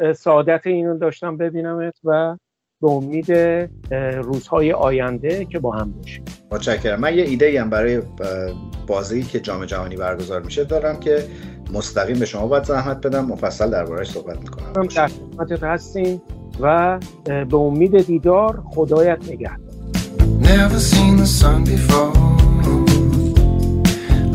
اه، 0.00 0.12
سعادت 0.12 0.60
اینو 0.64 0.98
داشتم 0.98 1.36
ببینمت 1.36 1.94
و 2.04 2.36
به 2.82 2.90
امید 2.90 3.32
روزهای 4.22 4.72
آینده 4.72 5.44
که 5.44 5.58
با 5.58 5.70
هم 5.70 5.92
باشیم. 5.92 6.24
متشکرم. 6.50 7.00
من 7.00 7.14
یه 7.16 7.24
ایده 7.24 7.60
هم 7.60 7.70
برای 7.70 8.02
بازی 8.86 9.22
که 9.22 9.40
جام 9.40 9.64
جهانی 9.64 9.96
برگزار 9.96 10.42
میشه 10.42 10.64
دارم 10.64 11.00
که 11.00 11.24
مستقیم 11.72 12.18
به 12.18 12.26
شما 12.26 12.46
باید 12.46 12.64
زحمت 12.64 13.06
بدم. 13.06 13.24
مفصل 13.24 13.70
دربارهش 13.70 14.10
صحبت 14.10 14.36
هم 14.36 14.42
می‌کنم 14.42 14.86
در 14.86 15.06
خدمتت 15.06 15.62
هستیم 15.62 16.22
و 16.60 16.98
به 17.24 17.56
امید 17.56 18.06
دیدار 18.06 18.62
خدایت 18.66 19.18
نگهدار. 19.28 19.70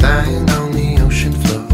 Lying 0.05 0.47
on 0.51 0.71
the 0.71 0.87
ocean 1.03 1.33
floor. 1.41 1.65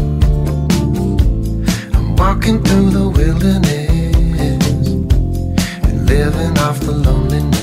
I'm 1.94 2.06
walking 2.16 2.58
through 2.64 2.88
the 2.98 3.06
wilderness 3.18 4.86
and 5.86 6.06
living 6.06 6.54
off 6.60 6.78
the 6.80 6.92
loneliness. 6.92 7.60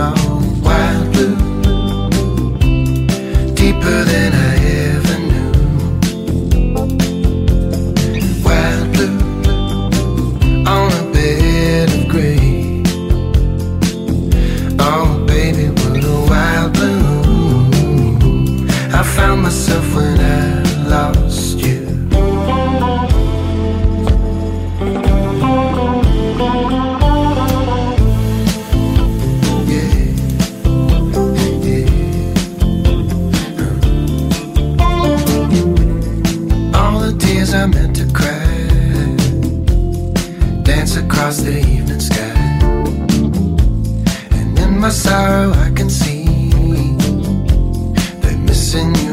Oh, 0.00 0.14
wild 0.62 1.06
blue, 1.12 1.36
deeper 3.54 3.98
than 4.12 4.32
I 4.50 4.54
ever 4.94 5.18
knew. 5.28 5.52
Wild 8.44 8.86
blue, 8.92 9.18
on 10.74 10.92
a 10.92 11.02
bed 11.12 11.88
of 11.96 12.02
gray. 12.08 12.47
Myself 19.42 19.94
when 19.94 20.20
I 20.20 20.62
lost 20.88 21.58
you. 21.60 21.78
I 37.50 37.66
meant 37.66 37.96
to 37.96 38.04
cry 38.12 38.44
dance 40.62 40.96
across 40.96 41.38
the 41.38 41.58
evening 41.58 41.98
sky. 41.98 42.60
And 44.32 44.58
in 44.58 44.78
my 44.78 44.90
sorrow, 44.90 45.52
I 45.52 45.70
can 45.74 45.88
see 45.88 46.26
they're 48.20 48.36
missing 48.36 48.94
you 48.96 49.07